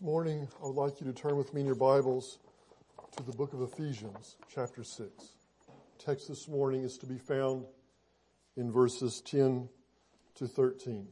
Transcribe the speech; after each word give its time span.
This 0.00 0.06
morning, 0.06 0.48
I 0.62 0.66
would 0.66 0.76
like 0.76 0.98
you 0.98 1.06
to 1.08 1.12
turn 1.12 1.36
with 1.36 1.52
me 1.52 1.60
in 1.60 1.66
your 1.66 1.76
Bibles 1.76 2.38
to 3.18 3.22
the 3.22 3.32
book 3.32 3.52
of 3.52 3.60
Ephesians, 3.60 4.36
chapter 4.54 4.82
6. 4.82 5.10
text 5.98 6.26
this 6.26 6.48
morning 6.48 6.84
is 6.84 6.96
to 6.98 7.06
be 7.06 7.18
found 7.18 7.66
in 8.56 8.72
verses 8.72 9.20
10 9.20 9.68
to 10.36 10.46
13. 10.46 11.06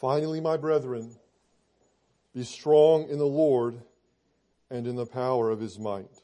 Finally, 0.00 0.40
my 0.40 0.56
brethren, 0.56 1.16
be 2.32 2.44
strong 2.44 3.08
in 3.08 3.18
the 3.18 3.24
Lord 3.24 3.80
and 4.70 4.86
in 4.86 4.94
the 4.94 5.06
power 5.06 5.50
of 5.50 5.58
his 5.58 5.76
might. 5.76 6.22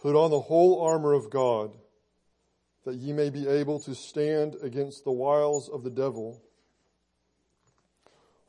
Put 0.00 0.16
on 0.16 0.30
the 0.30 0.40
whole 0.40 0.80
armor 0.80 1.12
of 1.12 1.28
God 1.28 1.72
that 2.86 2.96
ye 2.96 3.12
may 3.12 3.28
be 3.28 3.46
able 3.46 3.80
to 3.80 3.94
stand 3.94 4.56
against 4.62 5.04
the 5.04 5.12
wiles 5.12 5.68
of 5.68 5.82
the 5.82 5.90
devil. 5.90 6.40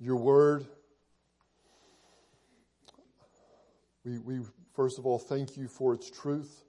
your 0.00 0.16
word, 0.16 0.66
we, 4.04 4.18
we 4.18 4.40
first 4.74 4.98
of 4.98 5.04
all 5.04 5.18
thank 5.18 5.58
you 5.58 5.68
for 5.68 5.92
its 5.92 6.10
truth 6.10 6.64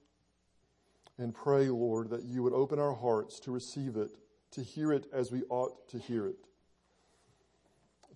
and 1.18 1.34
pray, 1.34 1.68
Lord, 1.68 2.10
that 2.10 2.24
you 2.24 2.42
would 2.42 2.52
open 2.52 2.78
our 2.78 2.92
hearts 2.94 3.40
to 3.40 3.50
receive 3.50 3.96
it, 3.96 4.10
to 4.52 4.62
hear 4.62 4.92
it 4.92 5.06
as 5.12 5.32
we 5.32 5.42
ought 5.48 5.88
to 5.88 5.98
hear 5.98 6.26
it, 6.26 6.36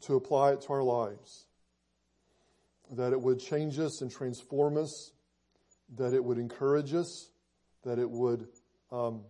to 0.03 0.17
apply 0.17 0.53
it 0.53 0.61
to 0.62 0.72
our 0.75 0.83
lives, 0.83 1.47
that 2.91 3.12
it 3.12 3.20
would 3.20 3.41
change 3.41 3.78
us 3.78 4.03
and 4.03 4.11
transform 4.11 4.77
us, 4.77 5.12
that 5.97 6.12
it 6.12 6.22
would 6.22 6.39
encourage 6.39 6.92
us, 6.92 7.31
that 7.84 7.98
it 7.98 8.11
would 8.11 8.48
um, 8.92 9.22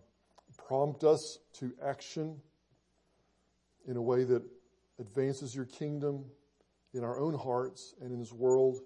prompt 0.67 1.05
us 1.05 1.39
to 1.53 1.71
action 1.85 2.41
in 3.87 3.95
a 3.95 4.01
way 4.01 4.25
that 4.25 4.43
advances 4.99 5.55
your 5.55 5.65
kingdom 5.65 6.25
in 6.93 7.03
our 7.03 7.19
own 7.19 7.33
hearts 7.33 7.93
and 8.01 8.11
in 8.11 8.19
this 8.19 8.33
world, 8.33 8.79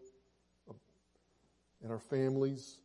in 1.83 1.89
our 1.89 1.99
families, 1.99 2.79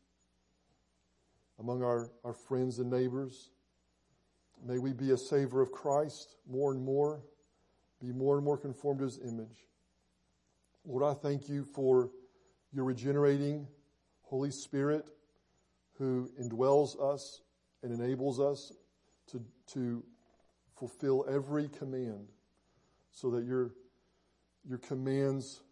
among 1.59 1.83
our, 1.83 2.11
our 2.25 2.33
friends 2.33 2.79
and 2.79 2.91
neighbors. 2.91 3.51
May 4.65 4.79
we 4.79 4.93
be 4.93 5.11
a 5.11 5.17
savor 5.17 5.61
of 5.61 5.73
Christ 5.73 6.37
more 6.49 6.73
and 6.73 6.83
more, 6.83 7.23
be 8.01 8.13
more 8.13 8.37
and 8.37 8.45
more 8.45 8.57
conformed 8.57 9.01
to 9.01 9.05
his 9.05 9.19
image. 9.19 9.67
Lord, 10.85 11.03
I 11.03 11.19
thank 11.19 11.49
you 11.49 11.65
for 11.65 12.11
your 12.73 12.85
regenerating 12.85 13.67
Holy 14.23 14.51
Spirit 14.51 15.07
who 15.99 16.31
indwells 16.41 17.01
us 17.03 17.41
and 17.83 17.93
enables 17.93 18.39
us 18.39 18.73
to, 19.31 19.43
to 19.73 20.03
fulfill 20.77 21.25
every 21.29 21.69
command 21.69 22.29
so 23.17 23.31
that 23.31 23.47
your, 23.47 23.73
your 24.69 24.77
commands 24.77 25.63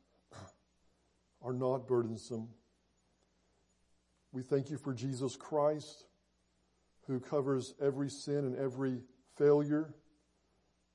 are 1.42 1.52
not 1.52 1.86
burdensome. 1.86 2.48
We 4.32 4.42
thank 4.42 4.70
you 4.70 4.78
for 4.78 4.94
Jesus 4.94 5.36
Christ 5.36 6.06
who 7.06 7.20
covers 7.20 7.74
every 7.82 8.08
sin 8.08 8.38
and 8.38 8.56
every 8.56 9.02
failure, 9.36 9.92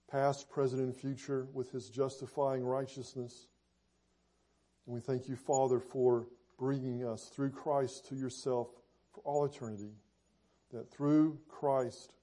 past, 0.10 0.50
present, 0.50 0.82
and 0.82 0.96
future, 0.96 1.48
with 1.54 1.72
his 1.72 1.88
justifying 1.92 2.64
righteousness. 2.64 3.46
And 4.88 4.96
we 4.96 5.02
thank 5.02 5.30
you, 5.30 5.36
Father, 5.36 5.80
for 5.80 6.26
bringing 6.58 7.06
us 7.06 7.26
through 7.26 7.52
Christ 7.52 8.08
to 8.08 8.16
yourself 8.16 8.70
for 9.14 9.22
all 9.22 9.46
eternity, 9.46 9.94
that 10.74 10.92
through 10.92 11.38
Christ 11.48 12.16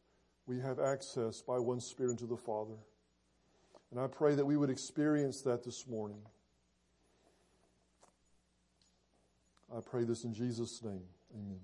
we 0.46 0.58
have 0.58 0.80
access 0.80 1.42
by 1.42 1.60
one 1.60 1.78
Spirit 1.78 2.10
into 2.10 2.26
the 2.26 2.36
Father. 2.36 2.74
And 3.90 4.00
I 4.00 4.06
pray 4.06 4.34
that 4.34 4.44
we 4.44 4.56
would 4.56 4.70
experience 4.70 5.42
that 5.42 5.64
this 5.64 5.86
morning. 5.86 6.20
I 9.74 9.80
pray 9.80 10.04
this 10.04 10.24
in 10.24 10.34
Jesus' 10.34 10.82
name. 10.82 11.02
Amen. 11.34 11.60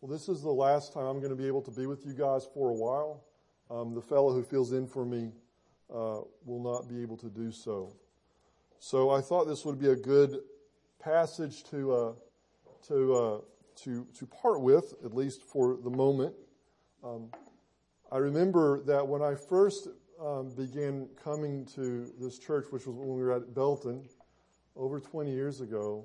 Well, 0.00 0.10
this 0.10 0.28
is 0.28 0.42
the 0.42 0.50
last 0.50 0.92
time 0.92 1.04
I'm 1.04 1.18
going 1.18 1.30
to 1.30 1.36
be 1.36 1.46
able 1.46 1.62
to 1.62 1.70
be 1.70 1.86
with 1.86 2.06
you 2.06 2.14
guys 2.14 2.46
for 2.54 2.70
a 2.70 2.74
while. 2.74 3.24
Um, 3.70 3.94
the 3.94 4.00
fellow 4.00 4.32
who 4.32 4.42
fills 4.42 4.72
in 4.72 4.86
for 4.86 5.04
me 5.04 5.32
uh, 5.92 6.20
will 6.44 6.62
not 6.62 6.88
be 6.88 7.02
able 7.02 7.16
to 7.18 7.28
do 7.28 7.52
so. 7.52 7.94
So 8.78 9.10
I 9.10 9.20
thought 9.20 9.44
this 9.44 9.64
would 9.64 9.78
be 9.78 9.88
a 9.88 9.96
good 9.96 10.40
passage 10.98 11.64
to 11.64 11.92
uh, 11.92 12.12
to 12.88 13.14
uh, 13.14 13.40
to, 13.84 14.06
to 14.18 14.26
part 14.26 14.60
with, 14.60 14.94
at 15.04 15.14
least 15.14 15.42
for 15.42 15.78
the 15.82 15.90
moment. 15.90 16.34
Um, 17.02 17.30
I 18.12 18.18
remember 18.18 18.82
that 18.84 19.06
when 19.06 19.22
I 19.22 19.36
first 19.36 19.88
um, 20.20 20.50
began 20.56 21.08
coming 21.22 21.64
to 21.76 22.12
this 22.20 22.38
church, 22.38 22.66
which 22.70 22.86
was 22.86 22.96
when 22.96 23.16
we 23.16 23.22
were 23.22 23.32
at 23.32 23.54
Belton 23.54 24.04
over 24.74 24.98
20 24.98 25.30
years 25.30 25.60
ago, 25.60 26.04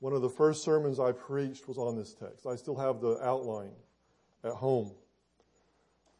one 0.00 0.14
of 0.14 0.22
the 0.22 0.30
first 0.30 0.64
sermons 0.64 0.98
I 0.98 1.12
preached 1.12 1.68
was 1.68 1.76
on 1.76 1.96
this 1.96 2.14
text. 2.14 2.46
I 2.46 2.56
still 2.56 2.76
have 2.76 3.00
the 3.00 3.18
outline 3.22 3.72
at 4.42 4.52
home. 4.52 4.92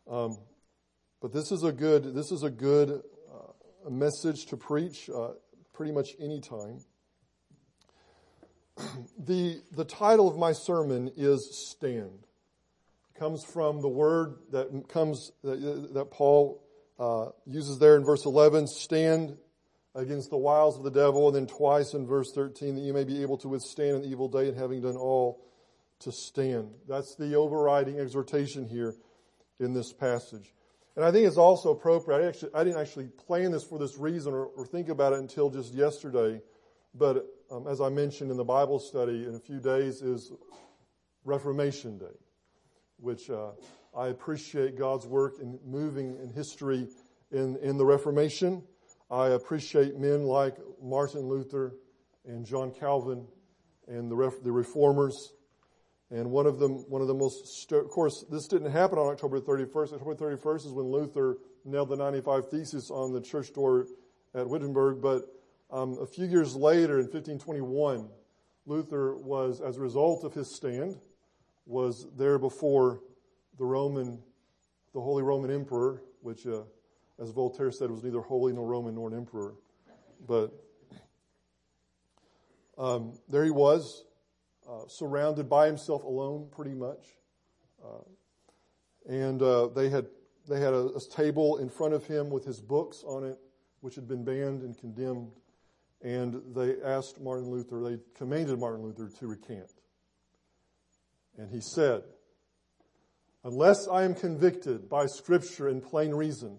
Um, 0.09 0.37
but 1.23 1.33
this 1.33 1.51
is 1.51 1.63
a 1.63 1.73
good, 1.73 2.15
this 2.15 2.31
is 2.31 2.43
a 2.43 2.51
good 2.51 3.03
uh, 3.33 3.91
message 3.91 4.47
to 4.47 4.57
preach 4.57 5.09
uh, 5.09 5.31
pretty 5.73 5.93
much 5.93 6.11
any 6.21 6.41
time. 6.41 6.81
the, 9.19 9.63
the 9.73 9.85
title 9.85 10.29
of 10.29 10.37
my 10.37 10.53
sermon 10.53 11.11
is 11.17 11.71
Stand. 11.71 12.27
Comes 13.19 13.45
from 13.45 13.81
the 13.81 13.89
word 13.89 14.37
that 14.51 14.89
comes, 14.89 15.33
that, 15.45 15.95
that 15.95 16.11
Paul 16.11 16.63
uh, 16.99 17.27
uses 17.47 17.79
there 17.79 17.97
in 17.97 18.05
verse 18.05 18.25
11, 18.25 18.67
stand 18.67 19.37
against 19.95 20.31
the 20.31 20.39
wiles 20.39 20.79
of 20.79 20.85
the 20.85 20.91
devil, 20.91 21.29
and 21.29 21.37
then 21.37 21.47
twice 21.47 21.95
in 21.95 22.07
verse 22.07 22.33
13, 22.35 22.77
that 22.77 22.81
you 22.81 22.95
may 22.95 23.05
be 23.05 23.23
able 23.23 23.37
to 23.39 23.49
withstand 23.49 23.97
an 23.97 24.05
evil 24.05 24.29
day 24.29 24.49
and 24.49 24.57
having 24.57 24.81
done 24.81 24.97
all 24.97 25.45
to 26.01 26.11
stand. 26.11 26.71
That's 26.89 27.15
the 27.17 27.35
overriding 27.35 27.99
exhortation 27.99 28.67
here 28.67 28.95
in 29.61 29.73
this 29.73 29.93
passage. 29.93 30.55
And 30.97 31.05
I 31.05 31.11
think 31.11 31.27
it's 31.27 31.39
also 31.39 31.71
appropriate. 31.71 32.23
I, 32.23 32.29
actually, 32.29 32.55
I 32.55 32.65
didn't 32.65 32.81
actually 32.81 33.07
plan 33.07 33.53
this 33.53 33.65
for 33.65 33.79
this 33.79 33.97
reason 33.97 34.33
or, 34.35 34.47
or 34.47 34.67
think 34.67 34.89
about 34.89 35.13
it 35.13 35.21
until 35.21 35.49
just 35.51 35.73
yesterday. 35.73 36.41
But 36.95 37.27
um, 37.51 37.67
as 37.67 37.81
I 37.81 37.89
mentioned 37.89 38.31
in 38.31 38.37
the 38.37 38.45
Bible 38.45 38.79
study 38.79 39.25
in 39.27 39.35
a 39.35 39.39
few 39.39 39.59
days, 39.59 40.03
is 40.03 40.33
Reformation 41.25 41.99
Day, 41.99 42.17
which 43.03 43.29
uh, 43.29 43.51
I 43.97 44.09
appreciate 44.09 44.79
God's 44.79 45.07
work 45.07 45.35
in 45.41 45.59
moving 45.67 46.17
in 46.23 46.31
history 46.31 46.87
in, 47.31 47.57
in 47.57 47.77
the 47.77 47.85
Reformation. 47.85 48.63
I 49.11 49.29
appreciate 49.29 49.99
men 49.99 50.23
like 50.23 50.57
Martin 50.83 51.23
Luther 51.23 51.75
and 52.25 52.47
John 52.47 52.73
Calvin 52.73 53.27
and 53.89 54.11
the, 54.11 54.17
ref, 54.17 54.35
the 54.43 54.53
reformers. 54.53 55.33
And 56.11 56.31
one 56.31 56.47
of 56.47 56.59
them, 56.59 56.85
one 56.89 57.03
of 57.03 57.09
the 57.09 57.15
most, 57.15 57.73
of 57.73 57.89
course, 57.89 58.25
this 58.31 58.47
didn't 58.47 58.71
happen 58.71 58.99
on 58.99 59.13
October 59.13 59.41
31st. 59.41 59.95
October 59.95 60.15
31st 60.15 60.67
is 60.67 60.73
when 60.73 60.87
Luther 60.87 61.39
nailed 61.65 61.89
the 61.89 61.97
95 61.97 62.49
Theses 62.51 62.91
on 62.91 63.13
the 63.13 63.21
church 63.21 63.53
door 63.53 63.87
at 64.35 64.49
Wittenberg, 64.49 65.03
but 65.03 65.23
um, 65.71 65.99
a 66.01 66.07
few 66.07 66.27
years 66.27 66.55
later, 66.55 66.99
in 66.99 67.07
1521, 67.07 68.09
Luther 68.67 69.17
was, 69.17 69.61
as 69.61 69.79
a 69.79 69.81
result 69.81 70.25
of 70.25 70.35
his 70.35 70.55
stand, 70.55 70.97
was 71.67 72.07
there 72.17 72.39
before 72.39 73.01
the 73.59 73.65
Roman, 73.65 74.19
the 74.95 75.01
Holy 75.01 75.23
Roman 75.23 75.51
Emperor, 75.51 76.03
which, 76.21 76.47
uh, 76.47 76.63
as 77.21 77.31
Voltaire 77.31 77.71
said, 77.71 77.91
was 77.91 78.03
neither 78.03 78.21
holy 78.21 78.53
nor 78.53 78.67
Roman 78.67 78.95
nor 78.95 79.09
an 79.09 79.17
emperor. 79.17 79.55
But 80.27 80.53
um, 82.79 83.19
there 83.29 83.45
he 83.45 83.51
was, 83.51 84.05
uh, 84.69 84.87
surrounded 84.89 85.49
by 85.49 85.67
himself 85.67 86.05
alone, 86.05 86.49
pretty 86.51 86.75
much. 86.75 87.07
Uh, 87.85 88.05
and 89.09 89.43
uh, 89.43 89.69
they 89.69 89.89
had 89.89 90.07
they 90.49 90.61
had 90.61 90.73
a, 90.73 90.87
a 90.87 91.01
table 91.01 91.59
in 91.59 91.69
front 91.69 91.95
of 91.95 92.05
him 92.07 92.31
with 92.31 92.45
his 92.45 92.61
books 92.61 93.05
on 93.07 93.25
it, 93.25 93.39
which 93.81 93.95
had 93.95 94.09
been 94.09 94.25
banned 94.25 94.63
and 94.63 94.77
condemned 94.79 95.33
and 96.03 96.43
they 96.55 96.75
asked 96.85 97.21
Martin 97.21 97.49
Luther, 97.49 97.81
they 97.81 97.99
commanded 98.17 98.59
Martin 98.59 98.83
Luther 98.83 99.09
to 99.09 99.27
recant. 99.27 99.71
And 101.39 101.51
he 101.51 101.61
said, 101.61 102.03
unless 103.45 103.89
I 103.89 104.05
am 104.05 104.15
convicted 104.15 104.89
by 104.89 105.07
scripture 105.07 105.69
and 105.69 105.83
plain 105.83 106.13
reason, 106.13 106.59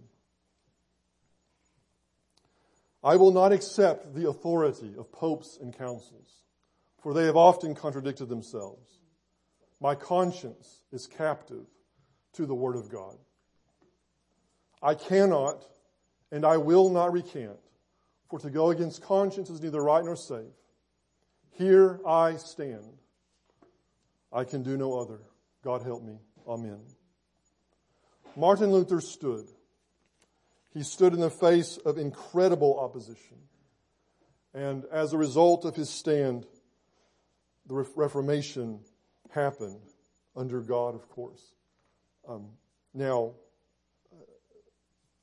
I 3.03 3.17
will 3.17 3.31
not 3.31 3.51
accept 3.51 4.15
the 4.15 4.29
authority 4.29 4.93
of 4.97 5.11
popes 5.11 5.57
and 5.61 5.77
councils, 5.77 6.43
for 7.01 7.13
they 7.13 7.25
have 7.25 7.35
often 7.35 7.75
contradicted 7.75 8.29
themselves. 8.29 8.99
My 9.81 9.95
conscience 9.95 10.83
is 10.91 11.07
captive 11.07 11.65
to 12.33 12.45
the 12.45 12.55
word 12.55 12.77
of 12.77 12.89
God. 12.89 13.17
I 14.81 14.95
cannot 14.95 15.65
and 16.31 16.45
I 16.45 16.57
will 16.57 16.89
not 16.89 17.13
recant, 17.13 17.59
for 18.27 18.39
to 18.39 18.49
go 18.49 18.71
against 18.71 19.03
conscience 19.03 19.51
is 19.51 19.61
neither 19.61 19.83
right 19.83 20.03
nor 20.03 20.15
safe. 20.15 20.51
Here 21.51 21.99
I 22.07 22.37
stand. 22.37 22.97
I 24.33 24.43
can 24.43 24.63
do 24.63 24.77
no 24.77 24.99
other. 24.99 25.19
God 25.63 25.83
help 25.83 26.03
me. 26.03 26.17
Amen. 26.47 26.79
Martin 28.35 28.71
Luther 28.71 28.99
stood. 28.99 29.45
He 30.73 30.81
stood 30.81 31.13
in 31.13 31.19
the 31.19 31.29
face 31.29 31.77
of 31.77 31.97
incredible 31.97 32.79
opposition. 32.79 33.37
And 34.53 34.85
as 34.91 35.13
a 35.13 35.17
result 35.17 35.65
of 35.65 35.75
his 35.75 35.89
stand, 35.89 36.47
the 37.67 37.85
Reformation 37.95 38.79
happened 39.29 39.81
under 40.35 40.61
God, 40.61 40.95
of 40.95 41.07
course. 41.09 41.53
Um, 42.27 42.49
now, 42.93 43.33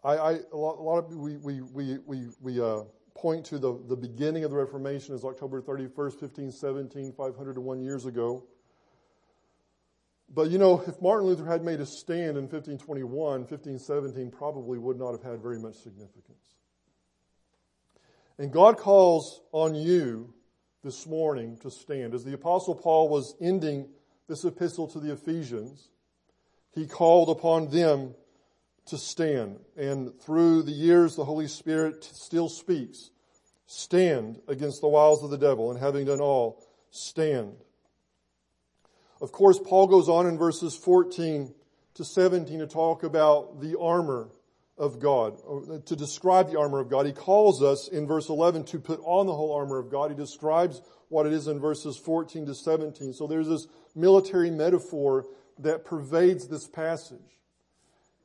I, 0.03 0.17
I, 0.17 0.33
a 0.53 0.57
lot, 0.57 0.99
of 0.99 1.15
we 1.15 1.37
we 1.37 1.61
we 1.61 1.99
we, 2.07 2.27
we 2.41 2.61
uh, 2.61 2.83
point 3.15 3.45
to 3.47 3.59
the 3.59 3.79
the 3.89 3.97
beginning 3.97 4.45
of 4.45 4.51
the 4.51 4.57
Reformation 4.57 5.15
as 5.15 5.25
October 5.25 5.61
31st, 5.61 6.23
1517, 6.23 7.13
501 7.13 7.83
years 7.83 8.07
ago. 8.07 8.45
But 10.33 10.51
you 10.51 10.59
know, 10.59 10.83
if 10.87 11.01
Martin 11.03 11.27
Luther 11.27 11.45
had 11.45 11.65
made 11.65 11.81
a 11.81 11.87
stand 11.87 12.37
in 12.37 12.45
1521, 12.45 13.11
1517 13.41 14.31
probably 14.31 14.79
would 14.79 14.99
not 14.99 15.13
have 15.13 15.23
had 15.23 15.43
very 15.43 15.59
much 15.59 15.75
significance. 15.75 16.55
And 18.39 18.53
God 18.53 18.79
calls 18.79 19.43
on 19.53 19.75
you 19.75 20.33
this 20.83 21.07
morning 21.07 21.59
to 21.59 21.71
stand. 21.71 22.15
As 22.15 22.25
the 22.25 22.33
apostle 22.33 22.75
Paul 22.75 23.09
was 23.09 23.35
ending 23.41 23.89
this 24.29 24.45
epistle 24.45 24.87
to 24.89 25.01
the 25.01 25.13
Ephesians, 25.13 25.91
he 26.73 26.87
called 26.87 27.29
upon 27.29 27.71
them 27.71 28.15
to 28.87 28.97
stand. 28.97 29.59
And 29.77 30.19
through 30.21 30.63
the 30.63 30.73
years, 30.73 31.17
the 31.17 31.25
Holy 31.25 31.49
Spirit 31.49 32.05
still 32.05 32.49
speaks. 32.49 33.11
Stand 33.67 34.41
against 34.49 34.81
the 34.81 34.89
wiles 34.89 35.23
of 35.23 35.31
the 35.31 35.39
devil, 35.39 35.71
and 35.71 35.79
having 35.79 36.07
done 36.07 36.21
all, 36.21 36.65
stand. 36.91 37.57
Of 39.21 39.33
course, 39.33 39.59
Paul 39.59 39.87
goes 39.87 40.09
on 40.09 40.27
in 40.27 40.39
verses 40.39 40.77
14 40.77 41.53
to 41.95 42.05
17 42.05 42.61
to 42.61 42.67
talk 42.67 43.03
about 43.03 43.61
the 43.61 43.79
armor 43.79 44.31
of 44.79 44.99
God, 44.99 45.37
to 45.87 45.95
describe 45.95 46.51
the 46.51 46.59
armor 46.59 46.81
of 46.81 46.89
God. 46.89 47.05
He 47.05 47.13
calls 47.13 47.63
us 47.63 47.89
in 47.89 48.07
verse 48.07 48.31
11 48.31 48.65
to 48.65 48.79
put 48.79 49.01
on 49.05 49.27
the 49.27 49.35
whole 49.35 49.55
armor 49.55 49.79
of 49.79 49.91
God. 49.91 50.11
He 50.11 50.17
describes 50.17 50.81
what 51.11 51.27
it 51.27 51.35
is 51.35 51.49
in 51.49 51.61
verses 51.61 51.99
14 51.99 52.47
to 52.47 52.55
17. 52.55 53.13
So 53.13 53.27
there's 53.27 53.49
this 53.49 53.67
military 53.95 54.51
metaphor 54.51 55.27
that 55.59 55.85
pervades 55.85 56.49
this 56.49 56.67
passage. 56.67 57.19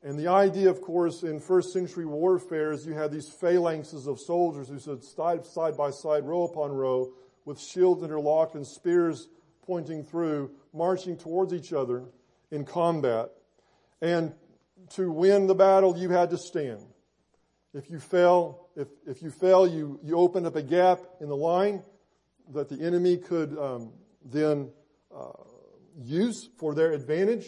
And 0.02 0.18
the 0.18 0.28
idea, 0.28 0.70
of 0.70 0.80
course, 0.80 1.24
in 1.24 1.40
first 1.40 1.72
century 1.72 2.06
warfare 2.06 2.72
is 2.72 2.86
you 2.86 2.94
had 2.94 3.10
these 3.10 3.28
phalanxes 3.28 4.06
of 4.06 4.20
soldiers 4.20 4.68
who 4.68 4.78
stood 4.78 5.04
side 5.44 5.76
by 5.76 5.90
side, 5.90 6.24
row 6.24 6.44
upon 6.44 6.70
row, 6.70 7.12
with 7.44 7.60
shields 7.60 8.02
interlocked 8.02 8.54
and 8.54 8.66
spears 8.66 9.28
pointing 9.66 10.04
through, 10.04 10.52
marching 10.76 11.16
towards 11.16 11.52
each 11.52 11.72
other 11.72 12.04
in 12.50 12.64
combat. 12.64 13.30
And 14.00 14.34
to 14.90 15.10
win 15.10 15.46
the 15.46 15.54
battle, 15.54 15.96
you 15.96 16.10
had 16.10 16.30
to 16.30 16.38
stand. 16.38 16.84
If 17.74 17.90
you 17.90 17.98
fell, 17.98 18.68
if, 18.76 18.88
if 19.06 19.22
you 19.22 19.30
fell, 19.30 19.66
you, 19.66 19.98
you 20.02 20.16
opened 20.16 20.46
up 20.46 20.56
a 20.56 20.62
gap 20.62 21.00
in 21.20 21.28
the 21.28 21.36
line 21.36 21.82
that 22.54 22.68
the 22.68 22.80
enemy 22.80 23.16
could 23.16 23.58
um, 23.58 23.92
then 24.24 24.70
uh, 25.14 25.32
use 25.98 26.48
for 26.58 26.74
their 26.74 26.92
advantage. 26.92 27.46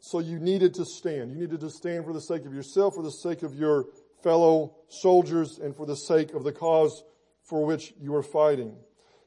So 0.00 0.18
you 0.18 0.38
needed 0.38 0.74
to 0.74 0.84
stand. 0.84 1.30
You 1.30 1.38
needed 1.38 1.60
to 1.60 1.70
stand 1.70 2.04
for 2.04 2.12
the 2.12 2.20
sake 2.20 2.44
of 2.44 2.52
yourself, 2.52 2.94
for 2.94 3.02
the 3.02 3.10
sake 3.10 3.42
of 3.42 3.54
your 3.54 3.86
fellow 4.22 4.76
soldiers, 4.88 5.58
and 5.58 5.74
for 5.74 5.86
the 5.86 5.96
sake 5.96 6.34
of 6.34 6.44
the 6.44 6.52
cause 6.52 7.02
for 7.42 7.64
which 7.64 7.94
you 7.98 8.12
were 8.12 8.22
fighting. 8.22 8.76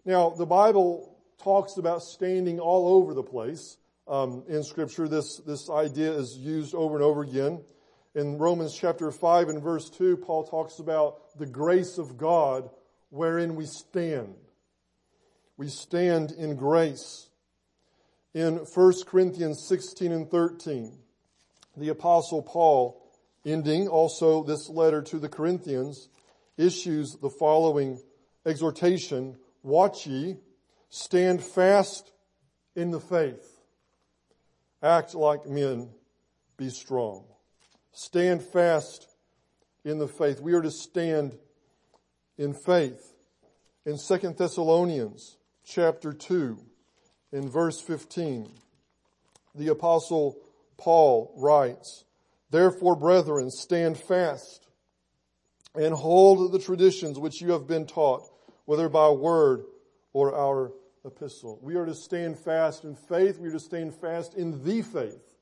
Now, 0.05 0.29
the 0.29 0.45
Bible 0.45 1.16
talks 1.43 1.77
about 1.77 2.01
standing 2.01 2.59
all 2.59 2.97
over 2.97 3.13
the 3.13 3.23
place 3.23 3.77
um, 4.07 4.43
in 4.47 4.63
Scripture. 4.63 5.07
This 5.07 5.37
this 5.45 5.69
idea 5.69 6.11
is 6.11 6.37
used 6.37 6.73
over 6.73 6.95
and 6.95 7.03
over 7.03 7.21
again. 7.21 7.63
In 8.15 8.37
Romans 8.37 8.75
chapter 8.75 9.11
five 9.11 9.49
and 9.49 9.61
verse 9.61 9.89
two, 9.89 10.17
Paul 10.17 10.43
talks 10.43 10.79
about 10.79 11.37
the 11.37 11.45
grace 11.45 11.97
of 11.97 12.17
God 12.17 12.69
wherein 13.09 13.55
we 13.55 13.65
stand. 13.65 14.35
We 15.57 15.69
stand 15.69 16.31
in 16.31 16.55
grace 16.55 17.29
in 18.33 18.57
1 18.57 18.93
Corinthians 19.07 19.65
16 19.67 20.11
and 20.11 20.29
13. 20.29 20.95
The 21.75 21.89
apostle 21.89 22.43
Paul, 22.43 23.03
ending 23.45 23.87
also 23.87 24.43
this 24.43 24.69
letter 24.69 25.01
to 25.03 25.17
the 25.17 25.29
Corinthians, 25.29 26.09
issues 26.57 27.17
the 27.21 27.29
following 27.29 27.99
exhortation, 28.45 29.37
watch 29.63 30.05
ye, 30.05 30.37
stand 30.89 31.43
fast 31.43 32.11
in 32.75 32.91
the 32.91 32.99
faith, 32.99 33.59
act 34.81 35.15
like 35.15 35.47
men, 35.47 35.89
be 36.57 36.69
strong. 36.69 37.25
Stand 37.91 38.43
fast 38.43 39.07
in 39.83 39.97
the 39.97 40.07
faith. 40.07 40.39
We 40.39 40.53
are 40.53 40.61
to 40.61 40.71
stand 40.71 41.37
in 42.37 42.53
faith. 42.53 43.13
In 43.85 43.97
2 43.97 44.35
Thessalonians 44.37 45.37
chapter 45.65 46.13
2, 46.13 46.57
in 47.31 47.49
verse 47.49 47.79
15, 47.81 48.49
the 49.55 49.69
apostle 49.69 50.37
Paul 50.77 51.33
writes, 51.37 52.05
Therefore, 52.49 52.95
brethren, 52.95 53.49
stand 53.49 53.97
fast 53.97 54.67
and 55.75 55.93
hold 55.93 56.51
the 56.51 56.59
traditions 56.59 57.19
which 57.19 57.41
you 57.41 57.51
have 57.51 57.67
been 57.67 57.85
taught, 57.85 58.23
whether 58.65 58.89
by 58.89 59.09
word 59.09 59.63
or 60.17 60.35
our 60.35 60.71
epistle. 61.05 61.59
We 61.61 61.75
are 61.75 61.85
to 61.85 61.93
stand 61.93 62.39
fast 62.39 62.85
in 62.85 62.95
faith. 62.95 63.37
We 63.37 63.49
are 63.49 63.51
to 63.51 63.59
stand 63.59 63.93
fast 63.93 64.33
in 64.33 64.63
the 64.63 64.81
faith, 64.81 65.35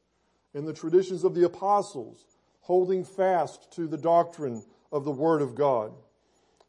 in 0.54 0.66
the 0.66 0.74
traditions 0.74 1.24
of 1.24 1.33
the 1.33 1.45
apostles, 1.45 2.25
holding 2.60 3.06
fast 3.06 3.72
to 3.75 3.88
the 3.88 3.98
doctrine 3.98 4.65
of 4.91 5.05
the 5.05 5.13
Word 5.13 5.41
of 5.41 5.55
God. 5.55 5.94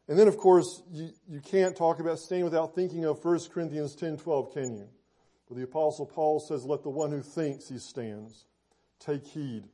And 0.07 0.17
then, 0.17 0.29
of 0.29 0.37
course, 0.37 0.81
you, 0.89 1.09
you 1.27 1.41
can't 1.41 1.75
talk 1.75 1.99
about 1.99 2.19
staying 2.19 2.45
without 2.45 2.75
thinking 2.75 3.03
of 3.03 3.23
1 3.25 3.39
Corinthians 3.53 3.93
10 3.93 4.19
12, 4.19 4.53
can 4.53 4.77
you? 4.77 4.87
But 5.49 5.57
the 5.57 5.63
apostle 5.63 6.05
Paul 6.05 6.39
says, 6.39 6.63
let 6.63 6.83
the 6.83 6.89
one 6.89 7.11
who 7.11 7.21
thinks 7.21 7.67
he 7.67 7.79
stands 7.79 8.45
take 9.01 9.27
heed 9.27 9.65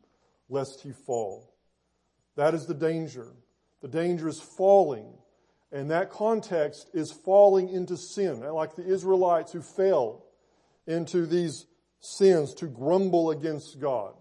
lest 0.50 0.82
he 0.82 0.92
fall. 0.92 1.54
That 2.36 2.56
is 2.56 2.66
the 2.66 2.74
danger. 2.74 3.28
The 3.84 3.90
danger 3.90 4.28
is 4.28 4.40
falling. 4.40 5.14
And 5.74 5.90
that 5.90 6.12
context 6.12 6.92
is 6.94 7.12
falling 7.12 7.68
into 7.68 7.98
sin, 7.98 8.42
like 8.42 8.76
the 8.76 8.86
Israelites 8.86 9.52
who 9.52 9.62
fell 9.64 10.24
into 10.86 11.26
these 11.26 11.66
sins 12.00 12.54
to 12.56 12.68
grumble 12.68 13.32
against 13.32 13.80
God, 13.82 14.14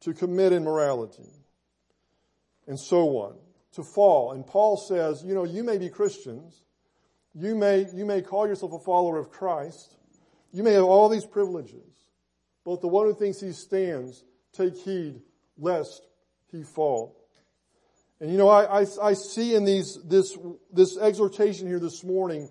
to 0.00 0.14
commit 0.14 0.52
immorality, 0.52 1.28
and 2.68 2.78
so 2.78 3.18
on, 3.18 3.36
to 3.72 3.82
fall. 3.82 4.30
And 4.30 4.46
Paul 4.46 4.76
says, 4.76 5.24
you 5.24 5.34
know, 5.34 5.44
you 5.44 5.64
may 5.64 5.76
be 5.76 5.88
Christians. 5.88 6.62
You 7.34 7.56
may, 7.56 7.86
you 7.92 8.04
may 8.04 8.22
call 8.22 8.46
yourself 8.46 8.74
a 8.74 8.78
follower 8.78 9.18
of 9.18 9.30
Christ. 9.30 9.96
You 10.52 10.62
may 10.62 10.74
have 10.74 10.84
all 10.84 11.08
these 11.08 11.24
privileges, 11.26 11.90
but 12.64 12.80
the 12.80 12.88
one 12.88 13.06
who 13.06 13.14
thinks 13.14 13.40
he 13.40 13.52
stands, 13.52 14.22
take 14.52 14.76
heed 14.76 15.22
lest 15.58 16.02
he 16.52 16.62
fall. 16.62 17.21
And 18.22 18.30
you 18.30 18.38
know, 18.38 18.48
I, 18.48 18.82
I, 18.82 18.86
I, 19.02 19.12
see 19.14 19.56
in 19.56 19.64
these, 19.64 19.98
this, 20.04 20.38
this 20.72 20.96
exhortation 20.96 21.66
here 21.66 21.80
this 21.80 22.04
morning 22.04 22.48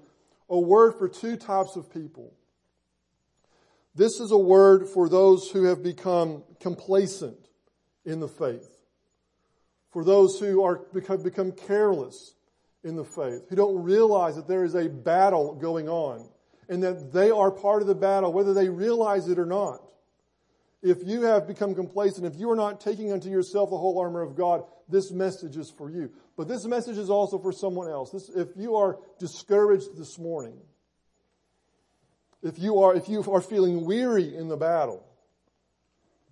a 0.49 0.59
word 0.59 0.95
for 0.97 1.07
two 1.07 1.37
types 1.37 1.77
of 1.77 1.89
people. 1.89 2.33
This 3.95 4.19
is 4.19 4.31
a 4.31 4.37
word 4.37 4.89
for 4.89 5.07
those 5.07 5.49
who 5.49 5.63
have 5.63 5.81
become 5.81 6.43
complacent 6.59 7.37
in 8.03 8.19
the 8.19 8.27
faith. 8.27 8.69
For 9.91 10.03
those 10.03 10.37
who 10.37 10.61
are 10.61 10.81
become, 10.93 11.23
become 11.23 11.53
careless 11.53 12.35
in 12.83 12.97
the 12.97 13.05
faith, 13.05 13.47
who 13.47 13.55
don't 13.55 13.81
realize 13.81 14.35
that 14.35 14.49
there 14.49 14.65
is 14.65 14.75
a 14.75 14.89
battle 14.89 15.55
going 15.55 15.87
on 15.87 16.27
and 16.67 16.83
that 16.83 17.13
they 17.13 17.31
are 17.31 17.49
part 17.49 17.81
of 17.81 17.87
the 17.87 17.95
battle, 17.95 18.33
whether 18.33 18.53
they 18.53 18.67
realize 18.67 19.29
it 19.29 19.39
or 19.39 19.45
not. 19.45 19.81
If 20.83 20.97
you 21.05 21.23
have 21.23 21.47
become 21.47 21.75
complacent, 21.75 22.25
if 22.25 22.39
you 22.39 22.49
are 22.49 22.55
not 22.55 22.81
taking 22.81 23.11
unto 23.11 23.29
yourself 23.29 23.69
the 23.69 23.77
whole 23.77 23.99
armor 23.99 24.21
of 24.21 24.35
God, 24.35 24.63
this 24.89 25.11
message 25.11 25.55
is 25.55 25.71
for 25.77 25.91
you. 25.91 26.11
But 26.35 26.47
this 26.47 26.65
message 26.65 26.97
is 26.97 27.09
also 27.09 27.37
for 27.37 27.51
someone 27.51 27.89
else. 27.89 28.11
This, 28.11 28.29
if 28.29 28.47
you 28.55 28.75
are 28.75 28.97
discouraged 29.19 29.95
this 29.95 30.17
morning, 30.17 30.59
if 32.41 32.57
you 32.57 32.79
are, 32.79 32.95
if 32.95 33.07
you 33.07 33.23
are 33.31 33.41
feeling 33.41 33.85
weary 33.85 34.35
in 34.35 34.47
the 34.47 34.57
battle, 34.57 35.05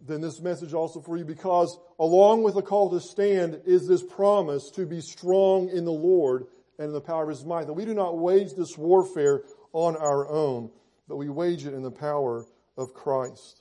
then 0.02 0.22
this 0.22 0.42
message 0.42 0.74
also 0.74 1.02
for 1.02 1.18
you 1.18 1.26
because 1.26 1.78
along 2.00 2.44
with 2.44 2.56
the 2.56 2.62
call 2.62 2.90
to 2.90 3.00
stand 3.00 3.62
is 3.66 3.88
this 3.88 4.02
promise 4.02 4.72
to 4.72 4.86
be 4.86 5.02
strong 5.02 5.70
in 5.70 5.86
the 5.86 5.92
Lord 5.92 6.48
and 6.80 6.88
in 6.88 6.94
the 6.94 7.02
power 7.02 7.24
of 7.24 7.30
his 7.30 7.46
might. 7.46 7.68
That 7.68 7.74
we 7.74 7.86
do 7.86 7.94
not 7.94 8.18
wage 8.18 8.54
this 8.54 8.78
warfare 8.78 9.44
on 9.74 9.96
our 9.96 10.28
own, 10.28 10.72
but 11.08 11.18
we 11.18 11.30
wage 11.30 11.66
it 11.66 11.74
in 11.74 11.84
the 11.84 11.92
power 11.92 12.46
of 12.78 12.94
Christ. 12.94 13.59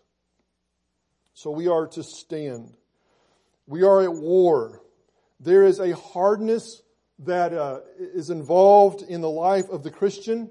So 1.39 1.53
we 1.53 1.69
are 1.69 1.87
to 1.87 2.03
stand. 2.03 2.75
We 3.69 3.85
are 3.85 4.03
at 4.03 4.13
war. 4.13 4.83
There 5.39 5.63
is 5.63 5.79
a 5.79 5.95
hardness 5.95 6.83
that 7.21 7.53
uh, 7.53 7.79
is 7.97 8.31
involved 8.31 9.03
in 9.03 9.21
the 9.21 9.31
life 9.31 9.69
of 9.69 9.85
the 9.85 9.91
Christian. 9.93 10.51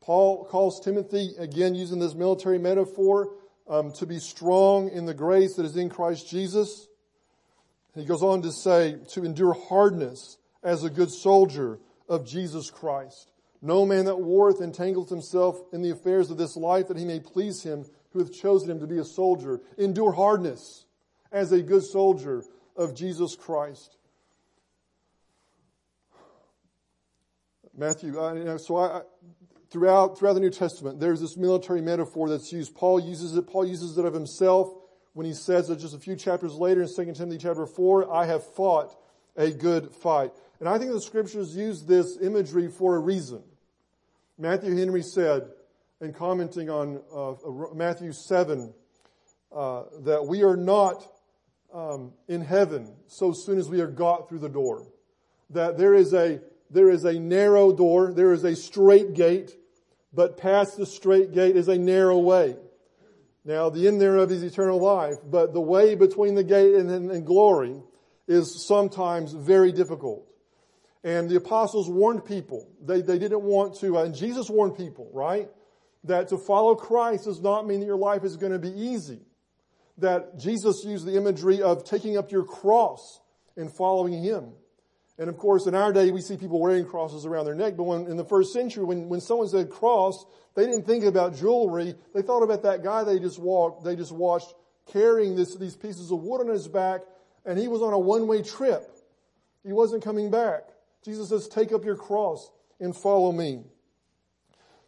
Paul 0.00 0.44
calls 0.44 0.84
Timothy, 0.84 1.32
again 1.36 1.74
using 1.74 1.98
this 1.98 2.14
military 2.14 2.60
metaphor, 2.60 3.32
um, 3.68 3.90
to 3.94 4.06
be 4.06 4.20
strong 4.20 4.88
in 4.90 5.04
the 5.04 5.14
grace 5.14 5.56
that 5.56 5.66
is 5.66 5.76
in 5.76 5.88
Christ 5.88 6.30
Jesus. 6.30 6.86
He 7.96 8.04
goes 8.04 8.22
on 8.22 8.42
to 8.42 8.52
say, 8.52 8.98
to 9.14 9.24
endure 9.24 9.54
hardness 9.68 10.38
as 10.62 10.84
a 10.84 10.90
good 10.90 11.10
soldier 11.10 11.80
of 12.08 12.24
Jesus 12.24 12.70
Christ. 12.70 13.32
No 13.60 13.84
man 13.84 14.04
that 14.04 14.20
warreth 14.20 14.60
entangleth 14.60 15.10
himself 15.10 15.60
in 15.72 15.82
the 15.82 15.90
affairs 15.90 16.30
of 16.30 16.38
this 16.38 16.56
life 16.56 16.86
that 16.86 16.96
he 16.96 17.04
may 17.04 17.18
please 17.18 17.64
him 17.64 17.84
who 18.12 18.18
hath 18.20 18.32
chosen 18.32 18.70
him 18.70 18.80
to 18.80 18.86
be 18.86 18.98
a 18.98 19.04
soldier. 19.04 19.60
Endure 19.78 20.12
hardness 20.12 20.84
as 21.32 21.52
a 21.52 21.62
good 21.62 21.84
soldier 21.84 22.42
of 22.76 22.94
Jesus 22.94 23.36
Christ. 23.36 23.96
Matthew, 27.76 28.12
know, 28.12 28.56
so 28.58 28.76
I, 28.76 29.02
throughout, 29.70 30.18
throughout 30.18 30.34
the 30.34 30.40
New 30.40 30.50
Testament, 30.50 31.00
there's 31.00 31.20
this 31.20 31.36
military 31.36 31.80
metaphor 31.80 32.28
that's 32.28 32.52
used. 32.52 32.74
Paul 32.74 33.00
uses 33.00 33.36
it. 33.36 33.46
Paul 33.46 33.66
uses 33.66 33.96
it 33.96 34.04
of 34.04 34.12
himself 34.12 34.68
when 35.12 35.26
he 35.26 35.32
says 35.32 35.68
that 35.68 35.78
just 35.78 35.94
a 35.94 35.98
few 35.98 36.16
chapters 36.16 36.54
later 36.54 36.82
in 36.82 36.88
2 36.88 37.12
Timothy 37.14 37.38
chapter 37.38 37.66
4, 37.66 38.12
I 38.12 38.26
have 38.26 38.44
fought 38.54 38.96
a 39.36 39.50
good 39.50 39.94
fight. 39.94 40.32
And 40.58 40.68
I 40.68 40.78
think 40.78 40.92
the 40.92 41.00
scriptures 41.00 41.56
use 41.56 41.82
this 41.84 42.18
imagery 42.20 42.68
for 42.68 42.96
a 42.96 42.98
reason. 42.98 43.42
Matthew 44.38 44.76
Henry 44.76 45.02
said, 45.02 45.48
in 46.00 46.12
commenting 46.12 46.70
on 46.70 47.00
uh, 47.14 47.74
Matthew 47.74 48.12
7, 48.12 48.72
uh, 49.52 49.82
that 50.00 50.26
we 50.26 50.42
are 50.42 50.56
not 50.56 51.06
um, 51.72 52.12
in 52.28 52.40
heaven 52.40 52.94
so 53.06 53.32
soon 53.32 53.58
as 53.58 53.68
we 53.68 53.80
are 53.80 53.86
got 53.86 54.28
through 54.28 54.38
the 54.38 54.48
door. 54.48 54.86
That 55.50 55.76
there 55.76 55.94
is 55.94 56.14
a 56.14 56.40
there 56.70 56.90
is 56.90 57.04
a 57.04 57.18
narrow 57.18 57.72
door, 57.72 58.12
there 58.12 58.32
is 58.32 58.44
a 58.44 58.54
strait 58.54 59.14
gate, 59.14 59.56
but 60.12 60.36
past 60.36 60.76
the 60.76 60.86
strait 60.86 61.32
gate 61.32 61.56
is 61.56 61.68
a 61.68 61.76
narrow 61.76 62.18
way. 62.18 62.56
Now, 63.44 63.70
the 63.70 63.88
end 63.88 64.00
thereof 64.00 64.30
is 64.30 64.42
eternal 64.42 64.78
life, 64.78 65.16
but 65.24 65.52
the 65.52 65.60
way 65.60 65.96
between 65.96 66.36
the 66.36 66.44
gate 66.44 66.74
and, 66.74 66.90
and, 66.90 67.10
and 67.10 67.26
glory 67.26 67.82
is 68.28 68.64
sometimes 68.66 69.32
very 69.32 69.72
difficult. 69.72 70.24
And 71.02 71.28
the 71.28 71.36
apostles 71.36 71.88
warned 71.88 72.24
people. 72.24 72.68
They, 72.80 73.00
they 73.00 73.18
didn't 73.18 73.42
want 73.42 73.80
to, 73.80 73.98
uh, 73.98 74.04
and 74.04 74.14
Jesus 74.14 74.50
warned 74.50 74.76
people, 74.76 75.10
right? 75.12 75.48
That 76.04 76.28
to 76.28 76.38
follow 76.38 76.74
Christ 76.74 77.24
does 77.24 77.40
not 77.40 77.66
mean 77.66 77.80
that 77.80 77.86
your 77.86 77.96
life 77.96 78.24
is 78.24 78.36
going 78.36 78.52
to 78.52 78.58
be 78.58 78.70
easy. 78.70 79.20
That 79.98 80.38
Jesus 80.38 80.82
used 80.84 81.06
the 81.06 81.16
imagery 81.16 81.60
of 81.60 81.84
taking 81.84 82.16
up 82.16 82.32
your 82.32 82.44
cross 82.44 83.20
and 83.56 83.70
following 83.70 84.22
Him. 84.22 84.52
And 85.18 85.28
of 85.28 85.36
course, 85.36 85.66
in 85.66 85.74
our 85.74 85.92
day, 85.92 86.10
we 86.10 86.22
see 86.22 86.38
people 86.38 86.58
wearing 86.58 86.86
crosses 86.86 87.26
around 87.26 87.44
their 87.44 87.54
neck. 87.54 87.76
But 87.76 87.82
when, 87.84 88.06
in 88.06 88.16
the 88.16 88.24
first 88.24 88.54
century, 88.54 88.84
when, 88.84 89.10
when 89.10 89.20
someone 89.20 89.48
said 89.48 89.68
cross, 89.68 90.24
they 90.54 90.64
didn't 90.64 90.86
think 90.86 91.04
about 91.04 91.36
jewelry. 91.36 91.94
They 92.14 92.22
thought 92.22 92.42
about 92.42 92.62
that 92.62 92.82
guy 92.82 93.04
they 93.04 93.18
just 93.18 93.38
walked, 93.38 93.84
they 93.84 93.96
just 93.96 94.12
watched 94.12 94.54
carrying 94.90 95.36
this, 95.36 95.54
these 95.56 95.76
pieces 95.76 96.10
of 96.10 96.22
wood 96.22 96.40
on 96.40 96.48
his 96.48 96.66
back, 96.66 97.02
and 97.44 97.58
he 97.58 97.68
was 97.68 97.82
on 97.82 97.92
a 97.92 97.98
one-way 97.98 98.42
trip. 98.42 98.90
He 99.62 99.72
wasn't 99.72 100.02
coming 100.02 100.30
back. 100.30 100.62
Jesus 101.04 101.28
says, 101.28 101.48
take 101.48 101.72
up 101.72 101.84
your 101.84 101.96
cross 101.96 102.50
and 102.80 102.96
follow 102.96 103.30
me. 103.30 103.62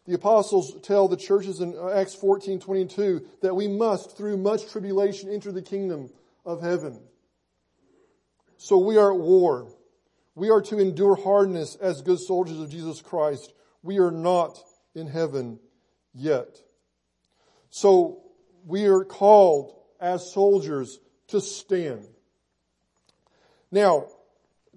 The 0.05 0.15
apostles 0.15 0.75
tell 0.81 1.07
the 1.07 1.15
churches 1.15 1.61
in 1.61 1.77
Acts 1.93 2.15
14, 2.15 2.59
22 2.59 3.25
that 3.41 3.55
we 3.55 3.67
must, 3.67 4.17
through 4.17 4.37
much 4.37 4.69
tribulation, 4.69 5.29
enter 5.29 5.51
the 5.51 5.61
kingdom 5.61 6.09
of 6.45 6.61
heaven. 6.61 6.99
So 8.57 8.77
we 8.77 8.97
are 8.97 9.13
at 9.13 9.19
war. 9.19 9.67
We 10.35 10.49
are 10.49 10.61
to 10.63 10.79
endure 10.79 11.15
hardness 11.15 11.75
as 11.75 12.01
good 12.01 12.19
soldiers 12.19 12.59
of 12.59 12.69
Jesus 12.69 13.01
Christ. 13.01 13.53
We 13.81 13.99
are 13.99 14.11
not 14.11 14.59
in 14.93 15.07
heaven 15.07 15.59
yet. 16.13 16.57
So 17.69 18.23
we 18.65 18.85
are 18.85 19.03
called 19.03 19.73
as 19.99 20.31
soldiers 20.33 20.99
to 21.27 21.39
stand. 21.39 22.07
Now, 23.71 24.07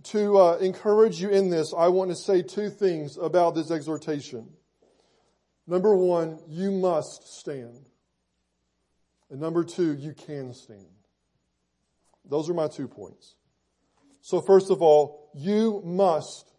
to 0.05 0.39
uh, 0.39 0.57
encourage 0.59 1.21
you 1.21 1.31
in 1.31 1.51
this, 1.51 1.75
I 1.77 1.89
want 1.89 2.11
to 2.11 2.17
say 2.17 2.43
two 2.43 2.71
things 2.71 3.17
about 3.17 3.55
this 3.55 3.71
exhortation. 3.71 4.49
Number 5.67 5.97
one, 5.97 6.39
you 6.49 6.71
must 6.71 7.39
stand. 7.39 7.87
And 9.31 9.41
number 9.41 9.65
two, 9.65 9.95
you 9.95 10.13
can 10.13 10.55
stand. 10.55 10.87
Those 12.25 12.49
are 12.49 12.55
my 12.55 12.69
two 12.69 12.89
points. 12.89 13.35
So 14.21 14.41
first 14.41 14.71
of 14.71 14.83
all, 14.83 15.31
you 15.35 15.83
must 15.85 16.53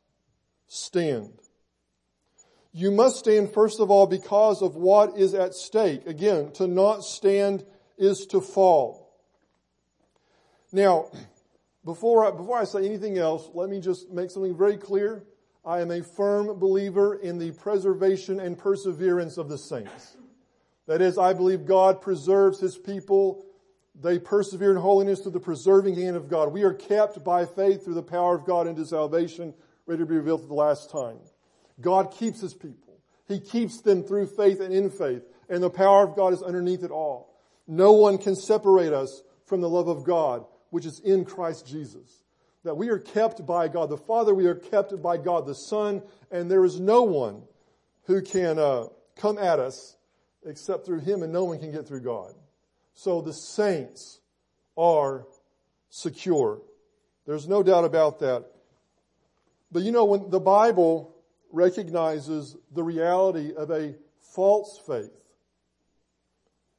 stand. 0.67 1.33
You 2.73 2.91
must 2.91 3.17
stand 3.17 3.53
first 3.53 3.79
of 3.79 3.89
all 3.89 4.07
because 4.07 4.61
of 4.61 4.75
what 4.75 5.17
is 5.17 5.33
at 5.33 5.55
stake. 5.55 6.05
Again, 6.05 6.51
to 6.53 6.67
not 6.67 7.03
stand 7.03 7.65
is 7.97 8.25
to 8.27 8.41
fall. 8.41 9.07
Now, 10.71 11.09
before 11.85 12.25
I, 12.25 12.31
before 12.31 12.57
I 12.57 12.65
say 12.65 12.85
anything 12.85 13.17
else, 13.17 13.49
let 13.53 13.69
me 13.69 13.79
just 13.79 14.11
make 14.11 14.29
something 14.29 14.55
very 14.55 14.77
clear. 14.77 15.23
I 15.67 15.81
am 15.81 15.91
a 15.91 16.01
firm 16.01 16.57
believer 16.57 17.15
in 17.15 17.39
the 17.39 17.51
preservation 17.51 18.39
and 18.39 18.57
perseverance 18.57 19.37
of 19.37 19.49
the 19.49 19.57
saints. 19.57 20.15
That 20.87 21.01
is, 21.01 21.17
I 21.17 21.33
believe 21.33 21.65
God 21.65 22.01
preserves 22.01 22.61
His 22.61 22.77
people 22.77 23.43
they 23.99 24.19
persevere 24.19 24.71
in 24.71 24.77
holiness 24.77 25.21
through 25.21 25.31
the 25.31 25.39
preserving 25.39 25.95
hand 25.95 26.15
of 26.15 26.29
God. 26.29 26.53
We 26.53 26.63
are 26.63 26.73
kept 26.73 27.23
by 27.23 27.45
faith 27.45 27.83
through 27.83 27.95
the 27.95 28.03
power 28.03 28.35
of 28.35 28.45
God 28.45 28.67
into 28.67 28.85
salvation, 28.85 29.53
ready 29.87 30.03
to 30.03 30.05
be 30.05 30.15
revealed 30.15 30.43
at 30.43 30.47
the 30.47 30.53
last 30.53 30.91
time. 30.91 31.17
God 31.81 32.11
keeps 32.11 32.39
His 32.39 32.53
people. 32.53 33.01
He 33.27 33.39
keeps 33.39 33.81
them 33.81 34.03
through 34.03 34.27
faith 34.27 34.61
and 34.61 34.73
in 34.73 34.89
faith, 34.89 35.23
and 35.49 35.61
the 35.61 35.69
power 35.69 36.07
of 36.07 36.15
God 36.15 36.31
is 36.31 36.43
underneath 36.43 36.83
it 36.83 36.91
all. 36.91 37.33
No 37.67 37.91
one 37.91 38.19
can 38.19 38.35
separate 38.35 38.93
us 38.93 39.21
from 39.45 39.61
the 39.61 39.69
love 39.69 39.87
of 39.87 40.05
God, 40.05 40.45
which 40.69 40.85
is 40.85 41.01
in 41.01 41.25
Christ 41.25 41.67
Jesus. 41.67 42.23
That 42.63 42.75
we 42.75 42.89
are 42.89 42.99
kept 42.99 43.45
by 43.45 43.67
God 43.67 43.89
the 43.89 43.97
Father, 43.97 44.33
we 44.33 44.45
are 44.47 44.55
kept 44.55 45.01
by 45.01 45.17
God 45.17 45.45
the 45.45 45.55
Son, 45.55 46.01
and 46.31 46.49
there 46.51 46.65
is 46.65 46.79
no 46.79 47.03
one 47.03 47.43
who 48.03 48.21
can 48.21 48.59
uh, 48.59 48.87
come 49.15 49.37
at 49.37 49.59
us 49.59 49.95
except 50.45 50.85
through 50.85 50.99
Him, 50.99 51.23
and 51.23 51.31
no 51.31 51.43
one 51.45 51.59
can 51.59 51.71
get 51.71 51.87
through 51.87 52.01
God. 52.01 52.33
So 52.93 53.21
the 53.21 53.33
saints 53.33 54.19
are 54.75 55.27
secure. 55.89 56.61
There's 57.25 57.47
no 57.47 57.63
doubt 57.63 57.85
about 57.85 58.19
that. 58.19 58.45
But 59.71 59.83
you 59.83 59.91
know, 59.91 60.05
when 60.05 60.29
the 60.29 60.39
Bible 60.39 61.15
recognizes 61.51 62.55
the 62.73 62.83
reality 62.83 63.53
of 63.53 63.69
a 63.69 63.95
false 64.21 64.81
faith, 64.85 65.11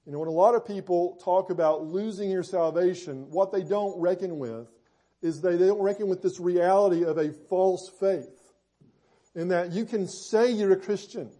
you 0.06 0.12
know, 0.12 0.20
when 0.20 0.28
a 0.28 0.32
lot 0.32 0.54
of 0.54 0.66
people 0.66 1.20
talk 1.22 1.50
about 1.50 1.84
losing 1.84 2.30
your 2.30 2.42
salvation, 2.42 3.30
what 3.30 3.52
they 3.52 3.62
don't 3.62 4.00
reckon 4.00 4.38
with 4.38 4.68
is 5.22 5.40
they, 5.40 5.56
they 5.56 5.66
don't 5.66 5.82
reckon 5.82 6.08
with 6.08 6.22
this 6.22 6.38
reality 6.38 7.04
of 7.04 7.18
a 7.18 7.32
false 7.48 7.90
faith. 8.00 8.30
In 9.34 9.48
that 9.48 9.72
you 9.72 9.84
can 9.84 10.06
say 10.06 10.50
you're 10.50 10.72
a 10.72 10.76
Christian. 10.76 11.30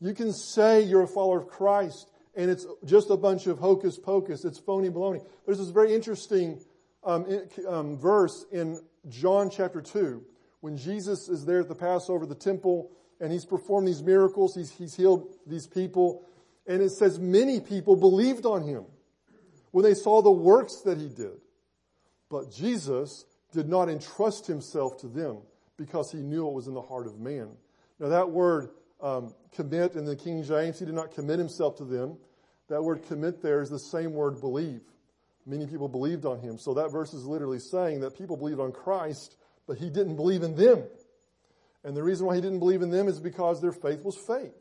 You 0.00 0.14
can 0.14 0.32
say 0.32 0.82
you're 0.82 1.02
a 1.02 1.08
follower 1.08 1.40
of 1.40 1.48
Christ 1.48 2.10
and 2.34 2.50
it's 2.50 2.66
just 2.84 3.10
a 3.10 3.16
bunch 3.16 3.46
of 3.46 3.58
hocus 3.58 3.98
pocus. 3.98 4.44
It's 4.44 4.58
phony 4.58 4.88
baloney. 4.88 5.24
There's 5.44 5.58
this 5.58 5.70
very 5.70 5.94
interesting 5.94 6.60
um, 7.04 7.26
um, 7.68 7.98
verse 7.98 8.46
in 8.52 8.80
John 9.08 9.50
chapter 9.50 9.80
2 9.80 10.22
when 10.60 10.76
Jesus 10.76 11.28
is 11.28 11.44
there 11.44 11.60
at 11.60 11.68
the 11.68 11.74
Passover, 11.74 12.26
the 12.26 12.34
temple, 12.34 12.90
and 13.20 13.32
he's 13.32 13.44
performed 13.44 13.88
these 13.88 14.02
miracles. 14.02 14.54
He's, 14.54 14.70
he's 14.70 14.94
healed 14.94 15.34
these 15.46 15.66
people. 15.66 16.24
And 16.66 16.82
it 16.82 16.90
says 16.90 17.18
many 17.18 17.60
people 17.60 17.96
believed 17.96 18.46
on 18.46 18.62
him 18.62 18.84
when 19.70 19.84
they 19.84 19.94
saw 19.94 20.22
the 20.22 20.30
works 20.30 20.82
that 20.84 20.98
he 20.98 21.08
did. 21.08 21.38
But 22.30 22.52
Jesus 22.52 23.24
did 23.52 23.68
not 23.68 23.88
entrust 23.88 24.46
himself 24.46 24.98
to 24.98 25.08
them 25.08 25.38
because 25.76 26.12
he 26.12 26.18
knew 26.18 26.46
it 26.46 26.52
was 26.52 26.68
in 26.68 26.74
the 26.74 26.82
heart 26.82 27.06
of 27.06 27.18
man. 27.18 27.48
Now 27.98 28.08
that 28.08 28.30
word 28.30 28.70
um, 29.02 29.34
commit 29.52 29.94
in 29.94 30.04
the 30.04 30.16
King 30.16 30.42
James. 30.42 30.78
He 30.78 30.84
did 30.84 30.94
not 30.94 31.12
commit 31.12 31.38
himself 31.38 31.76
to 31.78 31.84
them. 31.84 32.16
That 32.68 32.82
word 32.82 33.02
commit 33.08 33.42
there 33.42 33.62
is 33.62 33.70
the 33.70 33.78
same 33.78 34.12
word 34.12 34.40
believe. 34.40 34.82
Many 35.46 35.66
people 35.66 35.88
believed 35.88 36.24
on 36.24 36.38
him. 36.38 36.58
So 36.58 36.74
that 36.74 36.92
verse 36.92 37.12
is 37.12 37.24
literally 37.24 37.58
saying 37.58 38.00
that 38.00 38.16
people 38.16 38.36
believed 38.36 38.60
on 38.60 38.72
Christ, 38.72 39.36
but 39.66 39.78
he 39.78 39.90
didn't 39.90 40.16
believe 40.16 40.42
in 40.42 40.54
them. 40.54 40.84
And 41.82 41.96
the 41.96 42.02
reason 42.02 42.26
why 42.26 42.34
he 42.34 42.40
didn't 42.40 42.58
believe 42.58 42.82
in 42.82 42.90
them 42.90 43.08
is 43.08 43.18
because 43.18 43.60
their 43.60 43.72
faith 43.72 44.04
was 44.04 44.16
fake. 44.16 44.52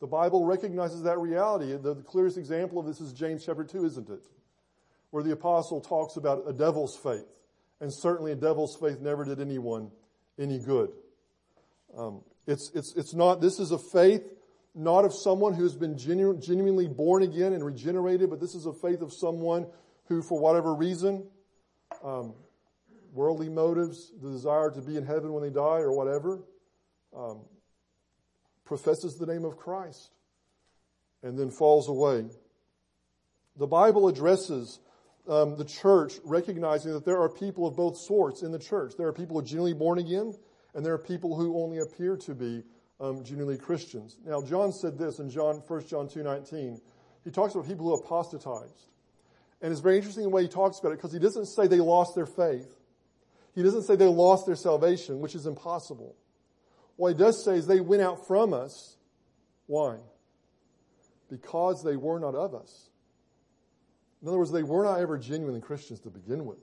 The 0.00 0.06
Bible 0.06 0.44
recognizes 0.44 1.02
that 1.02 1.18
reality. 1.18 1.76
The, 1.76 1.96
clearest 1.96 2.36
example 2.36 2.78
of 2.78 2.86
this 2.86 3.00
is 3.00 3.12
James 3.12 3.44
chapter 3.44 3.64
2, 3.64 3.84
isn't 3.86 4.08
it? 4.08 4.22
Where 5.10 5.22
the 5.22 5.32
apostle 5.32 5.80
talks 5.80 6.16
about 6.16 6.44
a 6.46 6.52
devil's 6.52 6.96
faith. 6.96 7.26
And 7.80 7.92
certainly 7.92 8.32
a 8.32 8.36
devil's 8.36 8.76
faith 8.76 9.00
never 9.00 9.24
did 9.24 9.40
anyone 9.40 9.90
any 10.38 10.58
good. 10.58 10.90
Um, 11.96 12.22
it's, 12.46 12.70
it's, 12.74 12.94
it's 12.96 13.14
not, 13.14 13.40
this 13.40 13.58
is 13.58 13.70
a 13.70 13.78
faith 13.78 14.22
not 14.74 15.04
of 15.04 15.12
someone 15.12 15.54
who's 15.54 15.74
been 15.74 15.98
genu- 15.98 16.38
genuinely 16.38 16.86
born 16.86 17.22
again 17.22 17.52
and 17.52 17.64
regenerated, 17.64 18.30
but 18.30 18.40
this 18.40 18.54
is 18.54 18.66
a 18.66 18.72
faith 18.72 19.00
of 19.00 19.12
someone 19.12 19.66
who, 20.06 20.22
for 20.22 20.38
whatever 20.38 20.74
reason, 20.74 21.26
um, 22.04 22.34
worldly 23.12 23.48
motives, 23.48 24.12
the 24.22 24.30
desire 24.30 24.70
to 24.70 24.80
be 24.80 24.96
in 24.96 25.04
heaven 25.04 25.32
when 25.32 25.42
they 25.42 25.50
die 25.50 25.80
or 25.80 25.92
whatever, 25.92 26.40
um, 27.16 27.40
professes 28.64 29.16
the 29.16 29.26
name 29.26 29.44
of 29.44 29.56
Christ 29.56 30.10
and 31.22 31.38
then 31.38 31.50
falls 31.50 31.88
away. 31.88 32.26
The 33.56 33.66
Bible 33.66 34.06
addresses 34.08 34.78
um, 35.28 35.56
the 35.56 35.64
church 35.64 36.14
recognizing 36.24 36.92
that 36.92 37.04
there 37.04 37.20
are 37.20 37.28
people 37.28 37.66
of 37.66 37.76
both 37.76 37.96
sorts 37.98 38.42
in 38.42 38.50
the 38.50 38.58
church. 38.58 38.94
There 38.96 39.06
are 39.06 39.12
people 39.12 39.36
who 39.36 39.40
are 39.40 39.46
genuinely 39.46 39.74
born 39.74 39.98
again, 39.98 40.34
and 40.74 40.84
there 40.84 40.94
are 40.94 40.98
people 40.98 41.36
who 41.36 41.62
only 41.62 41.78
appear 41.78 42.16
to 42.16 42.34
be 42.34 42.64
um, 43.00 43.22
genuinely 43.22 43.58
Christians. 43.58 44.16
Now, 44.24 44.42
John 44.42 44.72
said 44.72 44.98
this 44.98 45.18
in 45.18 45.30
John, 45.30 45.62
1 45.66 45.86
John 45.86 46.08
2.19. 46.08 46.80
He 47.24 47.30
talks 47.30 47.54
about 47.54 47.68
people 47.68 47.86
who 47.86 47.94
apostatized. 47.94 48.88
And 49.60 49.72
it's 49.72 49.80
very 49.80 49.96
interesting 49.96 50.22
the 50.22 50.28
way 50.30 50.42
he 50.42 50.48
talks 50.48 50.78
about 50.78 50.92
it 50.92 50.96
because 50.96 51.12
he 51.12 51.18
doesn't 51.18 51.46
say 51.46 51.66
they 51.66 51.80
lost 51.80 52.14
their 52.14 52.26
faith. 52.26 52.74
He 53.54 53.62
doesn't 53.62 53.82
say 53.82 53.96
they 53.96 54.06
lost 54.06 54.46
their 54.46 54.56
salvation, 54.56 55.20
which 55.20 55.34
is 55.34 55.46
impossible. 55.46 56.14
What 56.96 57.12
he 57.12 57.18
does 57.18 57.44
say 57.44 57.56
is 57.56 57.66
they 57.66 57.80
went 57.80 58.02
out 58.02 58.26
from 58.26 58.52
us. 58.52 58.96
Why? 59.66 59.96
Because 61.28 61.82
they 61.84 61.96
were 61.96 62.20
not 62.20 62.34
of 62.34 62.54
us. 62.54 62.87
In 64.22 64.28
other 64.28 64.38
words, 64.38 64.50
they 64.50 64.62
were 64.62 64.84
not 64.84 65.00
ever 65.00 65.16
genuinely 65.16 65.60
Christians 65.60 66.00
to 66.00 66.10
begin 66.10 66.44
with. 66.44 66.58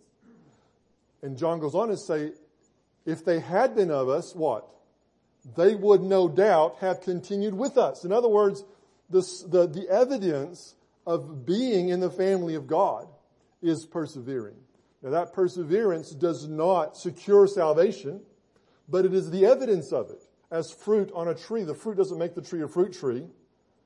And 1.22 1.38
John 1.38 1.60
goes 1.60 1.74
on 1.74 1.88
to 1.88 1.98
say, 1.98 2.34
if 3.06 3.24
they 3.24 3.40
had 3.40 3.76
been 3.76 3.92
of 3.92 4.10
us, 4.10 4.36
what? 4.36 4.68
They 5.56 5.76
would 5.76 6.02
no 6.02 6.28
doubt 6.28 6.78
have 6.82 7.02
continued 7.02 7.54
with 7.54 7.78
us. 7.78 8.04
In 8.04 8.12
other 8.12 8.28
words, 8.28 8.64
this, 9.10 9.42
the, 9.44 9.68
the 9.68 9.88
evidence 9.90 10.76
of 11.06 11.46
being 11.46 11.90
in 11.90 12.00
the 12.00 12.10
family 12.10 12.56
of 12.56 12.68
God 12.68 13.08
is 13.62 13.86
persevering. 13.86 14.56
Now 15.02 15.12
that 15.12 15.34
perseverance 15.34 16.12
does 16.12 16.48
not 16.48 16.98
secure 16.98 17.48
salvation, 17.48 18.22
but 18.90 19.06
it 19.06 19.14
is 19.14 19.30
the 19.30 19.46
evidence 19.46 19.92
of 19.94 20.10
it. 20.10 20.24
As 20.52 20.72
fruit 20.72 21.12
on 21.14 21.28
a 21.28 21.36
tree, 21.36 21.64
the 21.64 21.76
fruit 21.76 21.98
doesn't 21.98 22.18
make 22.18 22.34
the 22.34 22.42
tree 22.42 22.62
a 22.64 22.68
fruit 22.68 22.94
tree. 22.94 23.28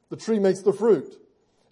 The 0.10 0.18
tree 0.18 0.40
makes 0.40 0.62
the 0.62 0.74
fruit. 0.74 1.14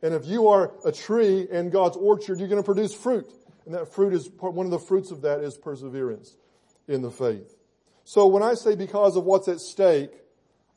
And 0.01 0.13
if 0.13 0.25
you 0.25 0.49
are 0.49 0.71
a 0.85 0.91
tree 0.91 1.47
in 1.49 1.69
God's 1.69 1.97
orchard, 1.97 2.39
you're 2.39 2.47
going 2.47 2.61
to 2.61 2.65
produce 2.65 2.93
fruit. 2.93 3.31
And 3.65 3.73
that 3.73 3.93
fruit 3.93 4.13
is, 4.13 4.29
one 4.39 4.65
of 4.65 4.71
the 4.71 4.79
fruits 4.79 5.11
of 5.11 5.21
that 5.23 5.41
is 5.41 5.57
perseverance 5.57 6.35
in 6.87 7.01
the 7.01 7.11
faith. 7.11 7.55
So 8.03 8.27
when 8.27 8.43
I 8.43 8.53
say 8.53 8.75
because 8.75 9.17
of 9.17 9.25
what's 9.25 9.47
at 9.47 9.59
stake, 9.59 10.11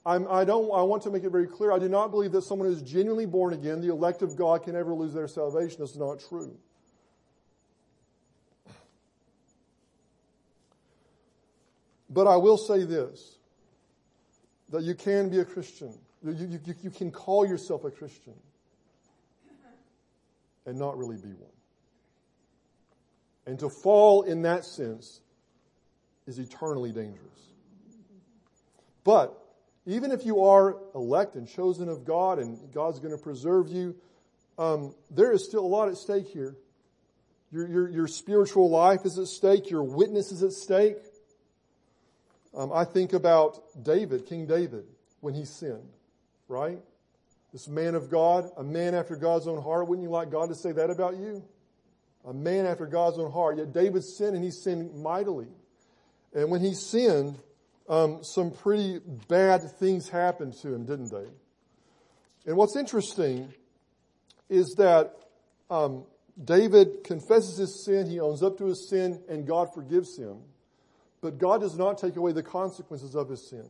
I'm, 0.05 0.27
I 0.29 0.45
don't, 0.45 0.65
I 0.75 0.83
want 0.83 1.03
to 1.03 1.11
make 1.11 1.25
it 1.25 1.31
very 1.31 1.47
clear. 1.47 1.71
I 1.71 1.79
do 1.79 1.89
not 1.89 2.11
believe 2.11 2.33
that 2.33 2.43
someone 2.43 2.69
who's 2.69 2.83
genuinely 2.83 3.27
born 3.27 3.53
again, 3.53 3.81
the 3.81 3.91
elect 3.91 4.23
of 4.23 4.35
God, 4.35 4.65
can 4.65 4.75
ever 4.75 4.95
lose 4.95 5.13
their 5.13 5.29
salvation. 5.29 5.77
That's 5.81 5.97
not 5.97 6.21
true. 6.29 6.57
But 12.09 12.27
I 12.27 12.37
will 12.37 12.57
say 12.57 12.85
this, 12.85 13.37
that 14.71 14.83
you 14.83 14.95
can 14.95 15.29
be 15.29 15.39
a 15.39 15.45
Christian. 15.45 15.97
You, 16.25 16.33
you, 16.33 16.75
you 16.83 16.91
can 16.91 17.13
call 17.13 17.47
yourself 17.47 17.85
a 17.85 17.91
Christian 17.91 18.35
and 20.67 20.79
not 20.79 20.97
really 20.97 21.17
be 21.17 21.29
one. 21.29 21.51
And 23.47 23.59
to 23.61 23.69
fall 23.69 24.23
in 24.23 24.43
that 24.43 24.65
sense 24.65 25.21
is 26.27 26.39
eternally 26.39 26.93
dangerous. 26.93 27.27
But 29.03 29.37
even 29.87 30.13
if 30.13 30.25
you 30.27 30.45
are 30.45 30.77
elect 30.95 31.35
and 31.35 31.49
chosen 31.49 31.89
of 31.89 32.05
God 32.05 32.39
and 32.39 32.73
God's 32.73 33.01
going 33.01 33.17
to 33.17 33.23
preserve 33.23 33.69
you, 33.69 33.97
um, 34.59 34.95
there 35.11 35.33
is 35.33 35.45
still 35.45 35.65
a 35.65 35.67
lot 35.67 35.89
at 35.89 35.97
stake 35.97 36.29
here. 36.29 36.55
Your, 37.51 37.67
your, 37.67 37.89
your 37.89 38.07
spiritual 38.07 38.71
life 38.71 39.05
is 39.05 39.19
at 39.19 39.27
stake. 39.27 39.71
Your 39.71 39.83
witness 39.83 40.31
is 40.31 40.43
at 40.43 40.53
stake. 40.53 40.99
Um, 42.55 42.71
I 42.73 42.85
think 42.85 43.13
about 43.13 43.61
David, 43.83 44.27
King 44.27 44.47
David, 44.47 44.85
when 45.21 45.35
he 45.35 45.45
sinned, 45.45 45.89
right? 46.47 46.79
This 47.53 47.69
man 47.69 47.95
of 47.95 48.11
God, 48.11 48.51
a 48.57 48.63
man 48.63 48.95
after 48.95 49.17
God's 49.17 49.49
own 49.49 49.61
heart. 49.63 49.89
Wouldn't 49.89 50.05
you 50.05 50.11
like 50.11 50.31
God 50.31 50.49
to 50.51 50.55
say 50.55 50.73
that 50.73 50.91
about 50.91 51.17
you? 51.17 51.43
A 52.25 52.33
man 52.33 52.67
after 52.67 52.87
God's 52.87 53.19
own 53.19 53.33
heart. 53.33 53.59
Yet 53.59 53.73
David 53.73 54.05
sinned 54.05 54.37
and 54.37 54.45
he 54.45 54.51
sinned 54.51 54.95
mightily. 55.03 55.49
And 56.33 56.51
when 56.51 56.61
he 56.61 56.75
sinned, 56.75 57.39
um, 57.89 58.23
some 58.23 58.53
pretty 58.53 59.01
bad 59.27 59.63
things 59.79 60.09
happened 60.09 60.55
to 60.63 60.73
him, 60.73 60.85
didn't 60.85 61.11
they? 61.11 61.27
And 62.47 62.57
what's 62.57 62.77
interesting 62.77 63.53
is 64.49 64.75
that 64.79 65.17
um, 65.71 66.05
David 66.43 67.05
confesses 67.05 67.57
his 67.57 67.85
sin, 67.85 68.09
he 68.09 68.21
owns 68.21 68.43
up 68.43 68.59
to 68.59 68.67
his 68.67 68.89
sin, 68.89 69.21
and 69.29 69.47
God 69.47 69.75
forgives 69.75 70.17
him. 70.17 70.39
But 71.21 71.39
God 71.39 71.61
does 71.61 71.77
not 71.77 71.99
take 71.99 72.17
away 72.17 72.33
the 72.33 72.43
consequences 72.43 73.15
of 73.15 73.29
his 73.29 73.49
sin. 73.49 73.67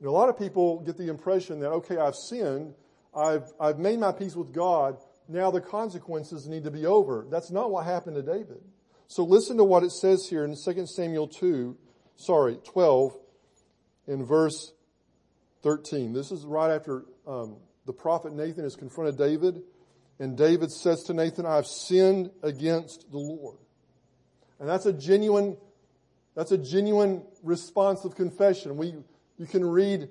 And 0.00 0.08
a 0.08 0.10
lot 0.10 0.28
of 0.28 0.38
people 0.38 0.80
get 0.80 0.96
the 0.96 1.08
impression 1.08 1.60
that, 1.60 1.70
okay, 1.70 1.96
I've 1.96 2.16
sinned, 2.16 2.74
I've, 3.16 3.52
I've 3.58 3.78
made 3.78 3.98
my 3.98 4.12
peace 4.12 4.36
with 4.36 4.52
God, 4.52 4.98
now 5.28 5.50
the 5.50 5.60
consequences 5.60 6.46
need 6.46 6.64
to 6.64 6.70
be 6.70 6.86
over. 6.86 7.26
That's 7.30 7.50
not 7.50 7.70
what 7.70 7.86
happened 7.86 8.16
to 8.16 8.22
David. 8.22 8.60
So 9.08 9.24
listen 9.24 9.56
to 9.56 9.64
what 9.64 9.82
it 9.82 9.90
says 9.90 10.26
here 10.28 10.44
in 10.44 10.54
2 10.54 10.86
Samuel 10.86 11.28
2, 11.28 11.76
sorry, 12.16 12.58
12, 12.64 13.16
in 14.06 14.24
verse 14.24 14.72
13. 15.62 16.12
This 16.12 16.30
is 16.30 16.44
right 16.44 16.70
after 16.70 17.04
um, 17.26 17.56
the 17.86 17.92
prophet 17.92 18.32
Nathan 18.32 18.64
has 18.64 18.76
confronted 18.76 19.16
David, 19.16 19.62
and 20.18 20.36
David 20.36 20.70
says 20.70 21.02
to 21.04 21.14
Nathan, 21.14 21.46
I 21.46 21.56
have 21.56 21.66
sinned 21.66 22.30
against 22.42 23.10
the 23.10 23.18
Lord. 23.18 23.58
And 24.58 24.68
that's 24.68 24.86
a 24.86 24.92
genuine, 24.92 25.56
that's 26.34 26.52
a 26.52 26.58
genuine 26.58 27.22
response 27.42 28.04
of 28.04 28.14
confession. 28.14 28.76
We, 28.76 28.94
you 29.38 29.46
can 29.46 29.64
read 29.64 30.08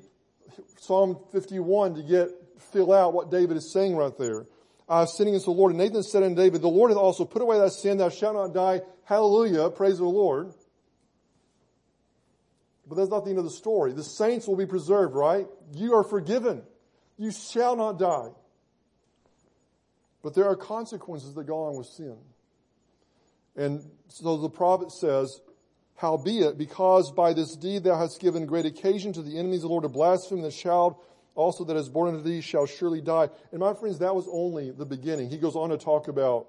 Psalm 0.77 1.19
51 1.31 1.95
to 1.95 2.03
get, 2.03 2.29
fill 2.59 2.93
out 2.93 3.13
what 3.13 3.31
David 3.31 3.57
is 3.57 3.71
saying 3.71 3.95
right 3.95 4.17
there. 4.17 4.45
I 4.87 4.99
have 4.99 5.09
sinned 5.09 5.29
against 5.29 5.45
the 5.45 5.51
Lord. 5.51 5.71
And 5.71 5.79
Nathan 5.79 6.03
said 6.03 6.23
unto 6.23 6.35
David, 6.35 6.61
the 6.61 6.67
Lord 6.67 6.91
hath 6.91 6.97
also 6.97 7.25
put 7.25 7.41
away 7.41 7.57
thy 7.57 7.69
sin. 7.69 7.97
Thou 7.97 8.09
shalt 8.09 8.35
not 8.35 8.53
die. 8.53 8.81
Hallelujah. 9.03 9.69
Praise 9.69 9.97
the 9.97 10.05
Lord. 10.05 10.53
But 12.87 12.95
that's 12.95 13.09
not 13.09 13.23
the 13.23 13.31
end 13.31 13.39
of 13.39 13.45
the 13.45 13.51
story. 13.51 13.93
The 13.93 14.03
saints 14.03 14.47
will 14.47 14.57
be 14.57 14.67
preserved, 14.67 15.15
right? 15.15 15.47
You 15.73 15.95
are 15.95 16.03
forgiven. 16.03 16.61
You 17.17 17.31
shall 17.31 17.75
not 17.75 17.97
die. 17.97 18.29
But 20.21 20.35
there 20.35 20.45
are 20.45 20.55
consequences 20.55 21.33
that 21.33 21.45
go 21.45 21.63
along 21.63 21.77
with 21.77 21.87
sin. 21.87 22.17
And 23.55 23.89
so 24.07 24.37
the 24.37 24.49
prophet 24.49 24.91
says, 24.91 25.39
Howbeit, 25.95 26.57
because 26.57 27.11
by 27.11 27.33
this 27.33 27.55
deed 27.55 27.83
thou 27.83 27.97
hast 27.97 28.19
given 28.19 28.45
great 28.45 28.65
occasion 28.65 29.13
to 29.13 29.21
the 29.21 29.39
enemies 29.39 29.59
of 29.59 29.63
the 29.63 29.67
Lord 29.69 29.83
to 29.83 29.89
blaspheme, 29.89 30.41
the 30.41 30.51
child 30.51 30.97
also 31.35 31.65
that 31.65 31.75
is 31.75 31.89
born 31.89 32.15
unto 32.15 32.23
thee 32.23 32.41
shall 32.41 32.65
surely 32.65 33.01
die. 33.01 33.29
And 33.51 33.59
my 33.59 33.73
friends, 33.73 33.99
that 33.99 34.15
was 34.15 34.27
only 34.31 34.71
the 34.71 34.85
beginning. 34.85 35.29
He 35.29 35.37
goes 35.37 35.55
on 35.55 35.69
to 35.69 35.77
talk 35.77 36.07
about, 36.07 36.47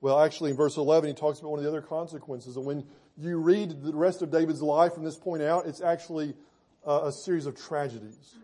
well, 0.00 0.20
actually 0.20 0.50
in 0.50 0.56
verse 0.56 0.76
11, 0.76 1.08
he 1.08 1.14
talks 1.14 1.38
about 1.38 1.50
one 1.52 1.58
of 1.60 1.64
the 1.64 1.70
other 1.70 1.80
consequences. 1.80 2.56
And 2.56 2.66
when 2.66 2.84
you 3.16 3.38
read 3.38 3.82
the 3.82 3.94
rest 3.94 4.22
of 4.22 4.30
David's 4.30 4.60
life 4.60 4.92
from 4.94 5.04
this 5.04 5.16
point 5.16 5.42
out, 5.42 5.66
it's 5.66 5.80
actually 5.80 6.34
a, 6.84 7.06
a 7.06 7.12
series 7.12 7.46
of 7.46 7.56
tragedies. 7.56 8.34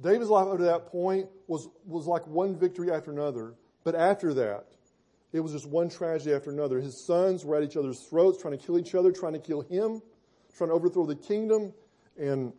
David's 0.00 0.30
life 0.30 0.46
up 0.46 0.56
to 0.56 0.64
that 0.64 0.86
point 0.86 1.28
was, 1.46 1.68
was 1.86 2.06
like 2.06 2.26
one 2.26 2.58
victory 2.58 2.90
after 2.90 3.10
another. 3.10 3.54
But 3.84 3.94
after 3.94 4.32
that, 4.34 4.66
it 5.32 5.40
was 5.40 5.52
just 5.52 5.68
one 5.68 5.90
tragedy 5.90 6.34
after 6.34 6.50
another. 6.50 6.80
His 6.80 6.98
sons 6.98 7.44
were 7.44 7.56
at 7.56 7.62
each 7.62 7.76
other's 7.76 8.00
throats, 8.00 8.40
trying 8.40 8.58
to 8.58 8.64
kill 8.64 8.78
each 8.78 8.94
other, 8.94 9.12
trying 9.12 9.34
to 9.34 9.38
kill 9.38 9.60
him, 9.60 10.02
trying 10.56 10.70
to 10.70 10.74
overthrow 10.74 11.06
the 11.06 11.14
kingdom. 11.14 11.72
And 12.18 12.52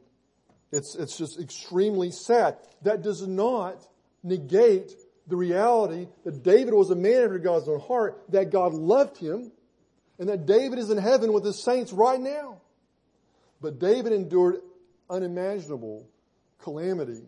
it's, 0.71 0.95
it's 0.95 1.17
just 1.17 1.39
extremely 1.39 2.11
sad. 2.11 2.57
That 2.83 3.01
does 3.01 3.25
not 3.27 3.85
negate 4.23 4.93
the 5.27 5.35
reality 5.35 6.07
that 6.23 6.43
David 6.43 6.73
was 6.73 6.89
a 6.89 6.95
man 6.95 7.23
after 7.23 7.39
God's 7.39 7.67
own 7.67 7.79
heart, 7.79 8.23
that 8.29 8.51
God 8.51 8.73
loved 8.73 9.17
him, 9.17 9.51
and 10.19 10.29
that 10.29 10.45
David 10.45 10.79
is 10.79 10.89
in 10.89 10.97
heaven 10.97 11.33
with 11.33 11.43
the 11.43 11.53
saints 11.53 11.91
right 11.91 12.19
now. 12.19 12.61
But 13.61 13.79
David 13.79 14.13
endured 14.13 14.61
unimaginable 15.09 16.07
calamity 16.59 17.23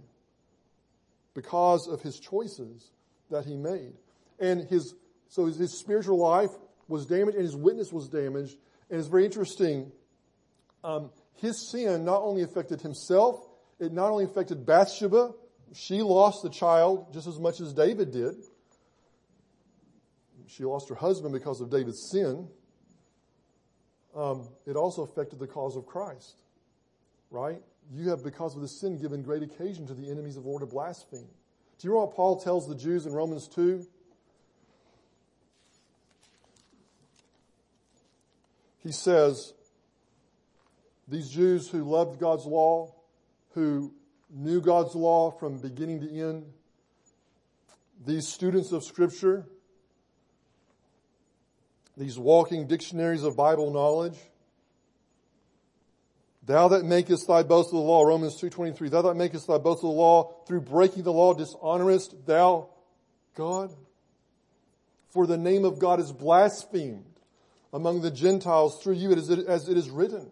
because 1.34 1.88
of 1.88 2.02
his 2.02 2.20
choices 2.20 2.92
that 3.30 3.46
he 3.46 3.56
made. 3.56 3.94
And 4.40 4.68
his, 4.70 4.96
so 5.30 5.46
his, 5.46 5.58
his 5.58 5.78
spiritual 5.78 6.18
life 6.18 6.52
was 6.88 7.06
damaged 7.06 7.36
and 7.36 7.46
his 7.46 7.56
witness 7.56 7.92
was 7.92 8.08
damaged. 8.08 8.58
And 8.90 9.00
it's 9.00 9.08
very 9.08 9.26
interesting. 9.26 9.92
Um, 10.84 11.10
his 11.36 11.70
sin 11.72 12.06
not 12.06 12.22
only 12.22 12.44
affected 12.44 12.82
himself, 12.82 13.46
it 13.80 13.92
not 13.92 14.12
only 14.12 14.26
affected 14.26 14.66
Bathsheba, 14.66 15.34
she 15.74 16.02
lost 16.02 16.44
the 16.44 16.50
child 16.50 17.14
just 17.14 17.28
as 17.28 17.40
much 17.40 17.60
as 17.60 17.74
David 17.74 18.12
did. 18.12 18.36
she 20.48 20.64
lost 20.64 20.90
her 20.90 20.96
husband 20.96 21.34
because 21.34 21.62
of 21.62 21.70
David's 21.70 22.10
sin, 22.12 22.48
um, 24.16 24.48
it 24.68 24.76
also 24.76 25.02
affected 25.02 25.40
the 25.40 25.48
cause 25.48 25.76
of 25.76 25.86
Christ, 25.86 26.44
right? 27.32 27.62
You 27.92 28.10
have, 28.10 28.24
because 28.24 28.56
of 28.56 28.62
the 28.62 28.68
sin, 28.68 29.00
given 29.02 29.24
great 29.24 29.42
occasion 29.42 29.88
to 29.88 29.94
the 29.94 30.10
enemies 30.10 30.38
of 30.38 30.44
the 30.44 30.50
Lord 30.50 30.62
to 30.62 30.68
blaspheme. 30.68 31.28
Do 31.80 31.88
you 31.88 31.94
know 31.94 32.06
what 32.06 32.16
Paul 32.16 32.40
tells 32.40 32.68
the 32.68 32.76
Jews 32.76 33.06
in 33.06 33.14
Romans 33.14 33.48
2? 33.48 33.86
He 38.84 38.92
says, 38.92 39.54
these 41.14 41.30
Jews 41.30 41.70
who 41.70 41.84
loved 41.84 42.20
God's 42.20 42.46
law, 42.46 42.92
who 43.54 43.94
knew 44.32 44.60
God's 44.62 44.96
law 44.96 45.30
from 45.30 45.60
beginning 45.60 46.02
to 46.02 46.10
end, 46.12 46.46
these 48.04 48.28
students 48.28 48.72
of 48.72 48.84
Scripture, 48.84 49.46
these 51.96 52.18
walking 52.18 52.66
dictionaries 52.66 53.24
of 53.24 53.38
Bible 53.38 53.72
knowledge, 53.72 54.18
Thou 56.46 56.68
that 56.70 56.84
makest 56.84 57.28
thy 57.28 57.44
boast 57.44 57.68
of 57.68 57.76
the 57.76 57.78
law, 57.78 58.04
Romans 58.04 58.42
2.23, 58.42 58.90
Thou 58.90 59.04
that 59.04 59.14
makest 59.14 59.48
thy 59.48 59.60
boast 59.60 59.78
of 59.78 59.90
the 59.90 59.96
law, 59.96 60.34
through 60.46 60.62
breaking 60.62 61.04
the 61.04 61.14
law 61.14 61.34
dishonorest 61.34 62.26
thou 62.26 62.70
God? 63.36 63.72
For 65.10 65.26
the 65.26 65.38
name 65.38 65.64
of 65.64 65.80
God 65.80 66.02
is 66.02 66.12
blasphemed 66.12 67.06
among 67.72 68.02
the 68.02 68.12
Gentiles 68.12 68.82
through 68.84 68.96
you 68.96 69.14
as 69.14 69.30
it 69.70 69.78
is 69.78 69.90
written. 69.90 70.32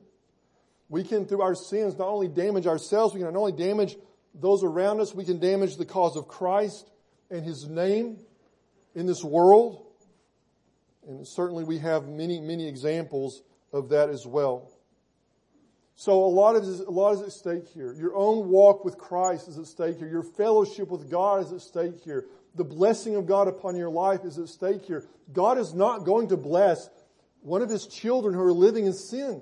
We 0.91 1.05
can, 1.05 1.25
through 1.25 1.41
our 1.41 1.55
sins, 1.55 1.97
not 1.97 2.09
only 2.09 2.27
damage 2.27 2.67
ourselves, 2.67 3.13
we 3.13 3.21
can 3.21 3.31
not 3.31 3.39
only 3.39 3.53
damage 3.53 3.95
those 4.35 4.61
around 4.61 4.99
us, 4.99 5.15
we 5.15 5.23
can 5.23 5.39
damage 5.39 5.77
the 5.77 5.85
cause 5.85 6.17
of 6.17 6.27
Christ 6.27 6.91
and 7.29 7.45
His 7.45 7.65
name 7.65 8.17
in 8.93 9.05
this 9.05 9.23
world. 9.23 9.85
And 11.07 11.25
certainly 11.25 11.63
we 11.63 11.77
have 11.77 12.09
many, 12.09 12.41
many 12.41 12.67
examples 12.67 13.41
of 13.71 13.87
that 13.89 14.09
as 14.09 14.27
well. 14.27 14.69
So 15.95 16.25
a 16.25 16.27
lot 16.27 16.57
of 16.57 16.63
a 16.63 16.91
lot 16.91 17.13
is 17.13 17.21
at 17.21 17.31
stake 17.31 17.69
here. 17.69 17.93
Your 17.93 18.13
own 18.13 18.49
walk 18.49 18.83
with 18.83 18.97
Christ 18.97 19.47
is 19.47 19.57
at 19.57 19.67
stake 19.67 19.97
here. 19.97 20.09
Your 20.09 20.23
fellowship 20.23 20.89
with 20.89 21.09
God 21.09 21.45
is 21.45 21.53
at 21.53 21.61
stake 21.61 22.01
here. 22.03 22.25
The 22.55 22.65
blessing 22.65 23.15
of 23.15 23.27
God 23.27 23.47
upon 23.47 23.77
your 23.77 23.89
life 23.89 24.25
is 24.25 24.37
at 24.37 24.49
stake 24.49 24.83
here. 24.83 25.05
God 25.31 25.57
is 25.57 25.73
not 25.73 26.03
going 26.03 26.27
to 26.29 26.37
bless 26.37 26.89
one 27.43 27.61
of 27.61 27.69
His 27.69 27.87
children 27.87 28.33
who 28.33 28.41
are 28.41 28.51
living 28.51 28.87
in 28.87 28.93
sin. 28.93 29.41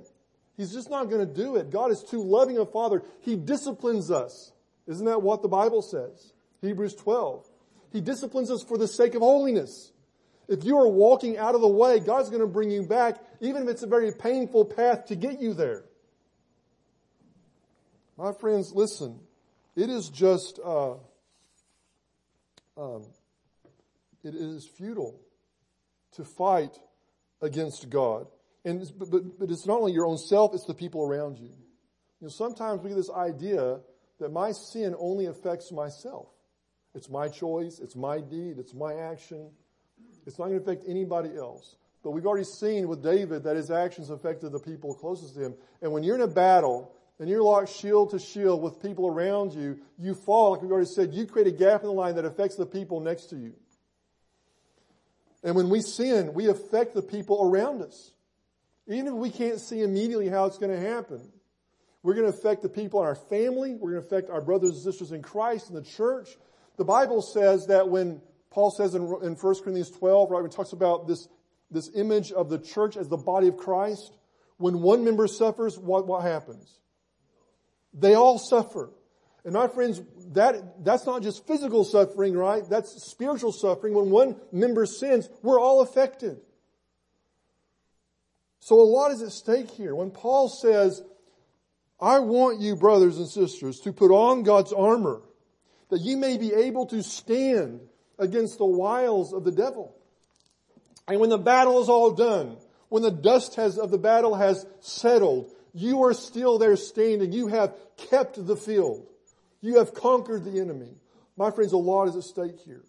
He's 0.59 0.73
just 0.73 0.89
not 0.89 1.09
going 1.09 1.25
to 1.25 1.33
do 1.33 1.55
it. 1.55 1.69
God 1.69 1.89
is 1.89 2.03
too 2.03 2.21
loving 2.21 2.57
a 2.57 2.65
father. 2.65 3.01
He 3.21 3.37
disciplines 3.37 4.11
us. 4.11 4.51
Isn't 4.87 5.05
that 5.05 5.21
what 5.21 5.41
the 5.41 5.47
Bible 5.47 5.81
says? 5.81 6.33
Hebrews 6.59 6.95
12. 6.95 7.47
He 7.93 8.01
disciplines 8.01 8.51
us 8.51 8.61
for 8.61 8.77
the 8.77 8.85
sake 8.85 9.15
of 9.15 9.21
holiness. 9.21 9.93
If 10.49 10.65
you 10.65 10.77
are 10.77 10.87
walking 10.89 11.37
out 11.37 11.55
of 11.55 11.61
the 11.61 11.69
way, 11.69 12.01
God's 12.01 12.29
going 12.29 12.41
to 12.41 12.47
bring 12.47 12.69
you 12.71 12.83
back, 12.83 13.23
even 13.39 13.63
if 13.63 13.69
it's 13.69 13.83
a 13.83 13.87
very 13.87 14.11
painful 14.11 14.65
path 14.65 15.05
to 15.05 15.15
get 15.15 15.39
you 15.39 15.53
there. 15.53 15.85
My 18.17 18.33
friends, 18.33 18.73
listen. 18.73 19.17
It 19.77 19.89
is 19.89 20.09
just, 20.09 20.59
uh, 20.61 20.95
um, 22.75 23.05
it 24.25 24.35
is 24.35 24.67
futile 24.67 25.21
to 26.15 26.25
fight 26.25 26.77
against 27.41 27.89
God. 27.89 28.27
And 28.69 28.91
but, 28.99 29.09
but, 29.09 29.39
but 29.39 29.49
it's 29.49 29.65
not 29.65 29.79
only 29.79 29.93
your 29.93 30.05
own 30.05 30.17
self, 30.17 30.53
it's 30.53 30.65
the 30.65 30.73
people 30.73 31.03
around 31.03 31.39
you. 31.39 31.49
You 32.21 32.27
know, 32.27 32.29
sometimes 32.29 32.81
we 32.81 32.89
get 32.89 32.97
this 32.97 33.09
idea 33.09 33.79
that 34.19 34.31
my 34.31 34.51
sin 34.51 34.95
only 34.99 35.25
affects 35.25 35.71
myself. 35.71 36.27
It's 36.93 37.09
my 37.09 37.29
choice, 37.29 37.79
it's 37.79 37.95
my 37.95 38.19
deed, 38.19 38.57
it's 38.59 38.73
my 38.73 38.93
action. 38.93 39.49
It's 40.27 40.37
not 40.37 40.49
going 40.49 40.59
to 40.59 40.63
affect 40.63 40.83
anybody 40.87 41.35
else. 41.35 41.77
But 42.03 42.11
we've 42.11 42.25
already 42.25 42.45
seen 42.45 42.87
with 42.87 43.01
David 43.01 43.43
that 43.43 43.55
his 43.55 43.71
actions 43.71 44.09
affected 44.09 44.51
the 44.51 44.59
people 44.59 44.93
closest 44.93 45.35
to 45.35 45.45
him. 45.45 45.55
And 45.81 45.91
when 45.91 46.03
you're 46.03 46.15
in 46.15 46.21
a 46.21 46.27
battle 46.27 46.93
and 47.19 47.27
you're 47.27 47.43
locked 47.43 47.69
shield 47.69 48.11
to 48.11 48.19
shield 48.19 48.61
with 48.61 48.81
people 48.81 49.07
around 49.07 49.53
you, 49.53 49.79
you 49.97 50.13
fall, 50.13 50.51
like 50.51 50.61
we've 50.61 50.71
already 50.71 50.87
said, 50.87 51.13
you 51.13 51.25
create 51.25 51.47
a 51.47 51.51
gap 51.51 51.81
in 51.81 51.87
the 51.87 51.93
line 51.93 52.15
that 52.15 52.25
affects 52.25 52.55
the 52.55 52.65
people 52.65 52.99
next 52.99 53.25
to 53.31 53.37
you. 53.37 53.53
And 55.43 55.55
when 55.55 55.69
we 55.69 55.81
sin, 55.81 56.33
we 56.33 56.49
affect 56.49 56.93
the 56.93 57.01
people 57.01 57.49
around 57.49 57.81
us. 57.81 58.11
Even 58.89 59.07
if 59.07 59.13
we 59.13 59.29
can't 59.29 59.59
see 59.59 59.81
immediately 59.81 60.27
how 60.27 60.45
it's 60.45 60.57
going 60.57 60.71
to 60.71 60.79
happen. 60.79 61.31
We're 62.01 62.15
going 62.15 62.31
to 62.31 62.37
affect 62.37 62.61
the 62.61 62.69
people 62.69 63.01
in 63.01 63.07
our 63.07 63.15
family. 63.15 63.75
We're 63.75 63.91
going 63.91 64.01
to 64.01 64.07
affect 64.07 64.29
our 64.29 64.41
brothers 64.41 64.71
and 64.71 64.81
sisters 64.81 65.11
in 65.11 65.21
Christ 65.21 65.69
in 65.69 65.75
the 65.75 65.83
church. 65.83 66.29
The 66.77 66.85
Bible 66.85 67.21
says 67.21 67.67
that 67.67 67.89
when 67.89 68.21
Paul 68.51 68.71
says 68.71 68.95
in, 68.95 69.01
in 69.01 69.35
1 69.35 69.37
Corinthians 69.37 69.91
12, 69.91 70.31
right, 70.31 70.41
when 70.41 70.49
he 70.49 70.55
talks 70.55 70.71
about 70.71 71.07
this, 71.07 71.27
this 71.69 71.91
image 71.93 72.31
of 72.31 72.49
the 72.49 72.57
church 72.57 72.97
as 72.97 73.09
the 73.09 73.17
body 73.17 73.47
of 73.47 73.57
Christ, 73.57 74.13
when 74.57 74.81
one 74.81 75.03
member 75.03 75.27
suffers, 75.27 75.77
what, 75.77 76.07
what 76.07 76.23
happens? 76.23 76.79
They 77.93 78.15
all 78.15 78.39
suffer. 78.39 78.91
And 79.43 79.53
my 79.53 79.67
friends, 79.67 80.01
that, 80.33 80.83
that's 80.83 81.05
not 81.05 81.21
just 81.21 81.45
physical 81.47 81.83
suffering, 81.83 82.35
right? 82.35 82.63
That's 82.69 83.03
spiritual 83.03 83.51
suffering. 83.51 83.93
When 83.93 84.09
one 84.09 84.35
member 84.51 84.85
sins, 84.85 85.29
we're 85.43 85.59
all 85.59 85.81
affected. 85.81 86.39
So 88.59 88.79
a 88.79 88.83
lot 88.83 89.11
is 89.11 89.21
at 89.21 89.31
stake 89.31 89.71
here. 89.71 89.95
When 89.95 90.11
Paul 90.11 90.49
says, 90.49 91.01
I 91.99 92.19
want 92.19 92.59
you, 92.59 92.75
brothers 92.75 93.17
and 93.17 93.27
sisters, 93.27 93.79
to 93.81 93.93
put 93.93 94.11
on 94.11 94.43
God's 94.43 94.73
armor, 94.73 95.21
that 95.89 96.01
ye 96.01 96.15
may 96.15 96.37
be 96.37 96.53
able 96.53 96.85
to 96.87 97.01
stand 97.01 97.81
against 98.17 98.57
the 98.57 98.65
wiles 98.65 99.33
of 99.33 99.43
the 99.43 99.51
devil. 99.51 99.95
And 101.07 101.19
when 101.19 101.29
the 101.29 101.37
battle 101.37 101.81
is 101.81 101.89
all 101.89 102.11
done, 102.11 102.57
when 102.89 103.03
the 103.03 103.11
dust 103.11 103.55
has, 103.55 103.77
of 103.77 103.91
the 103.91 103.97
battle 103.97 104.35
has 104.35 104.65
settled, 104.81 105.51
you 105.73 106.03
are 106.03 106.13
still 106.13 106.57
there 106.57 106.75
standing. 106.75 107.31
You 107.31 107.47
have 107.47 107.73
kept 107.97 108.45
the 108.45 108.55
field. 108.55 109.07
You 109.61 109.77
have 109.77 109.93
conquered 109.93 110.43
the 110.43 110.59
enemy. 110.59 110.95
My 111.37 111.51
friends, 111.51 111.73
a 111.73 111.77
lot 111.77 112.07
is 112.07 112.15
at 112.15 112.23
stake 112.23 112.59
here. 112.59 112.83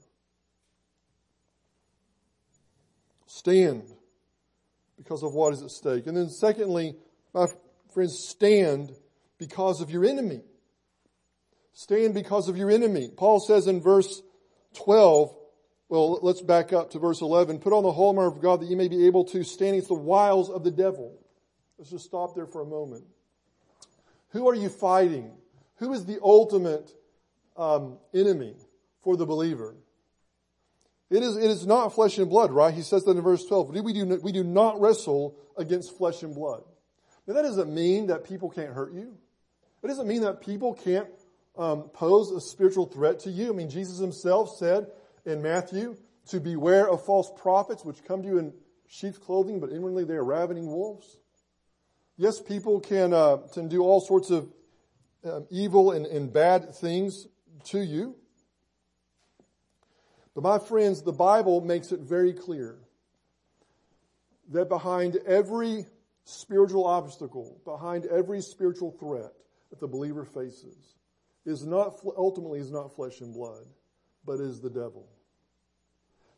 Stand 3.27 3.85
because 5.01 5.23
of 5.23 5.33
what 5.33 5.55
is 5.55 5.63
at 5.63 5.71
stake. 5.71 6.07
And 6.07 6.15
then 6.15 6.29
secondly, 6.29 6.95
my 7.33 7.47
friends, 7.95 8.23
stand 8.29 8.93
because 9.39 9.81
of 9.81 9.91
your 9.91 10.05
enemy. 10.05 10.43
Stand 11.73 12.13
because 12.13 12.51
of 12.51 12.59
your 12.59 12.71
enemy. 12.71 13.09
Paul 13.17 13.41
says 13.41 13.67
in 13.67 13.81
verse 13.81 14.21
12, 14.75 15.35
well, 15.89 16.19
let's 16.21 16.43
back 16.43 16.75
up 16.75 16.91
to 16.91 16.99
verse 16.99 17.23
11. 17.23 17.61
Put 17.61 17.73
on 17.73 17.83
the 17.83 17.93
whole 17.93 18.09
armor 18.09 18.27
of 18.27 18.43
God 18.43 18.61
that 18.61 18.69
you 18.69 18.77
may 18.77 18.89
be 18.89 19.07
able 19.07 19.25
to 19.27 19.43
stand 19.43 19.71
against 19.71 19.89
the 19.89 19.95
wiles 19.95 20.51
of 20.51 20.65
the 20.65 20.71
devil. 20.71 21.19
Let's 21.79 21.91
just 21.91 22.05
stop 22.05 22.35
there 22.35 22.47
for 22.47 22.61
a 22.61 22.67
moment. 22.67 23.05
Who 24.33 24.51
are 24.51 24.55
you 24.55 24.69
fighting? 24.69 25.33
Who 25.77 25.95
is 25.95 26.05
the 26.05 26.19
ultimate 26.23 26.91
um, 27.57 27.97
enemy 28.13 28.55
for 29.03 29.17
the 29.17 29.25
believer? 29.25 29.75
It 31.11 31.25
is, 31.25 31.37
it 31.37 31.51
is 31.51 31.67
not 31.67 31.93
flesh 31.93 32.19
and 32.19 32.31
blood, 32.31 32.53
right? 32.53 32.73
He 32.73 32.83
says 32.83 33.05
that 33.05 33.17
in 33.17 33.23
verse 33.23 33.45
12. 33.45 33.71
We 33.71 33.93
do, 33.93 34.21
we 34.23 34.31
do 34.31 34.45
not 34.45 34.81
wrestle 34.81 35.37
against 35.57 35.97
flesh 35.97 36.23
and 36.23 36.35
blood. 36.35 36.63
Now 37.27 37.35
that 37.35 37.43
doesn't 37.43 37.73
mean 37.73 38.07
that 38.07 38.25
people 38.25 38.49
can't 38.49 38.73
hurt 38.73 38.93
you. 38.93 39.17
It 39.83 39.89
doesn't 39.89 40.07
mean 40.07 40.23
that 40.23 40.41
people 40.41 40.75
can't 40.75 41.09
um, 41.57 41.85
pose 41.93 42.31
a 42.31 42.41
spiritual 42.41 42.87
threat 42.87 43.21
to 43.21 43.31
you. 43.31 43.53
I 43.53 43.57
mean, 43.57 43.71
Jesus 43.71 43.99
himself 43.99 44.57
said 44.57 44.87
in 45.25 45.43
Matthew 45.43 45.97
to 46.29 46.39
beware 46.39 46.89
of 46.89 47.05
false 47.05 47.31
prophets 47.37 47.85
which 47.85 48.05
come 48.05 48.23
to 48.23 48.29
you 48.29 48.39
in 48.39 48.53
sheep's 48.89 49.19
clothing, 49.19 49.59
but 49.59 49.71
inwardly 49.71 50.05
they 50.05 50.15
are 50.15 50.25
ravening 50.25 50.67
wolves. 50.67 51.19
Yes, 52.17 52.41
people 52.41 52.81
can, 52.81 53.13
uh, 53.13 53.39
can 53.53 53.69
do 53.69 53.83
all 53.83 54.01
sorts 54.01 54.31
of 54.31 54.49
um, 55.25 55.47
evil 55.51 55.93
and, 55.93 56.07
and 56.07 56.33
bad 56.33 56.75
things 56.75 57.27
to 57.65 57.81
you. 57.81 58.17
But 60.41 60.59
my 60.59 60.67
friends, 60.67 61.03
the 61.03 61.13
Bible 61.13 61.61
makes 61.61 61.93
it 61.93 62.01
very 62.01 62.33
clear 62.33 62.79
that 64.53 64.71
behind 64.71 65.17
every 65.27 65.85
spiritual 66.25 66.87
obstacle, 66.87 67.61
behind 67.67 68.07
every 68.07 68.41
spiritual 68.41 68.91
threat 68.93 69.33
that 69.69 69.81
the 69.81 69.87
believer 69.87 70.25
faces, 70.25 70.95
is 71.45 71.67
not, 71.67 71.99
ultimately 72.17 72.59
is 72.59 72.71
not 72.71 72.95
flesh 72.97 73.21
and 73.21 73.35
blood, 73.35 73.67
but 74.25 74.41
is 74.41 74.61
the 74.61 74.71
devil. 74.71 75.07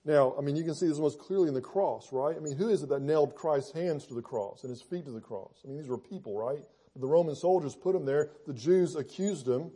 Now, 0.04 0.34
I 0.36 0.40
mean, 0.40 0.56
you 0.56 0.64
can 0.64 0.74
see 0.74 0.88
this 0.88 0.98
most 0.98 1.20
clearly 1.20 1.46
in 1.46 1.54
the 1.54 1.60
cross, 1.60 2.08
right? 2.12 2.36
I 2.36 2.40
mean, 2.40 2.56
who 2.56 2.70
is 2.70 2.82
it 2.82 2.88
that 2.88 3.02
nailed 3.02 3.36
Christ's 3.36 3.70
hands 3.70 4.06
to 4.06 4.14
the 4.14 4.22
cross 4.22 4.64
and 4.64 4.70
his 4.70 4.82
feet 4.82 5.04
to 5.04 5.12
the 5.12 5.20
cross? 5.20 5.60
I 5.64 5.68
mean, 5.68 5.76
these 5.76 5.88
were 5.88 5.98
people, 5.98 6.36
right? 6.36 6.64
The 6.96 7.06
Roman 7.06 7.36
soldiers 7.36 7.76
put 7.76 7.94
him 7.94 8.04
there. 8.04 8.30
The 8.48 8.52
Jews 8.54 8.96
accused 8.96 9.46
him 9.46 9.70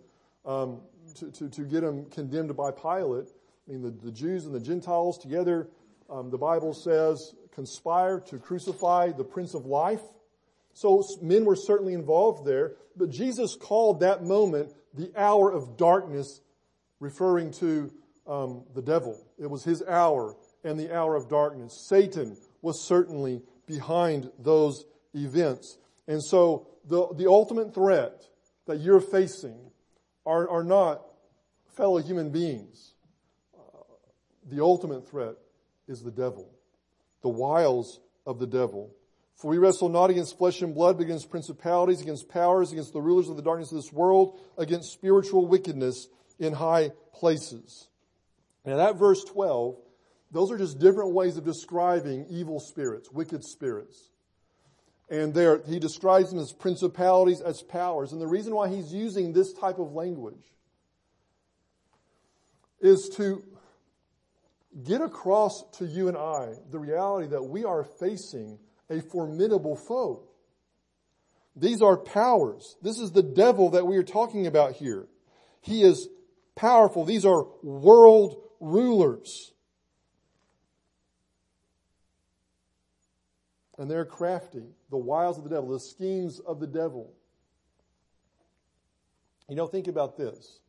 um, 0.44 0.80
to, 1.14 1.30
to, 1.30 1.48
to, 1.48 1.62
get 1.62 1.84
him 1.84 2.06
condemned 2.06 2.56
by 2.56 2.72
Pilate. 2.72 3.28
I 3.66 3.72
mean, 3.72 3.82
the, 3.82 3.90
the 3.90 4.12
Jews 4.12 4.46
and 4.46 4.54
the 4.54 4.60
Gentiles 4.60 5.18
together, 5.18 5.68
um, 6.08 6.30
the 6.30 6.38
Bible 6.38 6.72
says, 6.72 7.34
conspire 7.52 8.20
to 8.20 8.38
crucify 8.38 9.12
the 9.12 9.24
Prince 9.24 9.54
of 9.54 9.66
Life. 9.66 10.02
So 10.72 11.02
men 11.22 11.44
were 11.44 11.56
certainly 11.56 11.94
involved 11.94 12.46
there, 12.46 12.74
but 12.96 13.10
Jesus 13.10 13.56
called 13.56 14.00
that 14.00 14.22
moment 14.22 14.72
the 14.94 15.10
hour 15.16 15.50
of 15.50 15.76
darkness, 15.76 16.40
referring 17.00 17.50
to 17.52 17.90
um, 18.26 18.64
the 18.74 18.82
devil. 18.82 19.20
It 19.38 19.50
was 19.50 19.64
his 19.64 19.82
hour. 19.82 20.36
and 20.64 20.78
the 20.78 20.94
hour 20.94 21.14
of 21.14 21.28
darkness. 21.28 21.86
Satan 21.88 22.36
was 22.60 22.86
certainly 22.86 23.42
behind 23.66 24.30
those 24.38 24.84
events. 25.14 25.78
And 26.08 26.22
so 26.22 26.66
the, 26.88 27.06
the 27.14 27.28
ultimate 27.28 27.72
threat 27.72 28.22
that 28.66 28.80
you're 28.80 29.00
facing 29.00 29.58
are, 30.24 30.48
are 30.48 30.64
not 30.64 31.02
fellow 31.76 31.98
human 31.98 32.30
beings. 32.30 32.94
The 34.48 34.62
ultimate 34.62 35.08
threat 35.08 35.34
is 35.88 36.02
the 36.02 36.10
devil, 36.10 36.50
the 37.22 37.28
wiles 37.28 38.00
of 38.26 38.38
the 38.38 38.46
devil. 38.46 38.92
For 39.36 39.50
we 39.50 39.58
wrestle 39.58 39.88
not 39.88 40.10
against 40.10 40.38
flesh 40.38 40.62
and 40.62 40.74
blood, 40.74 40.96
but 40.96 41.04
against 41.04 41.30
principalities, 41.30 42.00
against 42.00 42.28
powers, 42.28 42.72
against 42.72 42.92
the 42.92 43.02
rulers 43.02 43.28
of 43.28 43.36
the 43.36 43.42
darkness 43.42 43.70
of 43.70 43.76
this 43.76 43.92
world, 43.92 44.38
against 44.56 44.92
spiritual 44.92 45.46
wickedness 45.46 46.08
in 46.38 46.54
high 46.54 46.92
places. 47.12 47.88
Now 48.64 48.76
that 48.76 48.96
verse 48.96 49.22
12, 49.24 49.76
those 50.30 50.50
are 50.50 50.58
just 50.58 50.78
different 50.78 51.12
ways 51.12 51.36
of 51.36 51.44
describing 51.44 52.26
evil 52.30 52.60
spirits, 52.60 53.10
wicked 53.12 53.44
spirits. 53.44 54.10
And 55.08 55.32
there, 55.34 55.62
he 55.66 55.78
describes 55.78 56.30
them 56.30 56.40
as 56.40 56.52
principalities, 56.52 57.40
as 57.40 57.62
powers. 57.62 58.12
And 58.12 58.20
the 58.20 58.26
reason 58.26 58.54
why 58.54 58.68
he's 58.68 58.92
using 58.92 59.32
this 59.32 59.52
type 59.52 59.78
of 59.78 59.92
language 59.92 60.52
is 62.80 63.08
to 63.16 63.42
get 64.84 65.00
across 65.00 65.64
to 65.78 65.86
you 65.86 66.08
and 66.08 66.16
I 66.16 66.54
the 66.70 66.78
reality 66.78 67.28
that 67.28 67.42
we 67.42 67.64
are 67.64 67.84
facing 67.84 68.58
a 68.90 69.00
formidable 69.00 69.76
foe. 69.76 70.22
These 71.54 71.80
are 71.80 71.96
powers. 71.96 72.76
This 72.82 72.98
is 72.98 73.12
the 73.12 73.22
devil 73.22 73.70
that 73.70 73.86
we 73.86 73.96
are 73.96 74.02
talking 74.02 74.46
about 74.46 74.72
here. 74.72 75.06
He 75.62 75.82
is 75.82 76.08
powerful. 76.54 77.04
These 77.04 77.24
are 77.24 77.46
world 77.62 78.42
rulers. 78.60 79.52
And 83.78 83.90
they're 83.90 84.04
crafty. 84.04 84.64
The 84.90 84.98
wiles 84.98 85.38
of 85.38 85.44
the 85.44 85.50
devil, 85.50 85.70
the 85.70 85.80
schemes 85.80 86.40
of 86.40 86.60
the 86.60 86.66
devil. 86.66 87.12
You 89.48 89.56
know, 89.56 89.66
think 89.66 89.88
about 89.88 90.16
this. 90.16 90.60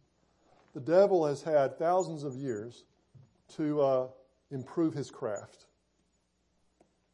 The 0.74 0.82
devil 0.82 1.26
has 1.26 1.42
had 1.42 1.80
thousands 1.80 2.24
of 2.24 2.36
years 2.36 2.84
to 3.56 3.82
uh, 3.82 4.08
improve 4.52 4.94
his 4.94 5.10
craft. 5.10 5.66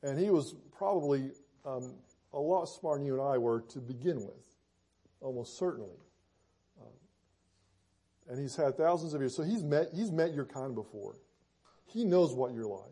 And 0.01 0.19
he 0.19 0.29
was 0.29 0.55
probably 0.77 1.31
um, 1.65 1.93
a 2.33 2.39
lot 2.39 2.65
smarter 2.65 2.99
than 2.99 3.07
you 3.07 3.13
and 3.13 3.21
I 3.21 3.37
were 3.37 3.61
to 3.69 3.79
begin 3.79 4.17
with, 4.17 4.45
almost 5.21 5.57
certainly. 5.57 5.97
Um, 6.81 6.93
and 8.29 8.39
he's 8.39 8.55
had 8.55 8.75
thousands 8.75 9.13
of 9.13 9.21
years. 9.21 9.35
So 9.35 9.43
he's 9.43 9.63
met, 9.63 9.89
he's 9.93 10.11
met 10.11 10.33
your 10.33 10.45
kind 10.45 10.75
before. 10.75 11.15
He 11.85 12.03
knows 12.03 12.33
what 12.33 12.53
you're 12.53 12.67
like. 12.67 12.91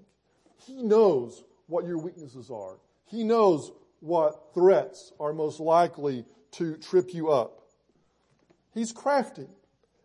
He 0.65 0.83
knows 0.83 1.43
what 1.67 1.85
your 1.85 1.97
weaknesses 1.97 2.49
are. 2.49 2.77
He 3.05 3.23
knows 3.23 3.71
what 3.99 4.53
threats 4.53 5.11
are 5.19 5.33
most 5.33 5.59
likely 5.59 6.25
to 6.51 6.77
trip 6.77 7.13
you 7.13 7.29
up. 7.29 7.61
He's 8.73 8.91
crafty. 8.91 9.47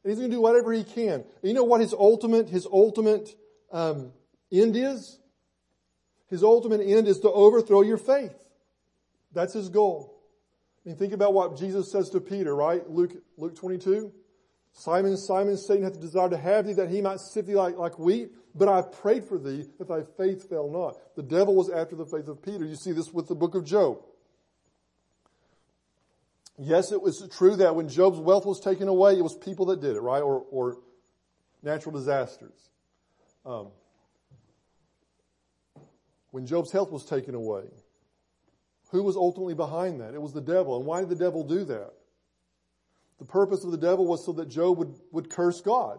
And 0.06 0.12
he's 0.12 0.20
going 0.20 0.30
to 0.30 0.36
do 0.36 0.40
whatever 0.40 0.72
he 0.72 0.84
can. 0.84 1.24
You 1.42 1.52
know 1.52 1.64
what 1.64 1.80
his 1.80 1.92
ultimate, 1.92 2.48
his 2.48 2.64
ultimate 2.64 3.28
um, 3.72 4.12
end 4.52 4.76
is? 4.76 5.18
His 6.28 6.44
ultimate 6.44 6.80
end 6.80 7.08
is 7.08 7.18
to 7.20 7.28
overthrow 7.28 7.82
your 7.82 7.96
faith. 7.96 8.32
That's 9.32 9.52
his 9.52 9.68
goal. 9.68 10.16
I 10.84 10.90
mean, 10.90 10.96
think 10.96 11.12
about 11.12 11.34
what 11.34 11.58
Jesus 11.58 11.90
says 11.90 12.08
to 12.10 12.20
Peter, 12.20 12.54
right? 12.54 12.88
Luke, 12.88 13.14
Luke 13.36 13.56
22. 13.56 14.12
Simon, 14.70 15.16
Simon, 15.16 15.56
Satan 15.56 15.82
hath 15.82 16.00
desired 16.00 16.30
to 16.30 16.36
have 16.36 16.68
thee 16.68 16.74
that 16.74 16.88
he 16.88 17.00
might 17.00 17.18
sift 17.18 17.48
thee 17.48 17.56
like, 17.56 17.76
like 17.76 17.98
wheat, 17.98 18.30
but 18.54 18.68
I 18.68 18.82
prayed 18.82 19.24
for 19.24 19.38
thee 19.38 19.64
that 19.80 19.88
thy 19.88 20.02
faith 20.16 20.48
fail 20.48 20.70
not. 20.70 21.16
The 21.16 21.24
devil 21.24 21.56
was 21.56 21.68
after 21.68 21.96
the 21.96 22.06
faith 22.06 22.28
of 22.28 22.40
Peter. 22.44 22.64
You 22.64 22.76
see 22.76 22.92
this 22.92 23.12
with 23.12 23.26
the 23.26 23.34
book 23.34 23.56
of 23.56 23.64
Job. 23.64 23.98
Yes, 26.58 26.90
it 26.90 27.02
was 27.02 27.28
true 27.36 27.56
that 27.56 27.74
when 27.74 27.88
Job's 27.88 28.18
wealth 28.18 28.46
was 28.46 28.60
taken 28.60 28.88
away, 28.88 29.18
it 29.18 29.22
was 29.22 29.34
people 29.36 29.66
that 29.66 29.80
did 29.80 29.96
it, 29.96 30.00
right? 30.00 30.22
Or, 30.22 30.44
or 30.50 30.78
natural 31.62 31.94
disasters. 31.94 32.70
Um, 33.44 33.68
when 36.30 36.46
Job's 36.46 36.72
health 36.72 36.90
was 36.90 37.04
taken 37.04 37.34
away. 37.34 37.64
Who 38.90 39.02
was 39.02 39.16
ultimately 39.16 39.54
behind 39.54 40.00
that? 40.00 40.14
It 40.14 40.22
was 40.22 40.32
the 40.32 40.40
devil. 40.40 40.76
And 40.76 40.86
why 40.86 41.00
did 41.00 41.08
the 41.08 41.16
devil 41.16 41.42
do 41.44 41.64
that? 41.64 41.92
The 43.18 43.24
purpose 43.24 43.64
of 43.64 43.70
the 43.70 43.78
devil 43.78 44.06
was 44.06 44.24
so 44.24 44.32
that 44.32 44.48
Job 44.48 44.78
would, 44.78 44.94
would 45.12 45.30
curse 45.30 45.60
God, 45.60 45.98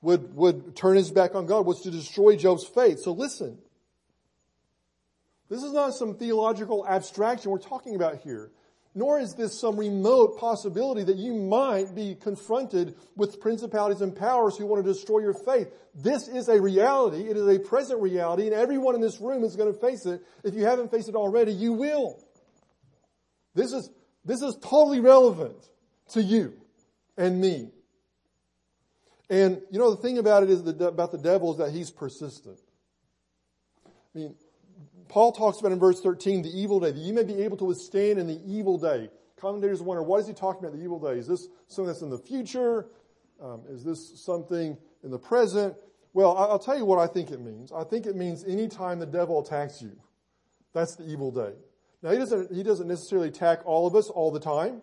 would, 0.00 0.34
would 0.34 0.74
turn 0.74 0.96
his 0.96 1.10
back 1.10 1.34
on 1.34 1.46
God, 1.46 1.66
was 1.66 1.82
to 1.82 1.90
destroy 1.90 2.36
Job's 2.36 2.66
faith. 2.66 3.00
So 3.00 3.12
listen. 3.12 3.58
This 5.48 5.62
is 5.62 5.72
not 5.72 5.94
some 5.94 6.14
theological 6.14 6.86
abstraction 6.88 7.50
we're 7.50 7.58
talking 7.58 7.94
about 7.94 8.20
here 8.22 8.50
nor 8.94 9.18
is 9.18 9.34
this 9.34 9.58
some 9.58 9.76
remote 9.76 10.38
possibility 10.38 11.02
that 11.04 11.16
you 11.16 11.34
might 11.34 11.94
be 11.94 12.14
confronted 12.14 12.94
with 13.16 13.40
principalities 13.40 14.02
and 14.02 14.14
powers 14.14 14.56
who 14.56 14.66
want 14.66 14.84
to 14.84 14.92
destroy 14.92 15.20
your 15.20 15.34
faith. 15.34 15.72
This 15.94 16.28
is 16.28 16.48
a 16.48 16.60
reality. 16.60 17.28
It 17.28 17.36
is 17.36 17.48
a 17.48 17.58
present 17.58 18.00
reality 18.00 18.44
and 18.44 18.54
everyone 18.54 18.94
in 18.94 19.00
this 19.00 19.20
room 19.20 19.44
is 19.44 19.56
going 19.56 19.72
to 19.72 19.78
face 19.78 20.04
it. 20.04 20.22
If 20.44 20.54
you 20.54 20.64
haven't 20.64 20.90
faced 20.90 21.08
it 21.08 21.14
already, 21.14 21.52
you 21.52 21.72
will. 21.72 22.22
This 23.54 23.72
is, 23.72 23.90
this 24.24 24.42
is 24.42 24.56
totally 24.62 25.00
relevant 25.00 25.56
to 26.10 26.22
you 26.22 26.54
and 27.16 27.40
me. 27.40 27.70
And 29.30 29.62
you 29.70 29.78
know, 29.78 29.94
the 29.94 30.02
thing 30.02 30.18
about 30.18 30.42
it 30.42 30.50
is 30.50 30.62
that, 30.64 30.80
about 30.82 31.12
the 31.12 31.18
devil 31.18 31.52
is 31.52 31.58
that 31.58 31.72
he's 31.72 31.90
persistent. 31.90 32.58
I 33.86 34.18
mean, 34.18 34.34
Paul 35.12 35.30
talks 35.32 35.60
about 35.60 35.72
in 35.72 35.78
verse 35.78 36.00
13 36.00 36.40
the 36.40 36.48
evil 36.48 36.80
day, 36.80 36.90
that 36.90 36.98
you 36.98 37.12
may 37.12 37.22
be 37.22 37.42
able 37.42 37.58
to 37.58 37.66
withstand 37.66 38.18
in 38.18 38.26
the 38.26 38.40
evil 38.46 38.78
day. 38.78 39.10
Commentators 39.36 39.82
wonder, 39.82 40.02
what 40.02 40.22
is 40.22 40.26
he 40.26 40.32
talking 40.32 40.64
about 40.64 40.74
the 40.74 40.82
evil 40.82 40.98
day? 40.98 41.18
Is 41.18 41.26
this 41.26 41.48
something 41.68 41.88
that's 41.88 42.00
in 42.00 42.08
the 42.08 42.16
future? 42.16 42.86
Um, 43.38 43.60
is 43.68 43.84
this 43.84 44.24
something 44.24 44.74
in 45.04 45.10
the 45.10 45.18
present? 45.18 45.74
Well, 46.14 46.34
I'll 46.34 46.58
tell 46.58 46.78
you 46.78 46.86
what 46.86 46.98
I 46.98 47.08
think 47.12 47.30
it 47.30 47.42
means. 47.42 47.72
I 47.72 47.84
think 47.84 48.06
it 48.06 48.16
means 48.16 48.42
any 48.46 48.68
time 48.68 49.00
the 49.00 49.06
devil 49.06 49.38
attacks 49.42 49.82
you. 49.82 49.92
That's 50.72 50.96
the 50.96 51.04
evil 51.04 51.30
day. 51.30 51.52
Now, 52.02 52.12
he 52.12 52.16
doesn't, 52.16 52.50
he 52.50 52.62
doesn't 52.62 52.88
necessarily 52.88 53.28
attack 53.28 53.66
all 53.66 53.86
of 53.86 53.94
us 53.94 54.08
all 54.08 54.30
the 54.30 54.40
time. 54.40 54.80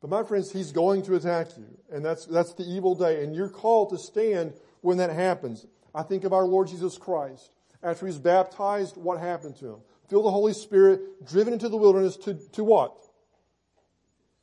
But 0.00 0.08
my 0.08 0.22
friends, 0.22 0.52
he's 0.52 0.70
going 0.70 1.02
to 1.02 1.16
attack 1.16 1.48
you. 1.58 1.66
And 1.90 2.04
that's, 2.04 2.26
that's 2.26 2.54
the 2.54 2.62
evil 2.62 2.94
day. 2.94 3.24
And 3.24 3.34
you're 3.34 3.48
called 3.48 3.90
to 3.90 3.98
stand 3.98 4.54
when 4.82 4.98
that 4.98 5.10
happens. 5.10 5.66
I 5.92 6.04
think 6.04 6.22
of 6.22 6.32
our 6.32 6.44
Lord 6.44 6.68
Jesus 6.68 6.96
Christ 6.96 7.50
after 7.86 8.06
he's 8.06 8.18
baptized, 8.18 8.96
what 8.96 9.20
happened 9.20 9.56
to 9.56 9.66
him? 9.66 9.76
Filled 10.08 10.24
the 10.24 10.30
Holy 10.30 10.52
Spirit, 10.52 11.24
driven 11.24 11.52
into 11.52 11.68
the 11.68 11.76
wilderness 11.76 12.16
to, 12.16 12.34
to 12.52 12.64
what? 12.64 12.92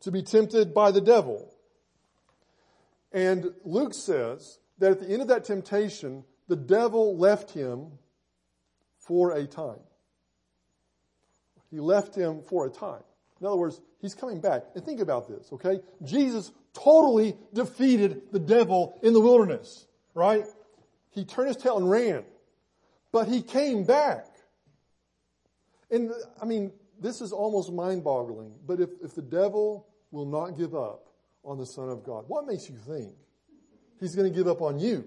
To 0.02 0.12
be 0.12 0.24
tempted 0.24 0.74
by 0.74 0.92
the 0.92 1.02
devil. 1.02 1.54
And 3.12 3.54
Luke 3.66 3.94
says 3.94 4.60
that 4.80 4.92
at 4.92 5.00
the 5.02 5.10
end 5.10 5.22
of 5.22 5.28
that 5.28 5.44
temptation, 5.44 6.24
the 6.48 6.56
devil 6.56 7.18
left 7.18 7.52
him 7.52 7.88
for 8.98 9.32
a 9.32 9.46
time. 9.46 9.80
He 11.70 11.82
left 11.82 12.16
him 12.16 12.44
for 12.44 12.66
a 12.66 12.70
time. 12.70 13.04
In 13.42 13.48
other 13.48 13.58
words, 13.58 13.82
he's 14.00 14.16
coming 14.16 14.40
back. 14.40 14.64
And 14.74 14.86
think 14.86 15.02
about 15.02 15.28
this, 15.28 15.52
okay? 15.52 15.82
Jesus 16.02 16.50
totally 16.74 17.36
defeated 17.54 18.22
the 18.32 18.40
devil 18.40 18.98
in 19.04 19.12
the 19.12 19.20
wilderness, 19.20 19.86
right? 20.14 20.46
He 21.10 21.26
turned 21.26 21.50
his 21.50 21.58
tail 21.58 21.78
and 21.78 21.90
ran. 21.90 22.24
But 23.14 23.28
he 23.28 23.44
came 23.44 23.86
back. 23.86 24.26
And 25.90 26.12
I 26.42 26.46
mean, 26.46 26.74
this 27.00 27.22
is 27.22 27.32
almost 27.32 27.72
mind 27.72 28.04
boggling. 28.04 28.52
But 28.66 28.82
if, 28.82 28.90
if 29.02 29.14
the 29.14 29.22
devil 29.22 29.88
will 30.12 30.26
not 30.26 30.58
give 30.58 30.74
up 30.74 31.08
on 31.46 31.60
the 31.60 31.66
Son 31.66 31.90
of 31.90 32.04
God, 32.04 32.26
what 32.28 32.48
makes 32.48 32.68
you 32.68 32.76
think 32.76 33.14
he's 34.00 34.16
going 34.16 34.30
to 34.30 34.36
give 34.36 34.48
up 34.48 34.62
on 34.62 34.80
you? 34.80 35.06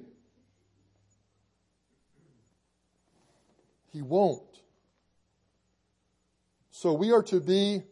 He 3.92 4.02
won't. 4.02 4.42
So 6.70 6.92
we 6.92 7.10
are 7.10 7.22
to 7.24 7.40
be 7.40 7.82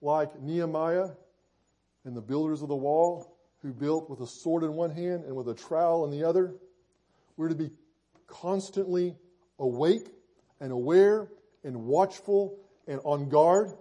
like 0.00 0.40
Nehemiah 0.40 1.10
and 2.04 2.16
the 2.16 2.22
builders 2.22 2.62
of 2.62 2.68
the 2.68 2.76
wall 2.76 3.36
who 3.60 3.74
built 3.74 4.08
with 4.08 4.20
a 4.20 4.26
sword 4.26 4.62
in 4.62 4.72
one 4.72 4.90
hand 4.90 5.24
and 5.24 5.36
with 5.36 5.48
a 5.48 5.54
trowel 5.54 6.06
in 6.06 6.10
the 6.10 6.26
other. 6.26 6.54
We're 7.36 7.48
to 7.48 7.54
be 7.54 7.72
constantly 8.26 9.16
awake 9.60 10.08
and 10.60 10.72
aware 10.72 11.28
and 11.62 11.84
watchful 11.84 12.58
and 12.88 13.00
on 13.04 13.28
guard 13.28 13.72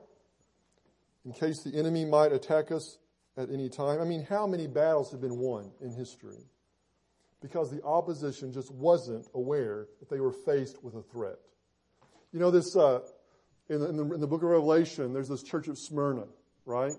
in 1.26 1.34
case 1.34 1.64
the 1.64 1.78
enemy 1.78 2.06
might 2.06 2.32
attack 2.32 2.72
us 2.72 2.98
at 3.38 3.50
any 3.50 3.70
time. 3.70 4.00
I 4.02 4.06
mean, 4.06 4.24
how 4.24 4.46
many 4.46 4.68
battles 4.68 5.12
have 5.12 5.22
been 5.22 5.38
won 5.38 5.72
in 5.82 5.92
history? 5.92 6.44
Because 7.42 7.72
the 7.72 7.82
opposition 7.84 8.52
just 8.52 8.72
wasn't 8.72 9.28
aware 9.34 9.88
that 10.00 10.10
they 10.10 10.20
were 10.20 10.34
faced 10.34 10.84
with 10.84 10.96
a 10.96 11.02
threat. 11.02 11.38
You 12.34 12.40
know, 12.40 12.52
this, 12.52 12.76
uh, 12.76 13.00
in, 13.70 13.80
the, 13.80 13.90
in, 13.90 13.98
the, 13.98 14.14
in 14.16 14.22
the 14.22 14.28
book 14.28 14.44
of 14.44 14.50
Revelation, 14.50 15.14
there's 15.14 15.30
this 15.30 15.44
church 15.44 15.68
of 15.68 15.78
Smyrna, 15.78 16.26
right? 16.66 16.94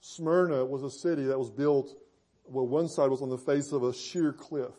Smyrna 0.00 0.64
was 0.64 0.82
a 0.82 0.90
city 0.90 1.24
that 1.24 1.38
was 1.38 1.50
built, 1.50 1.96
well, 2.44 2.66
one 2.66 2.88
side 2.88 3.10
was 3.10 3.22
on 3.22 3.28
the 3.28 3.38
face 3.38 3.72
of 3.72 3.82
a 3.82 3.92
sheer 3.92 4.32
cliff. 4.32 4.74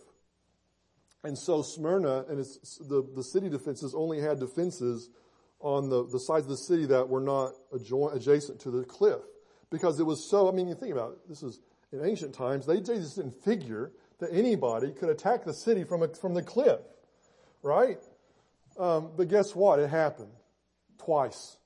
And 1.27 1.37
so 1.37 1.61
Smyrna 1.61 2.23
and 2.29 2.39
its, 2.39 2.77
the, 2.77 3.05
the 3.13 3.21
city 3.21 3.49
defenses 3.49 3.93
only 3.93 4.21
had 4.21 4.39
defenses 4.39 5.09
on 5.59 5.89
the, 5.89 6.07
the 6.07 6.21
sides 6.21 6.45
of 6.45 6.51
the 6.51 6.55
city 6.55 6.85
that 6.85 7.09
were 7.09 7.19
not 7.19 7.51
adjoint, 7.73 8.15
adjacent 8.15 8.61
to 8.61 8.71
the 8.71 8.85
cliff. 8.85 9.19
Because 9.69 9.99
it 9.99 10.05
was 10.05 10.29
so, 10.29 10.47
I 10.47 10.53
mean, 10.53 10.69
you 10.69 10.73
think 10.75 10.93
about 10.93 11.11
it, 11.11 11.17
this 11.27 11.43
is 11.43 11.59
in 11.91 12.01
ancient 12.05 12.33
times, 12.33 12.65
they 12.65 12.79
just 12.79 13.17
didn't 13.17 13.43
figure 13.43 13.91
that 14.19 14.29
anybody 14.31 14.93
could 14.93 15.09
attack 15.09 15.43
the 15.43 15.53
city 15.53 15.83
from, 15.83 16.01
a, 16.01 16.07
from 16.07 16.33
the 16.33 16.41
cliff, 16.41 16.79
right? 17.61 17.99
Um, 18.79 19.11
but 19.17 19.27
guess 19.27 19.53
what? 19.53 19.79
It 19.79 19.89
happened 19.89 20.31
twice. 20.97 21.57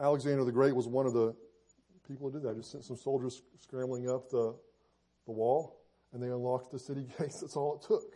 Alexander 0.00 0.42
the 0.44 0.52
Great 0.52 0.74
was 0.74 0.88
one 0.88 1.04
of 1.04 1.12
the 1.12 1.34
people 2.08 2.30
who 2.30 2.38
did 2.38 2.48
that. 2.48 2.56
Just 2.56 2.72
sent 2.72 2.84
some 2.86 2.96
soldiers 2.96 3.42
scrambling 3.60 4.08
up 4.08 4.30
the, 4.30 4.54
the 5.26 5.32
wall, 5.32 5.83
and 6.14 6.22
they 6.22 6.28
unlocked 6.28 6.70
the 6.70 6.78
city 6.78 7.06
gates. 7.18 7.40
That's 7.40 7.56
all 7.56 7.76
it 7.76 7.86
took. 7.86 8.14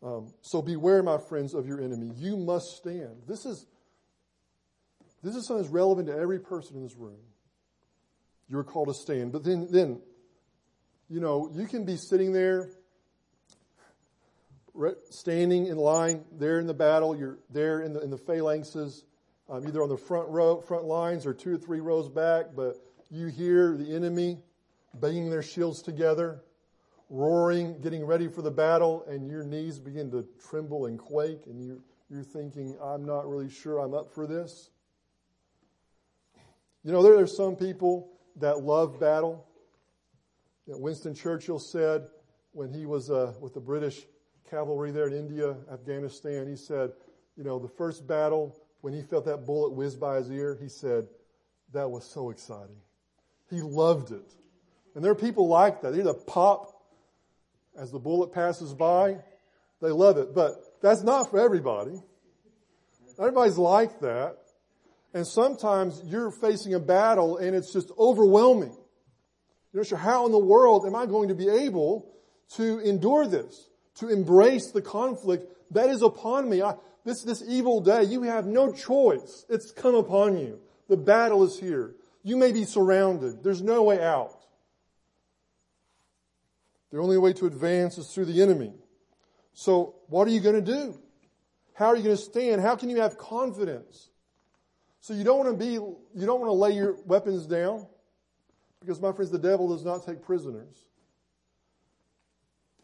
Um, 0.00 0.32
so 0.42 0.62
beware, 0.62 1.02
my 1.02 1.18
friends, 1.18 1.54
of 1.54 1.66
your 1.66 1.80
enemy. 1.80 2.12
You 2.16 2.36
must 2.36 2.76
stand. 2.76 3.22
This 3.26 3.44
is 3.44 3.66
this 5.22 5.34
is 5.34 5.46
something 5.46 5.62
that's 5.62 5.72
relevant 5.72 6.06
to 6.08 6.16
every 6.16 6.38
person 6.38 6.76
in 6.76 6.84
this 6.84 6.94
room. 6.96 7.18
You're 8.48 8.62
called 8.62 8.88
to 8.88 8.94
stand. 8.94 9.32
But 9.32 9.42
then, 9.42 9.66
then, 9.70 10.00
you 11.08 11.20
know, 11.20 11.50
you 11.52 11.66
can 11.66 11.84
be 11.84 11.96
sitting 11.96 12.32
there, 12.32 12.70
standing 15.10 15.66
in 15.66 15.76
line, 15.76 16.24
there 16.32 16.60
in 16.60 16.68
the 16.68 16.74
battle. 16.74 17.16
You're 17.16 17.38
there 17.50 17.80
in 17.80 17.92
the 17.92 18.00
in 18.00 18.10
the 18.10 18.16
phalanxes, 18.16 19.02
um, 19.50 19.66
either 19.66 19.82
on 19.82 19.88
the 19.88 19.98
front 19.98 20.28
row, 20.28 20.60
front 20.60 20.84
lines, 20.84 21.26
or 21.26 21.34
two 21.34 21.54
or 21.54 21.58
three 21.58 21.80
rows 21.80 22.08
back. 22.08 22.46
But 22.54 22.76
you 23.10 23.26
hear 23.26 23.76
the 23.76 23.92
enemy 23.92 24.38
banging 25.00 25.30
their 25.30 25.42
shields 25.42 25.82
together 25.82 26.42
roaring, 27.10 27.80
getting 27.80 28.04
ready 28.04 28.28
for 28.28 28.42
the 28.42 28.50
battle, 28.50 29.04
and 29.08 29.30
your 29.30 29.42
knees 29.42 29.78
begin 29.78 30.10
to 30.10 30.26
tremble 30.50 30.86
and 30.86 30.98
quake, 30.98 31.46
and 31.46 31.60
you, 31.60 31.82
you're 32.10 32.22
thinking, 32.22 32.76
I'm 32.82 33.04
not 33.04 33.28
really 33.28 33.48
sure 33.48 33.78
I'm 33.78 33.94
up 33.94 34.12
for 34.12 34.26
this. 34.26 34.70
You 36.84 36.92
know, 36.92 37.02
there 37.02 37.18
are 37.18 37.26
some 37.26 37.56
people 37.56 38.12
that 38.36 38.60
love 38.60 39.00
battle. 39.00 39.46
You 40.66 40.74
know, 40.74 40.78
Winston 40.78 41.14
Churchill 41.14 41.58
said 41.58 42.06
when 42.52 42.72
he 42.72 42.86
was 42.86 43.10
uh, 43.10 43.32
with 43.40 43.54
the 43.54 43.60
British 43.60 44.06
cavalry 44.48 44.90
there 44.90 45.08
in 45.08 45.14
India, 45.14 45.56
Afghanistan, 45.72 46.46
he 46.46 46.56
said, 46.56 46.92
you 47.36 47.44
know, 47.44 47.58
the 47.58 47.68
first 47.68 48.06
battle, 48.06 48.56
when 48.80 48.92
he 48.92 49.02
felt 49.02 49.24
that 49.24 49.44
bullet 49.44 49.72
whiz 49.72 49.96
by 49.96 50.16
his 50.16 50.30
ear, 50.30 50.56
he 50.60 50.68
said, 50.68 51.06
that 51.72 51.90
was 51.90 52.04
so 52.04 52.30
exciting. 52.30 52.76
He 53.50 53.60
loved 53.60 54.12
it. 54.12 54.34
And 54.94 55.04
there 55.04 55.12
are 55.12 55.16
people 55.16 55.48
like 55.48 55.82
that. 55.82 55.92
They 55.92 56.00
either 56.00 56.14
pop 56.14 56.74
as 57.78 57.92
the 57.92 57.98
bullet 57.98 58.32
passes 58.32 58.74
by, 58.74 59.18
they 59.80 59.90
love 59.90 60.18
it. 60.18 60.34
But 60.34 60.54
that's 60.82 61.02
not 61.02 61.30
for 61.30 61.38
everybody. 61.38 62.00
Everybody's 63.18 63.58
like 63.58 64.00
that. 64.00 64.36
And 65.14 65.26
sometimes 65.26 66.02
you're 66.04 66.30
facing 66.30 66.74
a 66.74 66.80
battle 66.80 67.38
and 67.38 67.54
it's 67.54 67.72
just 67.72 67.90
overwhelming. 67.98 68.76
You're 69.72 69.82
not 69.82 69.86
sure 69.86 69.98
how 69.98 70.26
in 70.26 70.32
the 70.32 70.38
world 70.38 70.86
am 70.86 70.94
I 70.94 71.06
going 71.06 71.28
to 71.28 71.34
be 71.34 71.48
able 71.48 72.10
to 72.56 72.78
endure 72.80 73.26
this, 73.26 73.68
to 73.96 74.08
embrace 74.08 74.70
the 74.70 74.82
conflict 74.82 75.52
that 75.72 75.90
is 75.90 76.02
upon 76.02 76.48
me. 76.48 76.62
I, 76.62 76.74
this, 77.04 77.22
this 77.22 77.42
evil 77.46 77.80
day, 77.80 78.04
you 78.04 78.22
have 78.22 78.46
no 78.46 78.72
choice. 78.72 79.44
It's 79.48 79.70
come 79.70 79.94
upon 79.94 80.38
you. 80.38 80.58
The 80.88 80.96
battle 80.96 81.44
is 81.44 81.58
here. 81.58 81.94
You 82.22 82.36
may 82.36 82.52
be 82.52 82.64
surrounded. 82.64 83.42
There's 83.42 83.62
no 83.62 83.82
way 83.82 84.02
out. 84.02 84.34
The 86.90 86.98
only 86.98 87.18
way 87.18 87.32
to 87.34 87.46
advance 87.46 87.98
is 87.98 88.08
through 88.08 88.26
the 88.26 88.42
enemy. 88.42 88.72
So 89.52 89.96
what 90.08 90.26
are 90.26 90.30
you 90.30 90.40
going 90.40 90.54
to 90.54 90.72
do? 90.72 90.98
How 91.74 91.86
are 91.86 91.96
you 91.96 92.02
going 92.02 92.16
to 92.16 92.22
stand? 92.22 92.60
How 92.60 92.76
can 92.76 92.88
you 92.88 93.00
have 93.00 93.18
confidence? 93.18 94.10
So 95.00 95.14
you 95.14 95.24
don't 95.24 95.38
want 95.38 95.58
to 95.58 95.64
be, 95.64 95.72
you 95.72 96.26
don't 96.26 96.40
want 96.40 96.48
to 96.48 96.54
lay 96.54 96.72
your 96.72 96.96
weapons 97.04 97.46
down 97.46 97.86
because 98.80 99.00
my 99.00 99.12
friends, 99.12 99.30
the 99.30 99.38
devil 99.38 99.68
does 99.68 99.84
not 99.84 100.04
take 100.06 100.22
prisoners. 100.22 100.84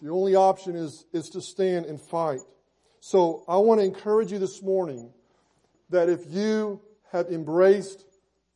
The 0.03 0.11
only 0.11 0.35
option 0.35 0.77
is, 0.77 1.07
is 1.13 1.31
to 1.31 1.41
stand 1.41 1.87
and 1.87 2.01
fight. 2.01 2.41
So 3.01 3.45
I 3.49 3.57
want 3.59 3.81
to 3.81 3.87
encourage 3.87 4.33
you 4.33 4.39
this 4.39 4.63
morning 4.63 5.11
that 5.91 6.09
if 6.09 6.21
you 6.29 6.81
have 7.13 7.29
embraced 7.29 8.05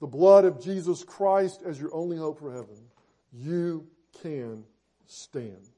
the 0.01 0.07
blood 0.07 0.45
of 0.45 0.63
Jesus 0.63 1.05
Christ 1.05 1.63
as 1.67 1.81
your 1.81 1.95
only 1.95 2.17
hope 2.17 2.39
for 2.39 2.53
heaven, 2.53 2.77
you 3.33 3.87
can 4.23 4.65
stand. 5.09 5.69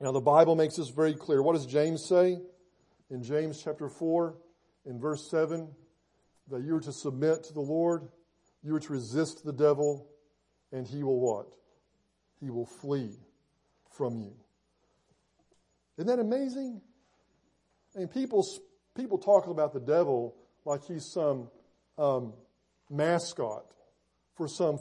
Now 0.00 0.12
the 0.12 0.20
Bible 0.20 0.56
makes 0.56 0.76
this 0.76 0.90
very 0.90 1.14
clear. 1.14 1.42
What 1.42 1.54
does 1.54 1.66
James 1.66 2.04
say? 2.08 2.38
In 3.08 3.22
James 3.22 3.62
chapter 3.62 3.88
4, 3.88 4.34
in 4.84 4.98
verse 4.98 5.30
7, 5.30 5.68
that 6.50 6.62
you 6.62 6.76
are 6.76 6.80
to 6.80 6.92
submit 6.92 7.44
to 7.44 7.52
the 7.52 7.60
Lord, 7.60 8.08
you 8.62 8.74
are 8.74 8.80
to 8.80 8.92
resist 8.92 9.44
the 9.44 9.52
devil, 9.52 10.08
and 10.72 10.86
he 10.86 11.02
will 11.02 11.20
what? 11.20 11.46
He 12.40 12.50
will 12.50 12.66
flee 12.66 13.18
from 13.96 14.18
you. 14.18 14.32
Isn't 15.98 16.08
that 16.08 16.20
amazing? 16.20 16.80
And 17.94 18.10
people, 18.10 18.44
people 18.96 19.18
talk 19.18 19.46
about 19.46 19.72
the 19.72 19.80
devil 19.80 20.34
like 20.64 20.84
he's 20.84 21.12
some 21.12 21.48
um, 21.98 22.32
mascot 22.90 23.66
for 24.36 24.48
some 24.48 24.78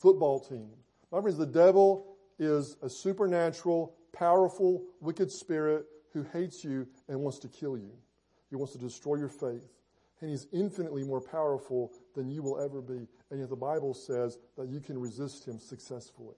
football 0.00 0.40
team. 0.40 0.70
My 1.12 1.20
friends, 1.20 1.38
the 1.38 1.46
devil 1.46 2.13
is 2.38 2.76
a 2.82 2.88
supernatural, 2.88 3.94
powerful, 4.12 4.82
wicked 5.00 5.30
spirit 5.30 5.86
who 6.12 6.24
hates 6.32 6.64
you 6.64 6.86
and 7.08 7.20
wants 7.20 7.38
to 7.40 7.48
kill 7.48 7.76
you. 7.76 7.92
He 8.50 8.56
wants 8.56 8.72
to 8.72 8.78
destroy 8.78 9.16
your 9.16 9.28
faith. 9.28 9.68
And 10.20 10.30
he's 10.30 10.46
infinitely 10.52 11.02
more 11.02 11.20
powerful 11.20 11.92
than 12.14 12.30
you 12.30 12.42
will 12.42 12.60
ever 12.60 12.80
be. 12.80 13.08
And 13.30 13.40
yet 13.40 13.50
the 13.50 13.56
Bible 13.56 13.94
says 13.94 14.38
that 14.56 14.68
you 14.68 14.80
can 14.80 14.98
resist 14.98 15.46
him 15.46 15.58
successfully. 15.58 16.36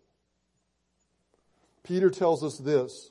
Peter 1.84 2.10
tells 2.10 2.42
us 2.42 2.58
this 2.58 3.10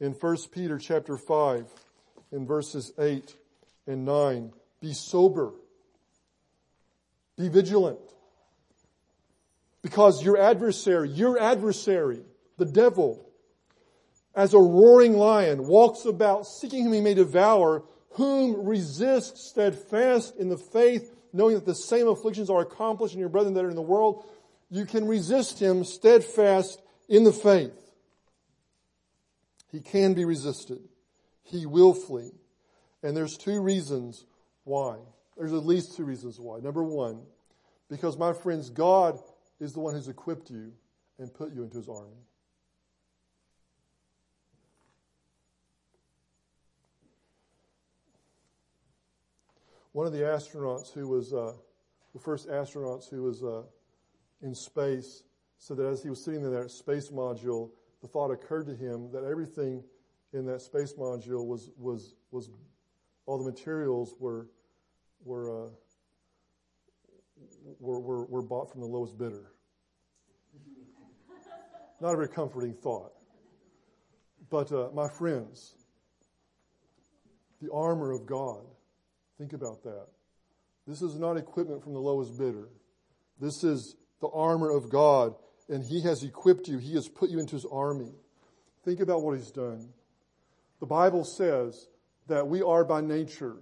in 0.00 0.12
1 0.12 0.36
Peter 0.52 0.78
chapter 0.78 1.18
5 1.18 1.66
in 2.32 2.46
verses 2.46 2.92
8 2.98 3.34
and 3.86 4.04
9. 4.04 4.52
Be 4.80 4.94
sober. 4.94 5.52
Be 7.36 7.48
vigilant. 7.48 7.98
Because 9.82 10.22
your 10.22 10.38
adversary, 10.38 11.08
your 11.08 11.40
adversary, 11.40 12.22
the 12.58 12.66
devil, 12.66 13.26
as 14.34 14.54
a 14.54 14.58
roaring 14.58 15.14
lion, 15.14 15.66
walks 15.66 16.04
about 16.04 16.46
seeking 16.46 16.84
whom 16.84 16.92
he 16.92 17.00
may 17.00 17.14
devour, 17.14 17.82
whom 18.10 18.66
resist 18.66 19.38
steadfast 19.38 20.36
in 20.36 20.48
the 20.48 20.58
faith, 20.58 21.14
knowing 21.32 21.54
that 21.54 21.66
the 21.66 21.74
same 21.74 22.08
afflictions 22.08 22.50
are 22.50 22.60
accomplished 22.60 23.14
in 23.14 23.20
your 23.20 23.28
brethren 23.28 23.54
that 23.54 23.64
are 23.64 23.70
in 23.70 23.76
the 23.76 23.82
world. 23.82 24.24
You 24.68 24.84
can 24.84 25.06
resist 25.06 25.60
him 25.60 25.84
steadfast 25.84 26.80
in 27.08 27.24
the 27.24 27.32
faith. 27.32 27.72
He 29.72 29.80
can 29.80 30.14
be 30.14 30.24
resisted. 30.24 30.80
He 31.42 31.66
will 31.66 31.94
flee. 31.94 32.32
And 33.02 33.16
there's 33.16 33.36
two 33.36 33.60
reasons 33.60 34.24
why. 34.64 34.98
There's 35.36 35.52
at 35.52 35.64
least 35.64 35.96
two 35.96 36.04
reasons 36.04 36.38
why. 36.38 36.58
Number 36.60 36.84
one, 36.84 37.22
because 37.88 38.18
my 38.18 38.32
friends, 38.32 38.70
God 38.70 39.18
is 39.60 39.74
the 39.74 39.80
one 39.80 39.94
who's 39.94 40.08
equipped 40.08 40.50
you 40.50 40.72
and 41.18 41.32
put 41.32 41.52
you 41.52 41.62
into 41.62 41.76
his 41.76 41.88
army. 41.88 42.16
One 49.92 50.06
of 50.06 50.12
the 50.12 50.20
astronauts 50.20 50.92
who 50.92 51.08
was, 51.08 51.32
uh, 51.32 51.52
the 52.14 52.20
first 52.20 52.48
astronauts 52.48 53.10
who 53.10 53.22
was 53.22 53.42
uh, 53.42 53.62
in 54.40 54.54
space, 54.54 55.24
said 55.58 55.76
that 55.76 55.86
as 55.86 56.02
he 56.02 56.08
was 56.08 56.24
sitting 56.24 56.42
in 56.42 56.52
that 56.52 56.70
space 56.70 57.10
module, 57.10 57.70
the 58.00 58.08
thought 58.08 58.30
occurred 58.30 58.66
to 58.66 58.74
him 58.74 59.10
that 59.12 59.24
everything 59.24 59.82
in 60.32 60.46
that 60.46 60.62
space 60.62 60.94
module 60.94 61.44
was, 61.44 61.70
was, 61.76 62.14
was 62.30 62.50
all 63.26 63.36
the 63.36 63.50
materials 63.50 64.14
were, 64.18 64.46
were, 65.24 65.66
uh, 65.66 65.68
were, 67.80 67.98
were, 67.98 68.24
were 68.26 68.42
bought 68.42 68.70
from 68.70 68.80
the 68.80 68.86
lowest 68.86 69.18
bidder. 69.18 69.52
Not 72.00 72.12
a 72.14 72.16
very 72.16 72.28
comforting 72.28 72.74
thought. 72.74 73.12
But 74.48 74.72
uh, 74.72 74.88
my 74.94 75.08
friends, 75.08 75.74
the 77.60 77.72
armor 77.72 78.12
of 78.12 78.26
God, 78.26 78.64
think 79.38 79.52
about 79.52 79.82
that. 79.82 80.06
This 80.86 81.02
is 81.02 81.18
not 81.18 81.36
equipment 81.36 81.82
from 81.82 81.92
the 81.92 82.00
lowest 82.00 82.38
bidder. 82.38 82.68
This 83.40 83.64
is 83.64 83.96
the 84.20 84.28
armor 84.28 84.70
of 84.70 84.90
God, 84.90 85.34
and 85.68 85.84
He 85.84 86.02
has 86.02 86.22
equipped 86.22 86.68
you. 86.68 86.78
He 86.78 86.94
has 86.94 87.08
put 87.08 87.30
you 87.30 87.38
into 87.38 87.54
His 87.54 87.66
army. 87.70 88.12
Think 88.84 89.00
about 89.00 89.22
what 89.22 89.36
He's 89.36 89.50
done. 89.50 89.90
The 90.80 90.86
Bible 90.86 91.24
says 91.24 91.88
that 92.28 92.46
we 92.46 92.62
are 92.62 92.84
by 92.84 93.02
nature 93.02 93.56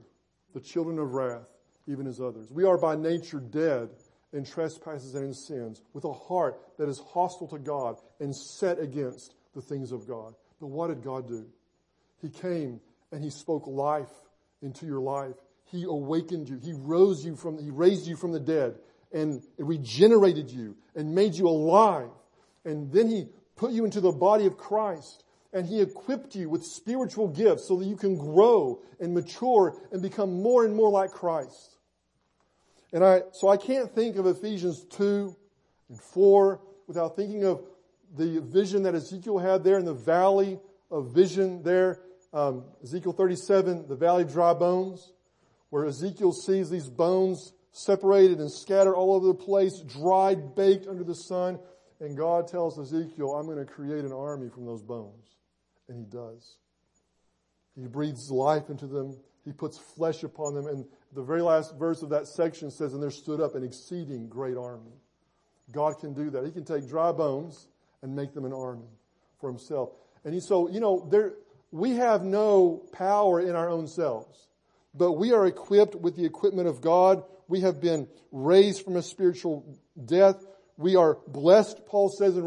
the 0.54 0.60
children 0.60 0.98
of 0.98 1.12
wrath 1.12 1.48
even 1.88 2.06
as 2.06 2.20
others. 2.20 2.50
We 2.50 2.64
are 2.64 2.78
by 2.78 2.94
nature 2.94 3.40
dead 3.40 3.88
in 4.33 4.45
trespasses 4.45 5.14
and 5.14 5.24
in 5.24 5.35
sins, 5.35 5.81
with 5.93 6.05
a 6.05 6.12
heart 6.12 6.61
that 6.79 6.89
is 6.89 6.99
hostile 6.99 7.49
to 7.49 7.59
God 7.59 7.97
and 8.20 8.35
set 8.35 8.79
against 8.79 9.35
the 9.55 9.62
things 9.62 9.93
of 9.93 10.07
God. 10.07 10.35
But 10.61 10.68
what 10.68 10.89
did 10.89 11.03
God 11.03 11.29
do? 11.29 11.47
He 12.20 12.29
came 12.29 12.81
and 13.12 13.22
He 13.22 13.31
spoke 13.31 13.66
life 13.66 14.11
into 14.62 14.87
your 14.87 15.01
life. 15.01 15.37
He 15.64 15.85
awakened 15.85 16.49
you. 16.49 16.59
He 16.59 16.72
rose 16.72 17.24
you 17.24 17.37
from, 17.37 17.59
He 17.59 17.70
raised 17.70 18.07
you 18.07 18.16
from 18.16 18.33
the 18.33 18.41
dead 18.41 18.76
and 19.12 19.43
regenerated 19.57 20.51
you 20.51 20.76
and 20.95 21.14
made 21.14 21.35
you 21.35 21.49
alive. 21.49 22.11
And 22.64 22.93
then 22.93 23.09
He 23.09 23.26
put 23.57 23.72
you 23.72 23.85
into 23.85 24.01
the 24.01 24.12
body 24.12 24.47
of 24.47 24.57
Christ 24.57 25.24
and 25.53 25.66
He 25.66 25.81
equipped 25.81 26.35
you 26.35 26.51
with 26.51 26.64
spiritual 26.64 27.29
gifts 27.29 27.66
so 27.66 27.76
that 27.76 27.87
you 27.87 27.97
can 27.97 28.16
grow 28.16 28.81
and 29.01 29.14
mature 29.14 29.81
and 29.93 30.03
become 30.03 30.43
more 30.43 30.64
and 30.64 30.74
more 30.74 30.91
like 30.91 31.11
Christ. 31.11 31.78
And 32.93 33.05
I, 33.05 33.22
so 33.32 33.49
I 33.49 33.57
can't 33.57 33.95
think 33.95 34.16
of 34.16 34.26
Ephesians 34.26 34.84
2 34.91 35.36
and 35.91 36.01
4 36.01 36.61
without 36.86 37.16
thinking 37.16 37.45
of 37.45 37.62
the 38.16 38.41
vision 38.41 38.84
that 38.84 38.95
Ezekiel 38.95 39.39
had 39.39 39.62
there 39.62 39.78
in 39.78 39.84
the 39.84 39.95
valley 39.95 40.59
of 40.91 41.14
vision 41.14 41.62
there. 41.62 42.01
Um, 42.32 42.64
Ezekiel 42.82 43.12
37, 43.12 43.89
the 43.89 43.97
valley 43.97 44.22
of 44.22 44.32
dry 44.32 44.55
bones, 44.55 45.12
where 45.70 45.84
Ezekiel 45.84 46.32
sees 46.32 46.70
these 46.70 46.89
bones 46.89 47.53
separated 47.72 48.39
and 48.39 48.51
scattered 48.51 48.95
all 48.95 49.14
over 49.14 49.26
the 49.26 49.34
place, 49.34 49.80
dried, 49.80 50.55
baked 50.55 50.86
under 50.86 51.05
the 51.05 51.14
sun. 51.14 51.59
And 52.01 52.16
God 52.16 52.49
tells 52.49 52.78
Ezekiel, 52.78 53.34
I'm 53.34 53.47
going 53.47 53.59
to 53.59 53.70
create 53.70 54.05
an 54.05 54.12
army 54.12 54.49
from 54.49 54.66
those 54.66 54.82
bones. 54.82 55.36
And 55.89 55.99
he 55.99 56.05
does. 56.05 56.57
He 57.76 57.86
breathes 57.86 58.30
life 58.30 58.68
into 58.70 58.86
them. 58.86 59.16
He 59.45 59.53
puts 59.53 59.78
flesh 59.78 60.22
upon 60.22 60.55
them. 60.55 60.66
And 60.66 60.84
the 61.18 61.24
very 61.24 61.42
last 61.42 61.74
verse 61.76 62.02
of 62.02 62.10
that 62.10 62.28
section 62.28 62.70
says, 62.70 62.94
and 62.94 63.02
there 63.02 63.10
stood 63.10 63.40
up 63.40 63.56
an 63.56 63.64
exceeding 63.64 64.28
great 64.28 64.56
army. 64.56 64.92
God 65.72 65.98
can 65.98 66.14
do 66.14 66.30
that. 66.30 66.44
He 66.44 66.52
can 66.52 66.64
take 66.64 66.88
dry 66.88 67.10
bones 67.10 67.66
and 68.02 68.14
make 68.14 68.34
them 68.34 68.44
an 68.44 68.52
army 68.52 68.86
for 69.40 69.50
himself. 69.50 69.90
And 70.24 70.32
he, 70.32 70.38
so, 70.38 70.70
you 70.70 70.78
know, 70.78 71.08
there, 71.10 71.34
we 71.72 71.96
have 71.96 72.22
no 72.22 72.84
power 72.92 73.40
in 73.40 73.56
our 73.56 73.68
own 73.68 73.88
selves, 73.88 74.46
but 74.94 75.14
we 75.14 75.32
are 75.32 75.44
equipped 75.44 75.96
with 75.96 76.14
the 76.14 76.24
equipment 76.24 76.68
of 76.68 76.80
God. 76.80 77.24
We 77.48 77.62
have 77.62 77.80
been 77.80 78.06
raised 78.30 78.84
from 78.84 78.94
a 78.94 79.02
spiritual 79.02 79.76
death. 80.04 80.46
We 80.76 80.94
are 80.94 81.18
blessed, 81.26 81.84
Paul 81.86 82.10
says 82.10 82.36
in, 82.36 82.44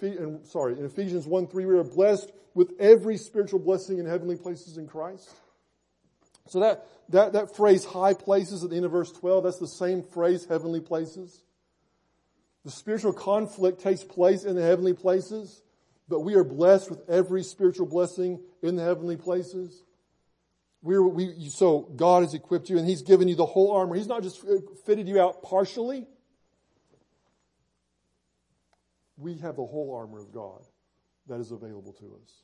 in, 0.00 0.44
sorry, 0.44 0.78
in 0.78 0.86
Ephesians 0.86 1.26
1 1.26 1.48
3, 1.48 1.66
we 1.66 1.76
are 1.76 1.84
blessed 1.84 2.32
with 2.54 2.72
every 2.80 3.18
spiritual 3.18 3.58
blessing 3.58 3.98
in 3.98 4.06
heavenly 4.06 4.36
places 4.36 4.78
in 4.78 4.86
Christ. 4.86 5.28
So 6.48 6.60
that, 6.60 6.86
that, 7.08 7.32
that 7.32 7.56
phrase 7.56 7.84
high 7.84 8.14
places 8.14 8.64
at 8.64 8.70
the 8.70 8.76
end 8.76 8.84
of 8.84 8.92
verse 8.92 9.10
12, 9.12 9.44
that's 9.44 9.58
the 9.58 9.66
same 9.66 10.02
phrase 10.02 10.46
heavenly 10.46 10.80
places. 10.80 11.42
The 12.64 12.70
spiritual 12.70 13.12
conflict 13.12 13.80
takes 13.80 14.02
place 14.02 14.44
in 14.44 14.56
the 14.56 14.62
heavenly 14.62 14.94
places, 14.94 15.62
but 16.08 16.20
we 16.20 16.34
are 16.34 16.44
blessed 16.44 16.90
with 16.90 17.08
every 17.08 17.42
spiritual 17.42 17.86
blessing 17.86 18.40
in 18.62 18.76
the 18.76 18.82
heavenly 18.82 19.16
places. 19.16 19.82
We're, 20.82 21.02
we, 21.02 21.48
so 21.48 21.80
God 21.96 22.22
has 22.22 22.34
equipped 22.34 22.68
you 22.68 22.78
and 22.78 22.86
He's 22.86 23.02
given 23.02 23.28
you 23.28 23.34
the 23.34 23.46
whole 23.46 23.72
armor. 23.72 23.94
He's 23.94 24.06
not 24.06 24.22
just 24.22 24.44
fitted 24.84 25.08
you 25.08 25.20
out 25.20 25.42
partially. 25.42 26.06
We 29.16 29.38
have 29.38 29.56
the 29.56 29.64
whole 29.64 29.94
armor 29.94 30.20
of 30.20 30.32
God 30.32 30.62
that 31.28 31.40
is 31.40 31.52
available 31.52 31.92
to 31.94 32.18
us. 32.22 32.34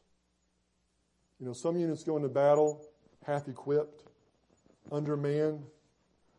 You 1.39 1.47
know, 1.47 1.53
some 1.53 1.77
units 1.77 2.03
go 2.03 2.17
into 2.17 2.29
battle 2.29 2.87
half 3.25 3.49
equipped, 3.49 4.05
undermanned. 4.91 5.65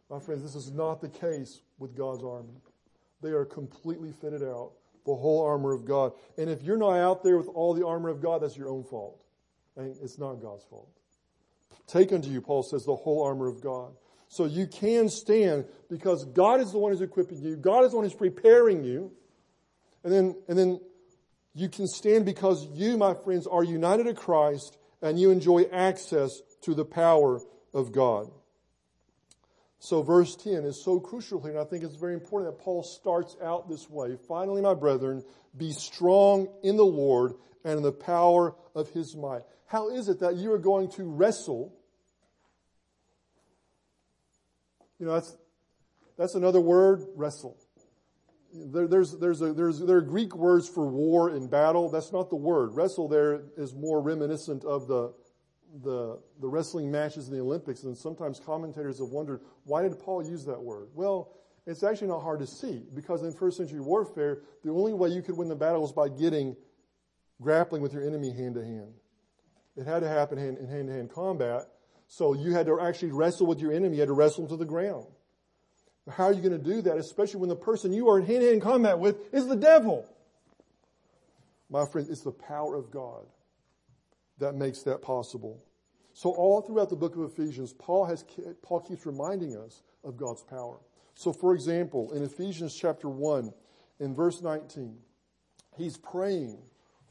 My 0.10 0.20
friends, 0.20 0.44
this 0.44 0.56
is 0.56 0.72
not 0.72 1.02
the 1.02 1.10
case 1.10 1.62
with 1.80 1.96
God's 1.96 2.24
army. 2.24 2.62
They 3.22 3.30
are 3.30 3.46
completely 3.46 4.12
fitted 4.12 4.44
out, 4.44 4.72
the 5.06 5.16
whole 5.16 5.46
armor 5.46 5.74
of 5.74 5.86
God. 5.86 6.14
And 6.38 6.50
if 6.50 6.64
you're 6.64 6.78
not 6.78 6.98
out 6.98 7.24
there 7.24 7.38
with 7.38 7.48
all 7.48 7.74
the 7.74 7.86
armor 7.86 8.10
of 8.10 8.22
God, 8.22 8.42
that's 8.42 8.58
your 8.58 8.70
own 8.70 8.84
fault. 8.84 9.24
And 9.78 9.96
it's 10.02 10.18
not 10.20 10.42
God's 10.42 10.64
fault. 10.66 10.90
Take 11.88 12.12
unto 12.12 12.30
you, 12.30 12.42
Paul 12.42 12.64
says, 12.64 12.86
the 12.86 12.96
whole 12.96 13.24
armor 13.24 13.48
of 13.48 13.62
God. 13.62 13.94
So 14.28 14.46
you 14.46 14.66
can 14.66 15.10
stand 15.10 15.66
because 15.90 16.26
God 16.26 16.62
is 16.62 16.72
the 16.72 16.78
one 16.78 16.92
who's 16.92 17.02
equipping 17.02 17.42
you. 17.42 17.58
God 17.58 17.84
is 17.84 17.92
the 17.92 17.98
one 17.98 18.06
who's 18.06 18.14
preparing 18.14 18.84
you. 18.84 19.12
And 20.04 20.14
then, 20.14 20.36
and 20.48 20.58
then 20.58 20.80
you 21.54 21.70
can 21.70 21.88
stand 21.88 22.26
because 22.26 22.66
you, 22.74 22.98
my 22.98 23.14
friends, 23.14 23.46
are 23.46 23.64
united 23.64 24.06
to 24.06 24.14
Christ 24.14 24.78
and 25.02 25.20
you 25.20 25.32
enjoy 25.32 25.64
access 25.72 26.42
to 26.62 26.74
the 26.74 26.86
power 26.86 27.42
of 27.74 27.92
God. 27.92 28.30
So 29.80 30.04
verse 30.04 30.36
10 30.36 30.64
is 30.64 30.80
so 30.80 31.00
crucial 31.00 31.42
here, 31.42 31.52
and 31.52 31.60
I 31.60 31.64
think 31.64 31.84
it's 31.84 31.96
very 31.96 32.14
important 32.14 32.56
that 32.56 32.64
Paul 32.64 32.84
starts 32.84 33.36
out 33.44 33.68
this 33.68 33.90
way. 33.90 34.16
Finally, 34.28 34.62
my 34.62 34.76
brethren, 34.76 35.24
be 35.58 35.72
strong 35.72 36.48
in 36.62 36.78
the 36.78 36.86
Lord 36.86 37.34
and 37.64 37.78
in 37.78 37.84
the 37.84 37.92
power 37.92 38.56
of 38.76 38.92
his 38.92 39.16
might. 39.16 39.42
How 39.66 39.90
is 39.90 40.08
it 40.08 40.20
that 40.20 40.36
you 40.36 40.52
are 40.52 40.60
going 40.60 40.92
to 40.92 41.04
wrestle? 41.04 41.74
You 45.00 45.08
know, 45.08 45.14
that's, 45.14 45.36
that's 46.16 46.36
another 46.36 46.62
word, 46.62 47.04
wrestle. 47.16 47.58
There, 48.54 48.88
there's, 48.88 49.18
there's 49.18 49.42
a, 49.42 49.52
there's, 49.52 49.80
there 49.80 49.98
are 49.98 50.02
Greek 50.02 50.36
words 50.36 50.70
for 50.70 50.86
war 50.86 51.30
and 51.30 51.50
battle. 51.50 51.90
That's 51.90 52.12
not 52.12 52.30
the 52.30 52.36
word. 52.36 52.76
Wrestle 52.76 53.08
there 53.08 53.46
is 53.58 53.74
more 53.74 54.00
reminiscent 54.00 54.64
of 54.64 54.88
the, 54.88 55.14
the, 55.84 56.20
the 56.40 56.48
wrestling 56.48 56.92
matches 56.92 57.28
in 57.28 57.34
the 57.34 57.42
Olympics, 57.42 57.84
and 57.84 57.98
sometimes 57.98 58.40
commentators 58.40 59.00
have 59.00 59.08
wondered, 59.08 59.42
why 59.64 59.84
did 59.84 60.00
Paul 60.00 60.24
use 60.24 60.46
that 60.46 60.62
word? 60.62 60.90
Well, 60.94 61.34
it's 61.66 61.84
actually 61.84 62.08
not 62.08 62.22
hard 62.22 62.40
to 62.40 62.48
see, 62.48 62.84
because 62.94 63.24
in 63.24 63.34
first 63.34 63.58
century 63.58 63.80
warfare, 63.80 64.40
the 64.64 64.72
only 64.72 64.94
way 64.94 65.10
you 65.10 65.22
could 65.22 65.38
win 65.38 65.48
the 65.48 65.56
battle 65.56 65.82
was 65.82 65.92
by 65.92 66.10
getting, 66.10 66.56
grappling 67.42 67.82
with 67.82 67.94
your 67.94 68.06
enemy 68.06 68.32
hand 68.32 68.56
to 68.56 68.64
hand. 68.64 68.94
It 69.78 69.86
had 69.86 70.02
to 70.02 70.10
happen 70.10 70.38
in 70.38 70.68
hand 70.68 70.88
to 70.88 70.94
hand 70.94 71.12
combat, 71.12 71.68
so 72.08 72.34
you 72.34 72.52
had 72.52 72.66
to 72.66 72.80
actually 72.82 73.12
wrestle 73.12 73.48
with 73.48 73.60
your 73.60 73.72
enemy, 73.72 73.96
you 73.96 74.02
had 74.02 74.08
to 74.08 74.14
wrestle 74.14 74.48
to 74.48 74.58
the 74.58 74.66
ground. 74.66 75.06
How 76.10 76.26
are 76.26 76.34
you 76.34 76.42
going 76.42 76.58
to 76.58 76.58
do 76.58 76.82
that, 76.82 76.98
especially 76.98 77.40
when 77.40 77.50
the 77.50 77.56
person 77.56 77.94
you 77.94 78.10
are 78.10 78.20
in 78.20 78.26
hand 78.26 78.42
to 78.42 78.50
hand 78.50 78.62
combat 78.62 79.00
with 79.00 79.34
is 79.34 79.48
the 79.48 79.56
devil? 79.56 80.06
My 81.70 81.86
friend, 81.86 82.08
it's 82.10 82.22
the 82.22 82.32
power 82.32 82.76
of 82.76 82.92
God 82.92 83.26
that 84.42 84.56
makes 84.56 84.84
that 84.84 85.02
possible. 85.02 85.64
So 86.14 86.32
all 86.32 86.62
throughout 86.62 86.90
the 86.90 86.96
book 86.96 87.16
of 87.16 87.24
Ephesians, 87.24 87.74
Paul 87.74 88.06
has, 88.06 88.26
Paul 88.62 88.82
keeps 88.82 89.06
reminding 89.06 89.56
us 89.56 89.82
of 90.04 90.18
God's 90.18 90.44
power. 90.44 90.78
So 91.16 91.32
for 91.32 91.54
example, 91.54 92.12
in 92.12 92.24
Ephesians 92.24 92.76
chapter 92.76 93.08
1, 93.08 93.54
in 94.00 94.16
verse 94.16 94.42
19, 94.42 94.98
he's 95.78 95.98
praying 95.98 96.58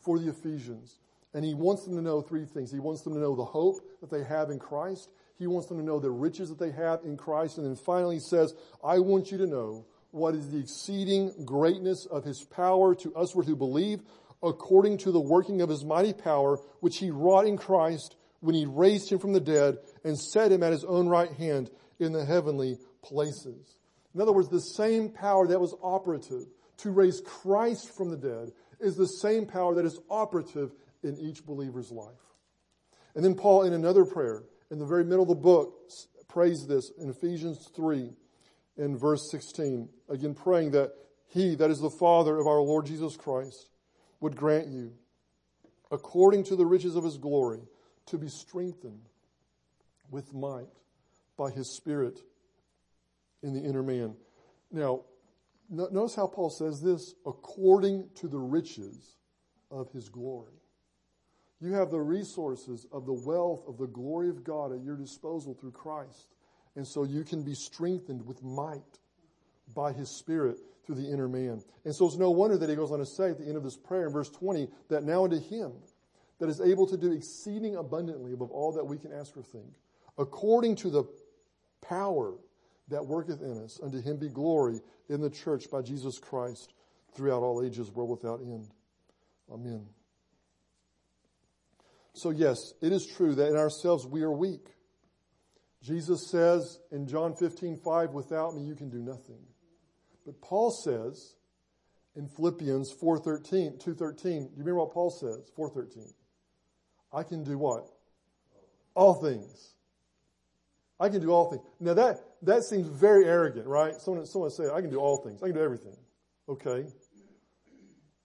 for 0.00 0.18
the 0.18 0.28
Ephesians 0.28 0.98
and 1.32 1.44
he 1.44 1.54
wants 1.54 1.84
them 1.84 1.94
to 1.94 2.02
know 2.02 2.20
three 2.20 2.44
things. 2.44 2.72
He 2.72 2.80
wants 2.80 3.02
them 3.02 3.14
to 3.14 3.20
know 3.20 3.36
the 3.36 3.44
hope 3.44 3.80
that 4.00 4.10
they 4.10 4.24
have 4.24 4.50
in 4.50 4.58
Christ. 4.58 5.10
He 5.38 5.46
wants 5.46 5.68
them 5.68 5.78
to 5.78 5.84
know 5.84 6.00
the 6.00 6.10
riches 6.10 6.48
that 6.48 6.58
they 6.58 6.72
have 6.72 7.00
in 7.04 7.16
Christ. 7.16 7.58
And 7.58 7.66
then 7.66 7.76
finally 7.76 8.16
he 8.16 8.20
says, 8.20 8.54
I 8.82 8.98
want 8.98 9.30
you 9.30 9.38
to 9.38 9.46
know 9.46 9.86
what 10.10 10.34
is 10.34 10.50
the 10.50 10.58
exceeding 10.58 11.32
greatness 11.44 12.04
of 12.06 12.24
his 12.24 12.42
power 12.42 12.94
to 12.96 13.14
us 13.14 13.32
who 13.32 13.54
believe 13.54 14.00
according 14.42 14.98
to 14.98 15.12
the 15.12 15.20
working 15.20 15.60
of 15.60 15.68
his 15.68 15.84
mighty 15.84 16.12
power, 16.12 16.58
which 16.80 16.98
he 16.98 17.10
wrought 17.10 17.46
in 17.46 17.56
Christ 17.56 18.16
when 18.40 18.54
he 18.54 18.66
raised 18.66 19.10
him 19.10 19.18
from 19.18 19.32
the 19.32 19.40
dead 19.40 19.78
and 20.04 20.18
set 20.18 20.52
him 20.52 20.62
at 20.62 20.72
his 20.72 20.84
own 20.84 21.08
right 21.08 21.32
hand 21.32 21.70
in 21.98 22.12
the 22.12 22.24
heavenly 22.24 22.78
places. 23.02 23.76
In 24.14 24.20
other 24.20 24.32
words, 24.32 24.48
the 24.48 24.60
same 24.60 25.10
power 25.10 25.46
that 25.46 25.60
was 25.60 25.74
operative 25.82 26.46
to 26.78 26.90
raise 26.90 27.20
Christ 27.20 27.94
from 27.94 28.10
the 28.10 28.16
dead 28.16 28.52
is 28.80 28.96
the 28.96 29.06
same 29.06 29.46
power 29.46 29.74
that 29.74 29.84
is 29.84 30.00
operative 30.08 30.72
in 31.02 31.18
each 31.18 31.44
believer's 31.44 31.90
life. 31.90 32.14
And 33.14 33.24
then 33.24 33.34
Paul, 33.34 33.64
in 33.64 33.72
another 33.72 34.04
prayer, 34.04 34.44
in 34.70 34.78
the 34.78 34.86
very 34.86 35.04
middle 35.04 35.22
of 35.22 35.28
the 35.28 35.34
book, 35.34 35.74
prays 36.28 36.66
this 36.66 36.90
in 36.98 37.10
Ephesians 37.10 37.68
3 37.74 38.10
in 38.78 38.96
verse 38.96 39.30
16, 39.30 39.88
again 40.08 40.34
praying 40.34 40.70
that 40.70 40.92
he, 41.26 41.54
that 41.56 41.70
is 41.70 41.80
the 41.80 41.90
Father 41.90 42.38
of 42.38 42.46
our 42.46 42.60
Lord 42.60 42.86
Jesus 42.86 43.16
Christ, 43.16 43.68
would 44.20 44.36
grant 44.36 44.68
you, 44.68 44.92
according 45.90 46.44
to 46.44 46.56
the 46.56 46.66
riches 46.66 46.96
of 46.96 47.04
his 47.04 47.16
glory, 47.16 47.62
to 48.06 48.18
be 48.18 48.28
strengthened 48.28 49.08
with 50.10 50.34
might 50.34 50.68
by 51.36 51.50
his 51.50 51.74
Spirit 51.76 52.20
in 53.42 53.54
the 53.54 53.60
inner 53.60 53.82
man. 53.82 54.14
Now, 54.70 55.00
notice 55.68 56.14
how 56.14 56.26
Paul 56.26 56.50
says 56.50 56.80
this 56.82 57.14
according 57.26 58.10
to 58.16 58.28
the 58.28 58.38
riches 58.38 59.16
of 59.70 59.90
his 59.92 60.08
glory. 60.08 60.52
You 61.60 61.72
have 61.74 61.90
the 61.90 62.00
resources 62.00 62.86
of 62.90 63.06
the 63.06 63.12
wealth 63.26 63.64
of 63.68 63.76
the 63.76 63.86
glory 63.86 64.30
of 64.30 64.44
God 64.44 64.72
at 64.72 64.82
your 64.82 64.96
disposal 64.96 65.54
through 65.54 65.72
Christ. 65.72 66.34
And 66.76 66.86
so 66.86 67.04
you 67.04 67.24
can 67.24 67.42
be 67.42 67.54
strengthened 67.54 68.24
with 68.26 68.42
might 68.42 68.98
by 69.74 69.92
his 69.92 70.08
Spirit 70.08 70.58
the 70.94 71.10
inner 71.10 71.28
man. 71.28 71.62
And 71.84 71.94
so 71.94 72.06
it's 72.06 72.16
no 72.16 72.30
wonder 72.30 72.58
that 72.58 72.68
he 72.68 72.76
goes 72.76 72.92
on 72.92 72.98
to 72.98 73.06
say 73.06 73.30
at 73.30 73.38
the 73.38 73.46
end 73.46 73.56
of 73.56 73.64
this 73.64 73.76
prayer 73.76 74.06
in 74.06 74.12
verse 74.12 74.30
20 74.30 74.68
that 74.88 75.04
now 75.04 75.24
unto 75.24 75.40
him 75.40 75.72
that 76.38 76.48
is 76.48 76.60
able 76.60 76.86
to 76.86 76.96
do 76.96 77.12
exceeding 77.12 77.76
abundantly 77.76 78.32
above 78.32 78.50
all 78.50 78.72
that 78.72 78.84
we 78.84 78.98
can 78.98 79.12
ask 79.12 79.36
or 79.36 79.42
think, 79.42 79.74
according 80.18 80.76
to 80.76 80.90
the 80.90 81.04
power 81.82 82.34
that 82.90 83.06
worketh 83.06 83.40
in 83.40 83.62
us. 83.62 83.80
Unto 83.82 84.00
him 84.00 84.18
be 84.18 84.28
glory 84.28 84.80
in 85.08 85.20
the 85.20 85.30
church 85.30 85.70
by 85.70 85.82
Jesus 85.82 86.18
Christ 86.18 86.74
throughout 87.14 87.42
all 87.42 87.64
ages, 87.64 87.90
world 87.90 88.10
without 88.10 88.40
end. 88.40 88.68
Amen. 89.50 89.86
So 92.12 92.30
yes, 92.30 92.56
it 92.82 92.92
is 92.92 93.06
true 93.06 93.34
that 93.36 93.48
in 93.48 93.56
ourselves 93.56 94.06
we 94.06 94.22
are 94.22 94.32
weak. 94.32 94.66
Jesus 95.82 96.28
says 96.30 96.78
in 96.92 97.06
John 97.06 97.34
15, 97.34 97.76
5, 97.82 98.10
without 98.10 98.54
me 98.54 98.62
you 98.62 98.74
can 98.74 98.90
do 98.90 98.98
nothing. 98.98 99.40
But 100.24 100.40
Paul 100.40 100.70
says 100.70 101.34
in 102.16 102.28
Philippians 102.28 102.94
4.13, 102.94 103.82
2.13, 103.82 104.22
do 104.22 104.28
you 104.28 104.50
remember 104.56 104.80
what 104.80 104.92
Paul 104.92 105.10
says? 105.10 105.50
4.13. 105.56 106.12
I 107.12 107.22
can 107.22 107.44
do 107.44 107.58
what? 107.58 107.86
All 108.94 109.14
things. 109.14 109.74
I 110.98 111.08
can 111.08 111.20
do 111.20 111.30
all 111.30 111.50
things. 111.50 111.62
Now 111.80 111.94
that, 111.94 112.20
that 112.42 112.64
seems 112.64 112.86
very 112.86 113.24
arrogant, 113.24 113.66
right? 113.66 113.94
Someone, 114.00 114.26
someone 114.26 114.50
say, 114.50 114.68
I 114.68 114.80
can 114.80 114.90
do 114.90 114.98
all 114.98 115.18
things. 115.18 115.42
I 115.42 115.46
can 115.46 115.56
do 115.56 115.62
everything. 115.62 115.96
Okay. 116.48 116.86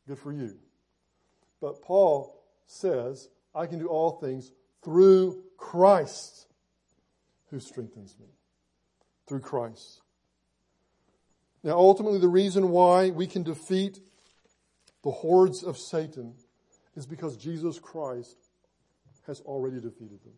Good 0.07 0.19
for 0.19 0.33
you. 0.33 0.57
But 1.61 1.81
Paul 1.81 2.43
says, 2.67 3.29
I 3.53 3.65
can 3.65 3.79
do 3.79 3.87
all 3.87 4.19
things 4.19 4.51
through 4.83 5.43
Christ 5.57 6.47
who 7.49 7.59
strengthens 7.59 8.15
me. 8.19 8.27
Through 9.27 9.39
Christ. 9.39 10.01
Now, 11.65 11.79
ultimately, 11.79 12.19
the 12.19 12.27
reason 12.27 12.69
why 12.69 13.09
we 13.09 13.25
can 13.25 13.41
defeat 13.41 13.99
the 15.03 15.09
hordes 15.09 15.63
of 15.63 15.79
Satan 15.79 16.35
is 16.95 17.07
because 17.07 17.37
Jesus 17.37 17.79
Christ 17.79 18.37
has 19.25 19.41
already 19.41 19.77
defeated 19.77 20.23
them. 20.23 20.35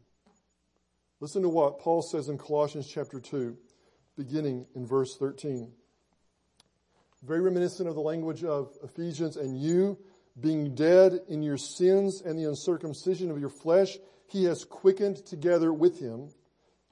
Listen 1.20 1.42
to 1.42 1.50
what 1.50 1.80
Paul 1.80 2.02
says 2.02 2.30
in 2.30 2.38
Colossians 2.38 2.88
chapter 2.88 3.20
2, 3.20 3.58
beginning 4.16 4.68
in 4.74 4.88
verse 4.88 5.18
13. 5.18 5.70
Very 7.24 7.42
reminiscent 7.42 7.90
of 7.90 7.96
the 7.96 8.02
language 8.02 8.46
of 8.46 8.72
Ephesians, 8.82 9.36
and 9.36 9.60
you, 9.62 9.98
being 10.40 10.76
dead 10.76 11.20
in 11.28 11.44
your 11.44 11.58
sins 11.58 12.22
and 12.22 12.40
the 12.40 12.48
uncircumcision 12.48 13.32
of 13.32 13.38
your 13.38 13.50
flesh, 13.50 13.98
he 14.28 14.46
has 14.46 14.64
quickened 14.64 15.26
together 15.26 15.74
with 15.74 16.00
him. 16.00 16.30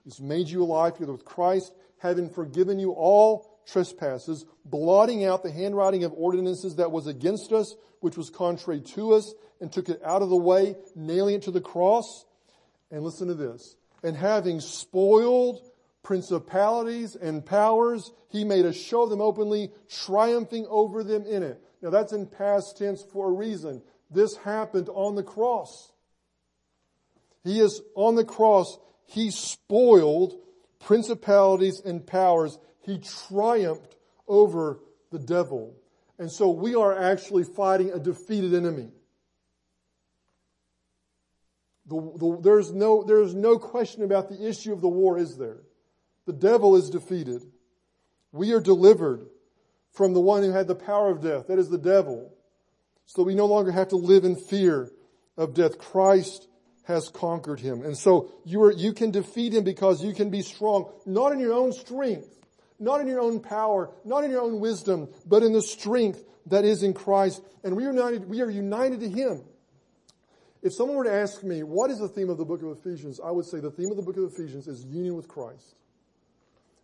He's 0.03 0.19
made 0.19 0.49
you 0.49 0.61
alive 0.61 0.95
together 0.95 1.13
with 1.13 1.23
Christ, 1.23 1.73
having 1.99 2.29
forgiven 2.29 2.79
you 2.79 2.91
all 2.91 3.54
trespasses, 3.67 4.45
blotting 4.63 5.25
out 5.25 5.43
the 5.43 5.51
handwriting 5.51 6.03
of 6.03 6.13
ordinances 6.13 6.75
that 6.75 6.91
was 6.91 7.07
against 7.07 7.51
us, 7.51 7.75
which 7.99 8.17
was 8.17 8.29
contrary 8.29 8.81
to 8.81 9.13
us, 9.13 9.33
and 9.59 9.71
took 9.71 9.89
it 9.89 10.01
out 10.03 10.21
of 10.21 10.29
the 10.29 10.35
way, 10.35 10.75
nailing 10.95 11.35
it 11.35 11.41
to 11.43 11.51
the 11.51 11.61
cross. 11.61 12.25
And 12.91 13.03
listen 13.03 13.27
to 13.27 13.33
this. 13.33 13.75
And 14.03 14.15
having 14.15 14.59
spoiled 14.59 15.59
principalities 16.03 17.15
and 17.15 17.45
powers, 17.45 18.11
he 18.29 18.43
made 18.43 18.65
a 18.65 18.73
show 18.73 19.03
of 19.03 19.09
them 19.09 19.21
openly, 19.21 19.71
triumphing 19.89 20.67
over 20.69 21.03
them 21.03 21.25
in 21.25 21.43
it. 21.43 21.61
Now 21.81 21.89
that's 21.89 22.13
in 22.13 22.27
past 22.27 22.77
tense 22.77 23.03
for 23.11 23.29
a 23.29 23.31
reason. 23.31 23.81
This 24.11 24.37
happened 24.37 24.89
on 24.89 25.15
the 25.15 25.23
cross. 25.23 25.91
He 27.43 27.59
is 27.59 27.81
on 27.95 28.15
the 28.15 28.25
cross. 28.25 28.77
He 29.05 29.31
spoiled 29.31 30.35
principalities 30.79 31.79
and 31.79 32.05
powers. 32.05 32.57
He 32.85 32.99
triumphed 32.99 33.95
over 34.27 34.79
the 35.11 35.19
devil. 35.19 35.75
And 36.17 36.31
so 36.31 36.49
we 36.49 36.75
are 36.75 36.97
actually 36.97 37.43
fighting 37.43 37.91
a 37.91 37.99
defeated 37.99 38.53
enemy. 38.53 38.89
The, 41.87 41.95
the, 41.95 42.39
there's, 42.41 42.71
no, 42.71 43.03
there's 43.03 43.35
no 43.35 43.59
question 43.59 44.03
about 44.03 44.29
the 44.29 44.47
issue 44.47 44.73
of 44.73 44.81
the 44.81 44.87
war, 44.87 45.17
is 45.17 45.37
there? 45.37 45.59
The 46.25 46.33
devil 46.33 46.75
is 46.75 46.89
defeated. 46.89 47.43
We 48.31 48.53
are 48.53 48.61
delivered 48.61 49.27
from 49.93 50.13
the 50.13 50.21
one 50.21 50.43
who 50.43 50.51
had 50.51 50.67
the 50.67 50.75
power 50.75 51.09
of 51.11 51.21
death, 51.21 51.47
that 51.47 51.59
is 51.59 51.69
the 51.69 51.77
devil. 51.77 52.33
So 53.05 53.23
we 53.23 53.35
no 53.35 53.45
longer 53.45 53.71
have 53.71 53.89
to 53.89 53.97
live 53.97 54.25
in 54.25 54.35
fear 54.35 54.89
of 55.37 55.53
death. 55.53 55.77
Christ 55.77 56.47
has 56.85 57.09
conquered 57.09 57.59
him. 57.59 57.83
And 57.83 57.97
so 57.97 58.31
you 58.43 58.63
are, 58.63 58.71
you 58.71 58.93
can 58.93 59.11
defeat 59.11 59.53
him 59.53 59.63
because 59.63 60.03
you 60.03 60.13
can 60.13 60.29
be 60.29 60.41
strong, 60.41 60.91
not 61.05 61.31
in 61.31 61.39
your 61.39 61.53
own 61.53 61.71
strength, 61.71 62.27
not 62.79 63.01
in 63.01 63.07
your 63.07 63.21
own 63.21 63.39
power, 63.39 63.91
not 64.03 64.23
in 64.23 64.31
your 64.31 64.41
own 64.41 64.59
wisdom, 64.59 65.09
but 65.25 65.43
in 65.43 65.53
the 65.53 65.61
strength 65.61 66.23
that 66.47 66.65
is 66.65 66.83
in 66.83 66.93
Christ. 66.93 67.41
And 67.63 67.75
we 67.75 67.85
are 67.85 67.91
united, 67.91 68.29
we 68.29 68.41
are 68.41 68.49
united 68.49 68.99
to 69.01 69.09
him. 69.09 69.43
If 70.61 70.73
someone 70.73 70.97
were 70.97 71.03
to 71.03 71.13
ask 71.13 71.43
me, 71.43 71.61
what 71.63 71.91
is 71.91 71.99
the 71.99 72.07
theme 72.07 72.29
of 72.29 72.37
the 72.37 72.45
book 72.45 72.63
of 72.63 72.77
Ephesians? 72.77 73.19
I 73.23 73.29
would 73.29 73.45
say 73.45 73.59
the 73.59 73.71
theme 73.71 73.91
of 73.91 73.97
the 73.97 74.03
book 74.03 74.17
of 74.17 74.23
Ephesians 74.23 74.67
is 74.67 74.83
union 74.83 75.15
with 75.15 75.27
Christ. 75.27 75.75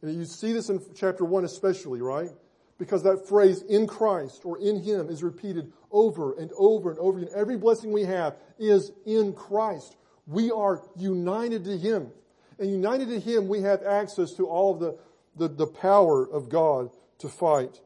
And 0.01 0.15
you 0.15 0.25
see 0.25 0.53
this 0.53 0.69
in 0.69 0.81
chapter 0.95 1.25
one 1.25 1.45
especially, 1.45 2.01
right? 2.01 2.29
Because 2.77 3.03
that 3.03 3.27
phrase 3.27 3.61
in 3.63 3.87
Christ 3.87 4.41
or 4.43 4.59
in 4.59 4.81
Him 4.81 5.09
is 5.09 5.23
repeated 5.23 5.71
over 5.91 6.33
and 6.33 6.51
over 6.57 6.89
and 6.89 6.99
over 6.99 7.19
again. 7.19 7.31
Every 7.35 7.57
blessing 7.57 7.91
we 7.91 8.03
have 8.03 8.35
is 8.57 8.91
in 9.05 9.33
Christ. 9.33 9.95
We 10.27 10.51
are 10.51 10.81
united 10.95 11.63
to 11.65 11.77
Him. 11.77 12.11
And 12.59 12.69
united 12.71 13.09
to 13.09 13.19
Him, 13.19 13.47
we 13.47 13.61
have 13.61 13.83
access 13.83 14.33
to 14.33 14.47
all 14.47 14.73
of 14.73 14.79
the, 14.79 14.97
the, 15.36 15.47
the 15.47 15.67
power 15.67 16.27
of 16.29 16.49
God 16.49 16.89
to 17.19 17.29
fight 17.29 17.79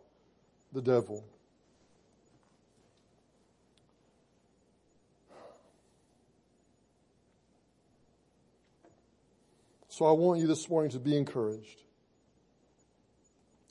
the 0.74 0.82
devil. 0.82 1.26
So 9.90 10.06
I 10.06 10.12
want 10.12 10.42
you 10.42 10.48
this 10.48 10.70
morning 10.70 10.92
to 10.92 11.00
be 11.00 11.16
encouraged. 11.16 11.82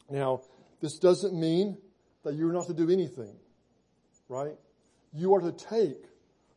Now, 0.09 0.41
this 0.81 0.99
doesn't 0.99 1.39
mean 1.39 1.77
that 2.25 2.35
you're 2.35 2.53
not 2.53 2.67
to 2.69 2.75
do 2.75 2.89
anything, 2.89 3.37
right? 4.31 4.55
You 5.13 5.35
are 5.35 5.41
to 5.43 5.53
take 5.53 6.03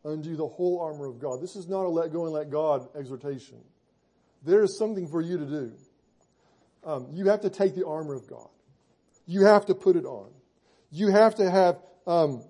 unto 0.06 0.38
the 0.38 0.48
whole 0.48 0.80
armor 0.80 1.08
of 1.08 1.20
God. 1.20 1.42
This 1.42 1.58
is 1.58 1.68
not 1.68 1.84
a 1.84 1.90
let 1.90 2.14
go 2.14 2.24
and 2.24 2.34
let 2.34 2.50
God 2.50 2.88
exhortation. 2.96 3.58
There 4.46 4.64
is 4.64 4.78
something 4.78 5.08
for 5.08 5.22
you 5.22 5.38
to 5.38 5.46
do. 5.46 5.74
Um, 6.88 7.08
you 7.12 7.28
have 7.28 7.42
to 7.42 7.50
take 7.50 7.76
the 7.76 7.86
armor 7.86 8.14
of 8.14 8.28
God. 8.30 8.48
You 9.26 9.44
have 9.44 9.66
to 9.66 9.76
put 9.76 9.98
it 9.98 10.06
on. 10.06 10.30
You 10.90 11.10
have 11.10 11.36
to 11.36 11.52
have 11.52 11.82
um, 12.08 12.42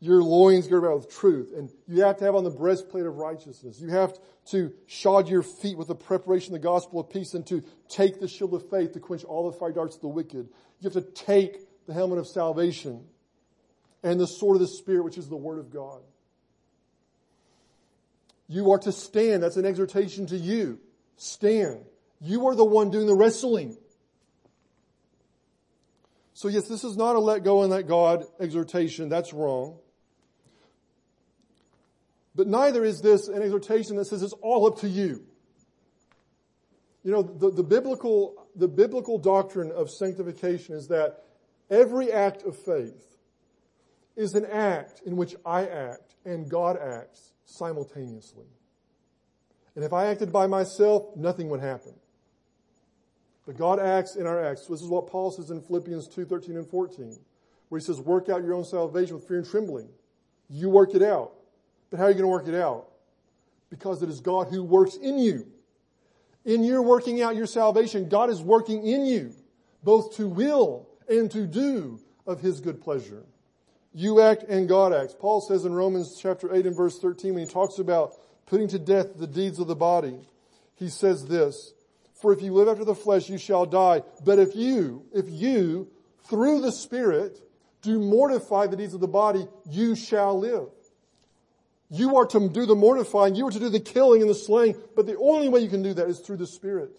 your 0.00 0.22
loins 0.22 0.68
girded 0.68 0.84
about 0.84 0.98
with 0.98 1.10
truth, 1.10 1.54
and 1.56 1.70
you 1.88 2.02
have 2.02 2.18
to 2.18 2.24
have 2.26 2.34
on 2.34 2.44
the 2.44 2.50
breastplate 2.50 3.06
of 3.06 3.16
righteousness. 3.16 3.80
You 3.80 3.88
have 3.88 4.12
to 4.50 4.70
shod 4.86 5.30
your 5.30 5.42
feet 5.42 5.78
with 5.78 5.88
the 5.88 5.94
preparation 5.94 6.54
of 6.54 6.60
the 6.60 6.68
gospel 6.68 7.00
of 7.00 7.08
peace, 7.08 7.32
and 7.32 7.46
to 7.46 7.64
take 7.88 8.20
the 8.20 8.28
shield 8.28 8.52
of 8.52 8.68
faith 8.68 8.92
to 8.92 9.00
quench 9.00 9.24
all 9.24 9.50
the 9.50 9.56
fire 9.56 9.72
darts 9.72 9.96
of 9.96 10.02
the 10.02 10.08
wicked. 10.08 10.50
You 10.80 10.90
have 10.90 10.92
to 10.92 11.00
take 11.00 11.56
the 11.86 11.94
helmet 11.94 12.18
of 12.18 12.26
salvation 12.26 13.02
and 14.02 14.20
the 14.20 14.26
sword 14.26 14.56
of 14.56 14.60
the 14.60 14.68
Spirit, 14.68 15.04
which 15.04 15.16
is 15.16 15.30
the 15.30 15.36
Word 15.36 15.58
of 15.58 15.72
God. 15.72 16.02
You 18.46 18.72
are 18.72 18.78
to 18.80 18.92
stand. 18.92 19.42
That's 19.42 19.56
an 19.56 19.64
exhortation 19.64 20.26
to 20.26 20.36
you. 20.36 20.80
Stand. 21.16 21.80
You 22.20 22.46
are 22.48 22.54
the 22.54 22.64
one 22.64 22.90
doing 22.90 23.06
the 23.06 23.14
wrestling. 23.14 23.78
So 26.36 26.48
yes, 26.48 26.68
this 26.68 26.84
is 26.84 26.98
not 26.98 27.16
a 27.16 27.18
let 27.18 27.44
go 27.44 27.62
and 27.62 27.70
let 27.70 27.88
God 27.88 28.26
exhortation. 28.38 29.08
That's 29.08 29.32
wrong. 29.32 29.78
But 32.34 32.46
neither 32.46 32.84
is 32.84 33.00
this 33.00 33.28
an 33.28 33.42
exhortation 33.42 33.96
that 33.96 34.04
says 34.04 34.22
it's 34.22 34.34
all 34.42 34.66
up 34.66 34.80
to 34.80 34.88
you. 34.88 35.24
You 37.04 37.12
know, 37.12 37.22
the, 37.22 37.50
the 37.50 37.62
biblical, 37.62 38.48
the 38.54 38.68
biblical 38.68 39.16
doctrine 39.16 39.72
of 39.72 39.88
sanctification 39.88 40.74
is 40.74 40.88
that 40.88 41.24
every 41.70 42.12
act 42.12 42.42
of 42.42 42.54
faith 42.54 43.16
is 44.14 44.34
an 44.34 44.44
act 44.44 45.00
in 45.06 45.16
which 45.16 45.34
I 45.46 45.64
act 45.64 46.16
and 46.26 46.50
God 46.50 46.76
acts 46.76 47.32
simultaneously. 47.46 48.44
And 49.74 49.86
if 49.86 49.94
I 49.94 50.08
acted 50.08 50.34
by 50.34 50.46
myself, 50.48 51.16
nothing 51.16 51.48
would 51.48 51.60
happen. 51.60 51.94
But 53.46 53.56
God 53.56 53.78
acts 53.78 54.16
in 54.16 54.26
our 54.26 54.44
acts. 54.44 54.66
This 54.66 54.82
is 54.82 54.88
what 54.88 55.06
Paul 55.06 55.30
says 55.30 55.50
in 55.50 55.62
Philippians 55.62 56.08
2, 56.08 56.24
13 56.24 56.56
and 56.56 56.68
14, 56.68 57.16
where 57.68 57.78
he 57.78 57.84
says, 57.84 58.00
work 58.00 58.28
out 58.28 58.42
your 58.42 58.54
own 58.54 58.64
salvation 58.64 59.14
with 59.14 59.26
fear 59.26 59.38
and 59.38 59.48
trembling. 59.48 59.88
You 60.50 60.68
work 60.68 60.94
it 60.94 61.02
out. 61.02 61.32
But 61.90 61.98
how 61.98 62.06
are 62.06 62.08
you 62.10 62.14
going 62.14 62.24
to 62.24 62.28
work 62.28 62.48
it 62.48 62.54
out? 62.54 62.88
Because 63.70 64.02
it 64.02 64.08
is 64.08 64.20
God 64.20 64.48
who 64.48 64.64
works 64.64 64.96
in 64.96 65.18
you. 65.18 65.46
In 66.44 66.64
your 66.64 66.82
working 66.82 67.22
out 67.22 67.36
your 67.36 67.46
salvation, 67.46 68.08
God 68.08 68.30
is 68.30 68.40
working 68.40 68.86
in 68.86 69.04
you, 69.04 69.32
both 69.82 70.16
to 70.16 70.28
will 70.28 70.88
and 71.08 71.30
to 71.30 71.46
do 71.46 72.00
of 72.26 72.40
His 72.40 72.60
good 72.60 72.80
pleasure. 72.80 73.24
You 73.92 74.20
act 74.20 74.44
and 74.44 74.68
God 74.68 74.92
acts. 74.92 75.14
Paul 75.18 75.40
says 75.40 75.64
in 75.64 75.72
Romans 75.72 76.18
chapter 76.20 76.54
8 76.54 76.66
and 76.66 76.76
verse 76.76 76.98
13 76.98 77.34
when 77.34 77.46
he 77.46 77.52
talks 77.52 77.78
about 77.78 78.12
putting 78.44 78.68
to 78.68 78.78
death 78.78 79.16
the 79.16 79.26
deeds 79.26 79.58
of 79.58 79.66
the 79.66 79.74
body, 79.74 80.18
he 80.74 80.88
says 80.88 81.26
this, 81.26 81.72
for 82.20 82.32
if 82.32 82.42
you 82.42 82.52
live 82.52 82.68
after 82.68 82.84
the 82.84 82.94
flesh, 82.94 83.28
you 83.28 83.38
shall 83.38 83.66
die. 83.66 84.02
But 84.24 84.38
if 84.38 84.56
you, 84.56 85.04
if 85.14 85.26
you, 85.28 85.88
through 86.24 86.62
the 86.62 86.72
Spirit, 86.72 87.38
do 87.82 87.98
mortify 87.98 88.66
the 88.66 88.76
deeds 88.76 88.94
of 88.94 89.00
the 89.00 89.08
body, 89.08 89.46
you 89.70 89.94
shall 89.94 90.38
live. 90.38 90.68
You 91.90 92.16
are 92.16 92.26
to 92.26 92.48
do 92.48 92.66
the 92.66 92.74
mortifying, 92.74 93.36
you 93.36 93.46
are 93.46 93.50
to 93.50 93.58
do 93.58 93.68
the 93.68 93.80
killing 93.80 94.20
and 94.20 94.30
the 94.30 94.34
slaying, 94.34 94.76
but 94.96 95.06
the 95.06 95.16
only 95.18 95.48
way 95.48 95.60
you 95.60 95.68
can 95.68 95.82
do 95.82 95.94
that 95.94 96.08
is 96.08 96.18
through 96.18 96.38
the 96.38 96.46
Spirit. 96.46 96.90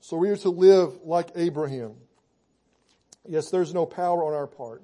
So 0.00 0.16
we 0.16 0.30
are 0.30 0.36
to 0.38 0.48
live 0.48 1.02
like 1.04 1.28
Abraham. 1.36 1.94
Yes, 3.28 3.50
there's 3.50 3.74
no 3.74 3.84
power 3.84 4.24
on 4.24 4.32
our 4.32 4.46
part. 4.46 4.82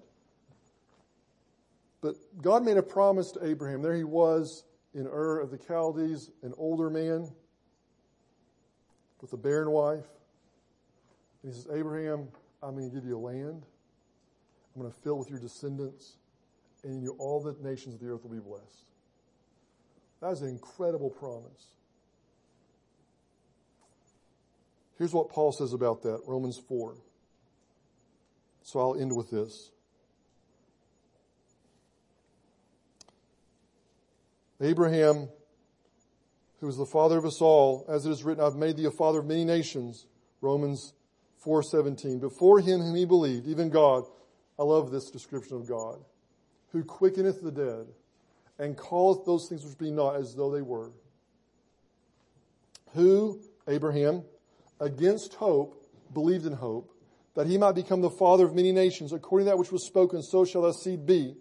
But 2.03 2.17
God 2.43 2.63
made 2.63 2.77
a 2.77 2.83
promise 2.83 3.33
to 3.33 3.47
Abraham. 3.47 3.81
There 3.81 3.95
he 3.95 4.05
was 4.05 4.65
in 4.95 5.07
Ur 5.07 5.41
of 5.41 5.51
the 5.51 5.59
Chaldees, 5.59 6.31
an 6.43 6.53
older 6.57 6.89
man 6.89 7.29
with 9.21 9.33
a 9.33 9.37
barren 9.37 9.71
wife. 9.71 10.05
And 11.43 11.53
he 11.53 11.61
says, 11.61 11.69
Abraham, 11.73 12.29
I'm 12.63 12.77
going 12.77 12.89
to 12.89 12.95
give 12.95 13.05
you 13.05 13.17
a 13.17 13.19
land. 13.19 13.65
I'm 14.75 14.81
going 14.81 14.93
to 14.93 15.01
fill 15.01 15.19
with 15.19 15.31
your 15.31 15.39
descendants, 15.39 16.17
and 16.83 17.03
you, 17.03 17.15
all 17.19 17.41
the 17.41 17.57
nations 17.67 17.95
of 17.95 18.01
the 18.01 18.09
earth 18.09 18.23
will 18.25 18.31
be 18.31 18.41
blessed. 18.41 18.85
That 20.21 20.33
is 20.33 20.43
an 20.43 20.49
incredible 20.49 21.11
promise. 21.11 21.75
Here's 24.99 25.13
what 25.13 25.29
Paul 25.29 25.53
says 25.53 25.73
about 25.73 26.03
that 26.03 26.21
Romans 26.27 26.61
4. 26.69 26.97
So 28.63 28.81
I'll 28.81 29.01
end 29.01 29.15
with 29.15 29.31
this. 29.31 29.71
Abraham, 34.61 35.29
who 36.61 36.69
is 36.69 36.77
the 36.77 36.87
father 36.87 37.19
of 37.19 37.25
us 37.25 37.41
all, 37.41 37.85
as 37.89 38.07
it 38.07 38.11
is 38.11 38.25
written, 38.25 38.45
I've 38.45 38.55
made 38.55 38.77
thee 38.77 38.87
a 38.87 38.91
father 38.91 39.19
of 39.21 39.27
many 39.27 39.45
nations. 39.45 40.07
Romans 40.41 40.93
4:17. 41.45 42.21
Before 42.21 42.61
him 42.61 42.81
whom 42.81 42.95
he 42.95 43.05
believed, 43.05 43.47
even 43.47 43.69
God, 43.69 44.05
I 44.59 44.63
love 44.63 44.91
this 44.91 45.11
description 45.11 45.57
of 45.57 45.67
God, 45.67 46.05
who 46.73 46.85
quickeneth 46.85 47.43
the 47.43 47.51
dead 47.51 47.87
and 48.59 48.79
calleth 48.79 49.25
those 49.25 49.49
things 49.49 49.65
which 49.65 49.77
be 49.79 49.91
not 49.91 50.17
as 50.17 50.35
though 50.35 50.51
they 50.51 50.63
were. 50.63 50.93
Who, 52.95 53.41
Abraham, 53.67 54.23
against 54.79 55.35
hope, 55.35 55.85
believed 56.13 56.47
in 56.47 56.53
hope, 56.53 56.93
that 57.35 57.49
he 57.49 57.59
might 57.59 57.75
become 57.75 58.01
the 58.01 58.11
father 58.11 58.47
of 58.47 58.55
many 58.55 58.71
nations, 58.71 59.13
according 59.13 59.47
to 59.47 59.51
that 59.51 59.59
which 59.59 59.73
was 59.73 59.85
spoken, 59.85 60.23
so 60.23 60.45
shall 60.45 60.63
thy 60.63 60.71
seed 60.71 61.05
be. 61.05 61.37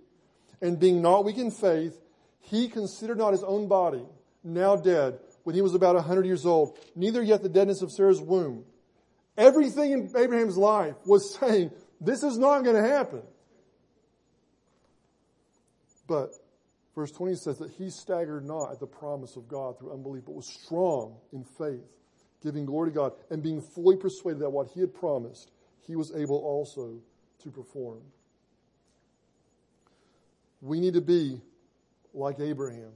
And 0.59 0.79
being 0.79 1.01
not 1.01 1.23
weak 1.23 1.37
in 1.37 1.51
faith, 1.51 2.02
he 2.43 2.67
considered 2.67 3.17
not 3.17 3.31
his 3.31 3.43
own 3.43 3.67
body, 3.67 4.03
now 4.43 4.75
dead, 4.75 5.19
when 5.43 5.55
he 5.55 5.61
was 5.61 5.73
about 5.73 5.95
a 5.95 6.01
hundred 6.01 6.25
years 6.25 6.45
old, 6.45 6.77
neither 6.95 7.23
yet 7.23 7.41
the 7.41 7.49
deadness 7.49 7.81
of 7.81 7.91
Sarah's 7.91 8.21
womb. 8.21 8.65
Everything 9.37 9.91
in 9.91 10.11
Abraham's 10.15 10.57
life 10.57 10.95
was 11.05 11.35
saying, 11.39 11.71
this 11.99 12.21
is 12.21 12.37
not 12.37 12.63
going 12.63 12.75
to 12.75 12.87
happen. 12.87 13.21
But 16.07 16.31
verse 16.93 17.11
20 17.11 17.35
says 17.35 17.57
that 17.59 17.71
he 17.71 17.89
staggered 17.89 18.45
not 18.45 18.71
at 18.71 18.79
the 18.79 18.87
promise 18.87 19.35
of 19.37 19.47
God 19.47 19.79
through 19.79 19.93
unbelief, 19.93 20.23
but 20.25 20.35
was 20.35 20.47
strong 20.47 21.15
in 21.31 21.45
faith, 21.57 21.87
giving 22.41 22.65
glory 22.65 22.91
to 22.91 22.95
God, 22.95 23.13
and 23.29 23.41
being 23.41 23.61
fully 23.61 23.95
persuaded 23.95 24.41
that 24.41 24.49
what 24.49 24.67
he 24.67 24.81
had 24.81 24.93
promised, 24.93 25.49
he 25.87 25.95
was 25.95 26.13
able 26.13 26.37
also 26.37 26.99
to 27.41 27.49
perform. 27.49 28.01
We 30.61 30.79
need 30.79 30.93
to 30.93 31.01
be 31.01 31.41
like 32.13 32.39
Abraham. 32.39 32.91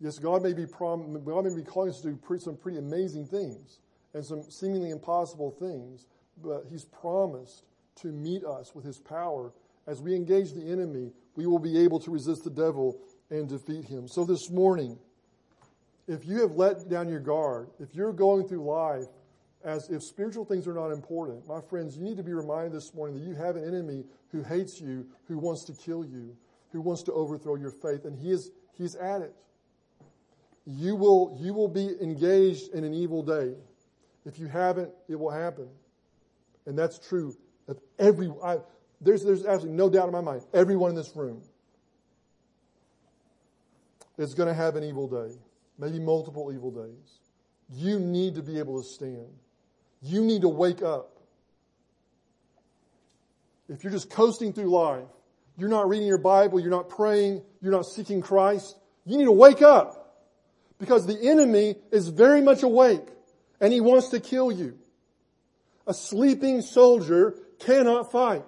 Yes, 0.00 0.18
God 0.18 0.42
may 0.42 0.52
be, 0.52 0.66
prom- 0.66 1.22
God 1.24 1.44
may 1.44 1.54
be 1.54 1.62
calling 1.62 1.90
us 1.90 2.00
to 2.02 2.12
do 2.12 2.38
some 2.38 2.56
pretty 2.56 2.78
amazing 2.78 3.26
things 3.26 3.78
and 4.14 4.24
some 4.24 4.42
seemingly 4.50 4.90
impossible 4.90 5.52
things, 5.52 6.06
but 6.42 6.64
He's 6.70 6.84
promised 6.84 7.64
to 8.02 8.08
meet 8.08 8.44
us 8.44 8.74
with 8.74 8.84
His 8.84 8.98
power. 8.98 9.52
As 9.86 10.00
we 10.00 10.14
engage 10.14 10.52
the 10.52 10.70
enemy, 10.70 11.12
we 11.36 11.46
will 11.46 11.58
be 11.58 11.78
able 11.78 12.00
to 12.00 12.10
resist 12.10 12.42
the 12.44 12.50
devil 12.50 12.98
and 13.30 13.48
defeat 13.48 13.86
him. 13.86 14.06
So 14.06 14.24
this 14.24 14.50
morning, 14.50 14.98
if 16.06 16.26
you 16.26 16.40
have 16.42 16.52
let 16.52 16.88
down 16.88 17.08
your 17.08 17.20
guard, 17.20 17.68
if 17.80 17.94
you're 17.94 18.12
going 18.12 18.46
through 18.46 18.64
life 18.64 19.06
as 19.64 19.88
if 19.90 20.02
spiritual 20.02 20.44
things 20.44 20.66
are 20.66 20.74
not 20.74 20.90
important, 20.90 21.46
my 21.46 21.60
friends, 21.70 21.96
you 21.96 22.02
need 22.02 22.16
to 22.16 22.22
be 22.22 22.32
reminded 22.34 22.72
this 22.72 22.92
morning 22.94 23.18
that 23.18 23.26
you 23.26 23.34
have 23.34 23.56
an 23.56 23.64
enemy 23.64 24.04
who 24.30 24.42
hates 24.42 24.80
you, 24.80 25.06
who 25.28 25.38
wants 25.38 25.64
to 25.66 25.72
kill 25.84 26.04
you, 26.04 26.36
who 26.72 26.80
wants 26.80 27.02
to 27.04 27.12
overthrow 27.12 27.54
your 27.56 27.70
faith, 27.70 28.04
and 28.04 28.18
he 28.18 28.30
is, 28.30 28.50
he's 28.76 28.94
at 28.96 29.22
it. 29.22 29.34
You 30.66 30.96
will, 30.96 31.36
you 31.40 31.52
will 31.52 31.68
be 31.68 31.90
engaged 32.00 32.72
in 32.72 32.84
an 32.84 32.94
evil 32.94 33.22
day. 33.22 33.54
If 34.24 34.38
you 34.38 34.46
haven't, 34.46 34.90
it 35.08 35.16
will 35.16 35.30
happen. 35.30 35.68
And 36.66 36.78
that's 36.78 36.98
true 36.98 37.36
of 37.68 37.78
every, 37.98 38.32
I, 38.42 38.58
there's, 39.00 39.24
there's 39.24 39.44
absolutely 39.44 39.76
no 39.76 39.90
doubt 39.90 40.06
in 40.06 40.12
my 40.12 40.20
mind, 40.20 40.42
everyone 40.54 40.90
in 40.90 40.96
this 40.96 41.14
room 41.14 41.42
is 44.18 44.34
going 44.34 44.48
to 44.48 44.54
have 44.54 44.76
an 44.76 44.84
evil 44.84 45.08
day, 45.08 45.34
maybe 45.78 45.98
multiple 45.98 46.52
evil 46.54 46.70
days. 46.70 47.18
You 47.74 47.98
need 47.98 48.34
to 48.36 48.42
be 48.42 48.58
able 48.58 48.80
to 48.80 48.86
stand. 48.86 49.28
You 50.02 50.22
need 50.22 50.42
to 50.42 50.48
wake 50.48 50.82
up. 50.82 51.18
If 53.68 53.82
you're 53.82 53.92
just 53.92 54.10
coasting 54.10 54.52
through 54.52 54.70
life, 54.70 55.04
you're 55.56 55.68
not 55.68 55.88
reading 55.88 56.06
your 56.06 56.18
Bible, 56.18 56.60
you're 56.60 56.70
not 56.70 56.88
praying, 56.88 57.42
you're 57.60 57.72
not 57.72 57.86
seeking 57.86 58.20
Christ, 58.20 58.76
you 59.04 59.18
need 59.18 59.24
to 59.24 59.32
wake 59.32 59.62
up. 59.62 59.98
Because 60.78 61.06
the 61.06 61.28
enemy 61.30 61.76
is 61.92 62.08
very 62.08 62.40
much 62.40 62.62
awake 62.62 63.06
and 63.60 63.72
he 63.72 63.80
wants 63.80 64.08
to 64.08 64.20
kill 64.20 64.50
you. 64.50 64.78
A 65.86 65.94
sleeping 65.94 66.60
soldier 66.60 67.36
cannot 67.60 68.10
fight. 68.10 68.44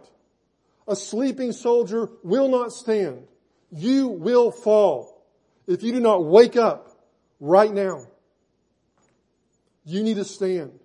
A 0.88 0.96
sleeping 0.96 1.52
soldier 1.52 2.10
will 2.22 2.48
not 2.48 2.72
stand. 2.72 3.26
You 3.70 4.08
will 4.08 4.50
fall 4.50 5.24
if 5.66 5.82
you 5.82 5.92
do 5.92 6.00
not 6.00 6.24
wake 6.24 6.56
up 6.56 6.90
right 7.40 7.72
now. 7.72 8.06
You 9.84 10.02
need 10.02 10.16
to 10.16 10.24
stand. 10.24 10.78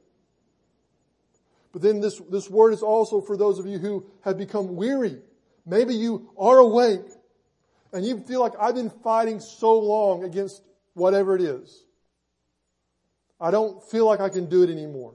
But 1.72 1.82
then 1.82 1.99
this, 1.99 2.20
this 2.30 2.49
word 2.49 2.74
is 2.74 2.82
also 2.82 3.22
for 3.22 3.38
those 3.38 3.59
of 3.59 3.65
you 3.65 3.78
who 3.78 4.05
have 4.22 4.38
become 4.38 4.76
weary. 4.76 5.20
Maybe 5.70 5.93
you 5.93 6.32
are 6.36 6.57
awake 6.57 7.05
and 7.93 8.03
you 8.03 8.20
feel 8.22 8.39
like 8.39 8.53
I've 8.59 8.74
been 8.74 8.89
fighting 8.89 9.39
so 9.39 9.78
long 9.78 10.24
against 10.24 10.63
whatever 10.95 11.36
it 11.36 11.43
is. 11.43 11.84
I 13.39 13.51
don't 13.51 13.82
feel 13.89 14.05
like 14.05 14.20
I 14.20 14.30
can 14.30 14.49
do 14.49 14.63
it 14.63 14.72
anymore. 14.72 15.13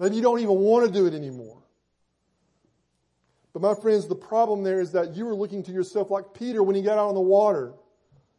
Maybe 0.00 0.16
you 0.16 0.22
don't 0.22 0.40
even 0.40 0.56
want 0.56 0.86
to 0.86 0.92
do 0.92 1.06
it 1.06 1.14
anymore. 1.14 1.62
But 3.52 3.62
my 3.62 3.74
friends, 3.80 4.08
the 4.08 4.16
problem 4.16 4.64
there 4.64 4.80
is 4.80 4.90
that 4.92 5.14
you 5.14 5.28
are 5.28 5.34
looking 5.34 5.62
to 5.62 5.72
yourself 5.72 6.10
like 6.10 6.34
Peter 6.34 6.60
when 6.60 6.74
he 6.74 6.82
got 6.82 6.98
out 6.98 7.10
on 7.10 7.14
the 7.14 7.20
water. 7.20 7.74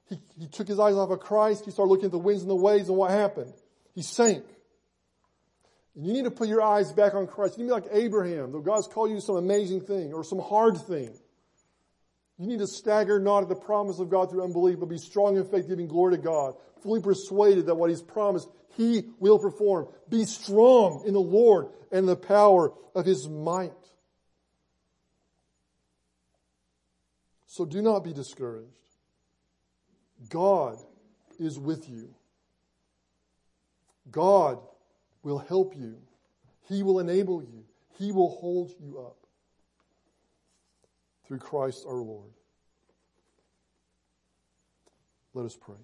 He, 0.10 0.20
he 0.38 0.48
took 0.48 0.68
his 0.68 0.80
eyes 0.82 0.96
off 0.96 1.10
of 1.12 1.22
Christ. 1.22 1.64
He 1.64 1.72
started 1.72 1.90
looking 1.90 2.08
at 2.08 2.12
the 2.12 2.20
winds 2.20 2.42
and 2.42 2.52
the 2.52 2.56
waves 2.56 2.90
and 2.90 2.98
what 2.98 3.12
happened? 3.12 3.54
He 3.94 4.02
sank. 4.02 4.44
And 5.96 6.06
you 6.06 6.14
need 6.14 6.26
to 6.26 6.32
put 6.32 6.50
your 6.50 6.62
eyes 6.62 6.92
back 6.92 7.14
on 7.14 7.26
Christ. 7.26 7.58
You 7.58 7.64
need 7.64 7.70
to 7.70 7.76
be 7.76 7.82
like 7.82 7.92
Abraham, 7.92 8.52
though 8.52 8.60
God's 8.60 8.88
called 8.88 9.10
you 9.10 9.16
to 9.16 9.22
some 9.22 9.38
amazing 9.38 9.82
thing 9.82 10.14
or 10.14 10.24
some 10.24 10.40
hard 10.40 10.78
thing. 10.78 11.18
You 12.38 12.48
need 12.48 12.60
to 12.60 12.68
stagger 12.68 13.18
not 13.20 13.44
at 13.44 13.50
the 13.50 13.56
promise 13.56 14.00
of 14.00 14.10
God 14.10 14.30
through 14.30 14.44
unbelief, 14.44 14.80
but 14.80 14.90
be 14.90 14.98
strong 14.98 15.38
in 15.38 15.46
faith, 15.46 15.70
giving 15.70 15.88
glory 15.88 16.18
to 16.18 16.22
God, 16.22 16.56
fully 16.84 17.02
persuaded 17.02 17.68
that 17.68 17.76
what 17.76 17.90
He's 17.90 18.02
promised, 18.02 18.50
He 18.76 19.04
will 19.20 19.40
perform. 19.40 19.88
Be 20.10 20.26
strong 20.26 21.04
in 21.08 21.14
the 21.14 21.22
Lord 21.22 21.68
and 21.92 22.08
the 22.08 22.18
power 22.18 22.74
of 22.94 23.06
His 23.06 23.30
might. 23.30 23.72
So 27.48 27.64
do 27.64 27.82
not 27.82 28.04
be 28.04 28.12
discouraged. 28.12 28.68
God 30.28 30.78
is 31.40 31.58
with 31.58 31.90
you. 31.90 32.14
God 34.12 34.60
will 35.26 35.40
help 35.40 35.76
you. 35.76 35.98
He 36.70 36.84
will 36.84 37.00
enable 37.00 37.42
you. 37.42 37.66
He 37.98 38.12
will 38.12 38.30
hold 38.30 38.72
you 38.80 39.00
up 39.00 39.18
through 41.28 41.40
Christ 41.40 41.84
our 41.88 41.96
Lord. 41.96 42.32
Let 45.34 45.46
us 45.46 45.58
pray. 45.60 45.76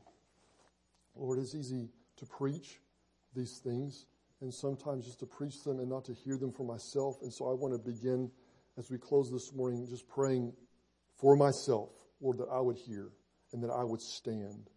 Lord, 1.16 1.40
it's 1.40 1.56
easy 1.56 1.90
to 2.18 2.26
preach 2.26 2.80
these 3.36 3.58
things 3.58 4.06
and 4.42 4.54
sometimes 4.54 5.06
just 5.06 5.20
to 5.20 5.26
preach 5.26 5.64
them 5.64 5.80
and 5.80 5.90
not 5.90 6.06
to 6.06 6.14
hear 6.14 6.38
them 6.38 6.52
for 6.52 6.64
myself. 6.64 7.18
And 7.22 7.34
so 7.34 7.50
I 7.50 7.54
want 7.54 7.74
to 7.74 7.80
begin 7.80 8.30
as 8.78 8.92
we 8.92 8.98
close 8.98 9.32
this 9.32 9.54
morning 9.54 9.88
just 9.90 10.08
praying 10.08 10.54
for 11.18 11.36
myself, 11.36 11.90
Lord, 12.22 12.38
that 12.38 12.48
I 12.52 12.60
would 12.60 12.78
hear 12.78 13.10
and 13.54 13.64
that 13.64 13.72
I 13.72 13.84
would 13.84 14.02
stand 14.02 14.70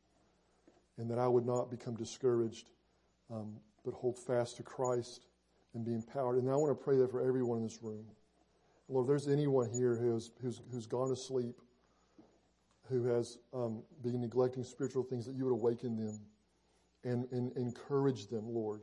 and 0.97 1.11
that 1.11 1.19
I 1.19 1.29
would 1.29 1.45
not 1.45 1.71
become 1.71 1.95
discouraged, 1.95 2.71
um, 3.31 3.57
but 3.85 3.95
hold 3.95 4.19
fast 4.19 4.57
to 4.57 4.63
Christ 4.63 5.27
and 5.75 5.85
be 5.85 5.93
empowered. 5.93 6.39
And 6.39 6.51
I 6.51 6.57
want 6.57 6.77
to 6.77 6.85
pray 6.85 6.97
that 6.97 7.11
for 7.11 7.27
everyone 7.27 7.59
in 7.59 7.65
this 7.65 7.79
room. 7.83 8.05
Lord, 8.89 9.05
if 9.05 9.09
there's 9.09 9.29
anyone 9.29 9.71
here 9.71 9.95
who's, 9.95 10.31
who's, 10.41 10.61
who's 10.71 10.87
gone 10.87 11.09
to 11.09 11.17
sleep, 11.17 11.61
who 12.89 13.05
has 13.05 13.39
um, 13.53 13.83
been 14.03 14.21
neglecting 14.21 14.63
spiritual 14.63 15.03
things, 15.03 15.27
that 15.27 15.35
you 15.35 15.45
would 15.45 15.53
awaken 15.53 15.97
them 15.97 16.21
and, 17.03 17.27
and 17.33 17.57
encourage 17.57 18.29
them, 18.29 18.47
Lord. 18.47 18.81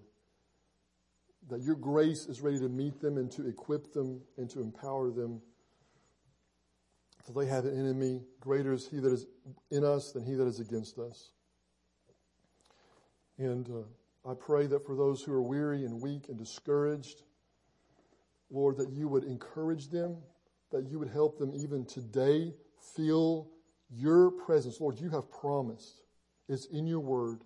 That 1.49 1.61
your 1.61 1.75
grace 1.75 2.25
is 2.27 2.41
ready 2.41 2.59
to 2.59 2.69
meet 2.69 2.99
them 2.99 3.17
and 3.17 3.31
to 3.31 3.47
equip 3.47 3.93
them 3.93 4.21
and 4.37 4.49
to 4.51 4.61
empower 4.61 5.11
them. 5.11 5.41
So 7.25 7.33
they 7.33 7.45
have 7.45 7.65
an 7.65 7.79
enemy. 7.79 8.21
Greater 8.39 8.73
is 8.73 8.87
he 8.87 8.99
that 8.99 9.11
is 9.11 9.27
in 9.69 9.83
us 9.83 10.11
than 10.11 10.23
he 10.23 10.33
that 10.33 10.47
is 10.47 10.59
against 10.59 10.97
us. 10.97 11.31
And 13.37 13.67
uh, 13.69 13.83
I 14.25 14.33
pray 14.33 14.67
that 14.67 14.85
for 14.85 14.95
those 14.95 15.23
who 15.23 15.33
are 15.33 15.41
weary 15.41 15.83
and 15.83 16.01
weak 16.01 16.29
and 16.29 16.37
discouraged, 16.37 17.23
Lord, 18.51 18.77
that 18.77 18.91
you 18.91 19.07
would 19.07 19.23
encourage 19.23 19.89
them, 19.89 20.17
that 20.71 20.87
you 20.89 20.99
would 20.99 21.09
help 21.09 21.37
them 21.37 21.51
even 21.55 21.85
today 21.85 22.53
feel 22.95 23.49
your 23.89 24.31
presence. 24.31 24.79
Lord, 24.79 24.99
you 24.99 25.09
have 25.09 25.31
promised. 25.31 26.01
It's 26.47 26.67
in 26.67 26.85
your 26.85 26.99
word. 26.99 27.41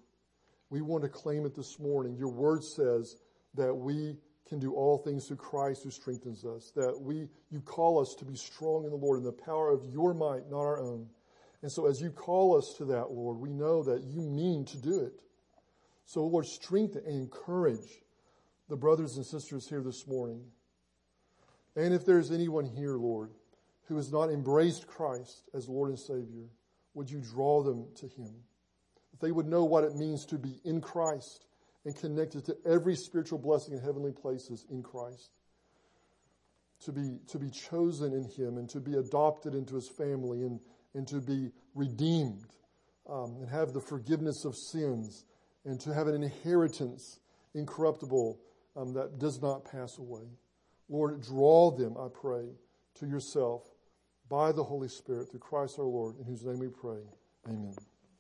We 0.69 0.82
want 0.82 1.03
to 1.03 1.09
claim 1.09 1.45
it 1.45 1.55
this 1.55 1.80
morning. 1.80 2.17
Your 2.17 2.32
word 2.32 2.63
says 2.63 3.15
that 3.53 3.73
we 3.73 4.17
can 4.49 4.59
do 4.59 4.73
all 4.73 4.97
things 4.97 5.28
through 5.28 5.38
Christ 5.38 5.84
who 5.84 5.91
strengthens 5.91 6.45
us, 6.45 6.71
that 6.76 6.99
we, 6.99 7.28
you 7.49 7.61
call 7.61 7.99
us 7.99 8.15
to 8.19 8.26
be 8.26 8.36
strong 8.36 8.84
in 8.84 8.91
the 8.91 8.97
Lord 8.97 9.19
in 9.19 9.23
the 9.23 9.32
power 9.32 9.71
of 9.71 9.86
your 9.86 10.13
might, 10.13 10.49
not 10.49 10.59
our 10.59 10.80
own. 10.80 11.07
And 11.61 11.71
so 11.71 11.88
as 11.88 12.01
you 12.01 12.11
call 12.11 12.57
us 12.57 12.76
to 12.78 12.86
that, 12.86 13.11
Lord, 13.11 13.39
we 13.39 13.53
know 13.53 13.84
that 13.84 14.03
you 14.03 14.21
mean 14.21 14.65
to 14.65 14.78
do 14.78 14.99
it. 14.99 15.13
So 16.06 16.24
Lord, 16.26 16.45
strengthen 16.45 17.03
and 17.06 17.16
encourage 17.16 18.03
the 18.70 18.76
brothers 18.76 19.18
and 19.18 19.26
sisters 19.26 19.68
here 19.68 19.82
this 19.82 20.08
morning. 20.08 20.43
And 21.76 21.93
if 21.93 22.06
there's 22.06 22.32
anyone 22.32 22.66
here, 22.66 22.95
Lord, 22.95 23.32
who 23.88 23.97
has 23.97 24.12
not 24.12 24.30
embraced 24.30 24.88
Christ 24.88 25.49
as 25.53 25.68
Lord 25.68 25.89
and 25.89 25.99
Savior, 25.99 26.49
would 26.93 27.10
you 27.10 27.22
draw 27.22 27.62
them 27.62 27.88
to 27.97 28.08
Him? 28.08 28.34
That 29.12 29.20
they 29.20 29.32
would 29.32 29.47
know 29.47 29.66
what 29.66 29.84
it 29.84 29.95
means 29.95 30.26
to 30.28 30.38
be 30.38 30.60
in 30.64 30.82
Christ 30.82 31.45
and 31.84 31.95
connected 31.95 32.45
to 32.45 32.58
every 32.66 32.95
spiritual 32.95 33.38
blessing 33.38 33.74
in 33.74 33.82
heavenly 33.82 34.12
places 34.12 34.66
in 34.70 34.82
Christ. 34.82 35.32
To 36.86 36.91
be, 36.91 37.20
to 37.30 37.39
be 37.39 37.49
chosen 37.49 38.14
in 38.14 38.26
Him 38.26 38.58
and 38.58 38.70
to 38.70 38.80
be 38.80 38.95
adopted 38.95 39.53
into 39.53 39.76
His 39.76 39.89
family 39.89 40.41
and, 40.41 40.60
and 40.93 41.08
to 41.08 41.20
be 41.20 41.51
redeemed 41.74 42.47
um, 43.10 43.38
and 43.39 43.49
have 43.49 43.74
the 43.74 43.82
forgiveness 43.82 44.45
of 44.45 44.56
sins 44.56 45.26
and 45.66 45.80
to 45.82 45.93
have 45.93 46.07
an 46.07 46.22
inheritance 46.22 47.20
incorruptible 47.53 48.39
um, 48.76 48.93
that 48.93 49.20
does 49.20 49.41
not 49.41 49.66
pass 49.66 49.97
away. 49.97 50.24
Lord, 50.89 51.22
draw 51.22 51.72
them, 51.72 51.95
I 51.99 52.07
pray, 52.13 52.45
to 52.95 53.07
yourself 53.07 53.63
by 54.30 54.51
the 54.51 54.63
Holy 54.63 54.88
Spirit 54.88 55.30
through 55.30 55.39
Christ 55.39 55.80
our 55.80 55.86
Lord, 55.86 56.18
in 56.20 56.26
whose 56.26 56.43
name 56.43 56.59
we 56.59 56.68
pray. 56.68 57.01
Amen. 57.47 57.76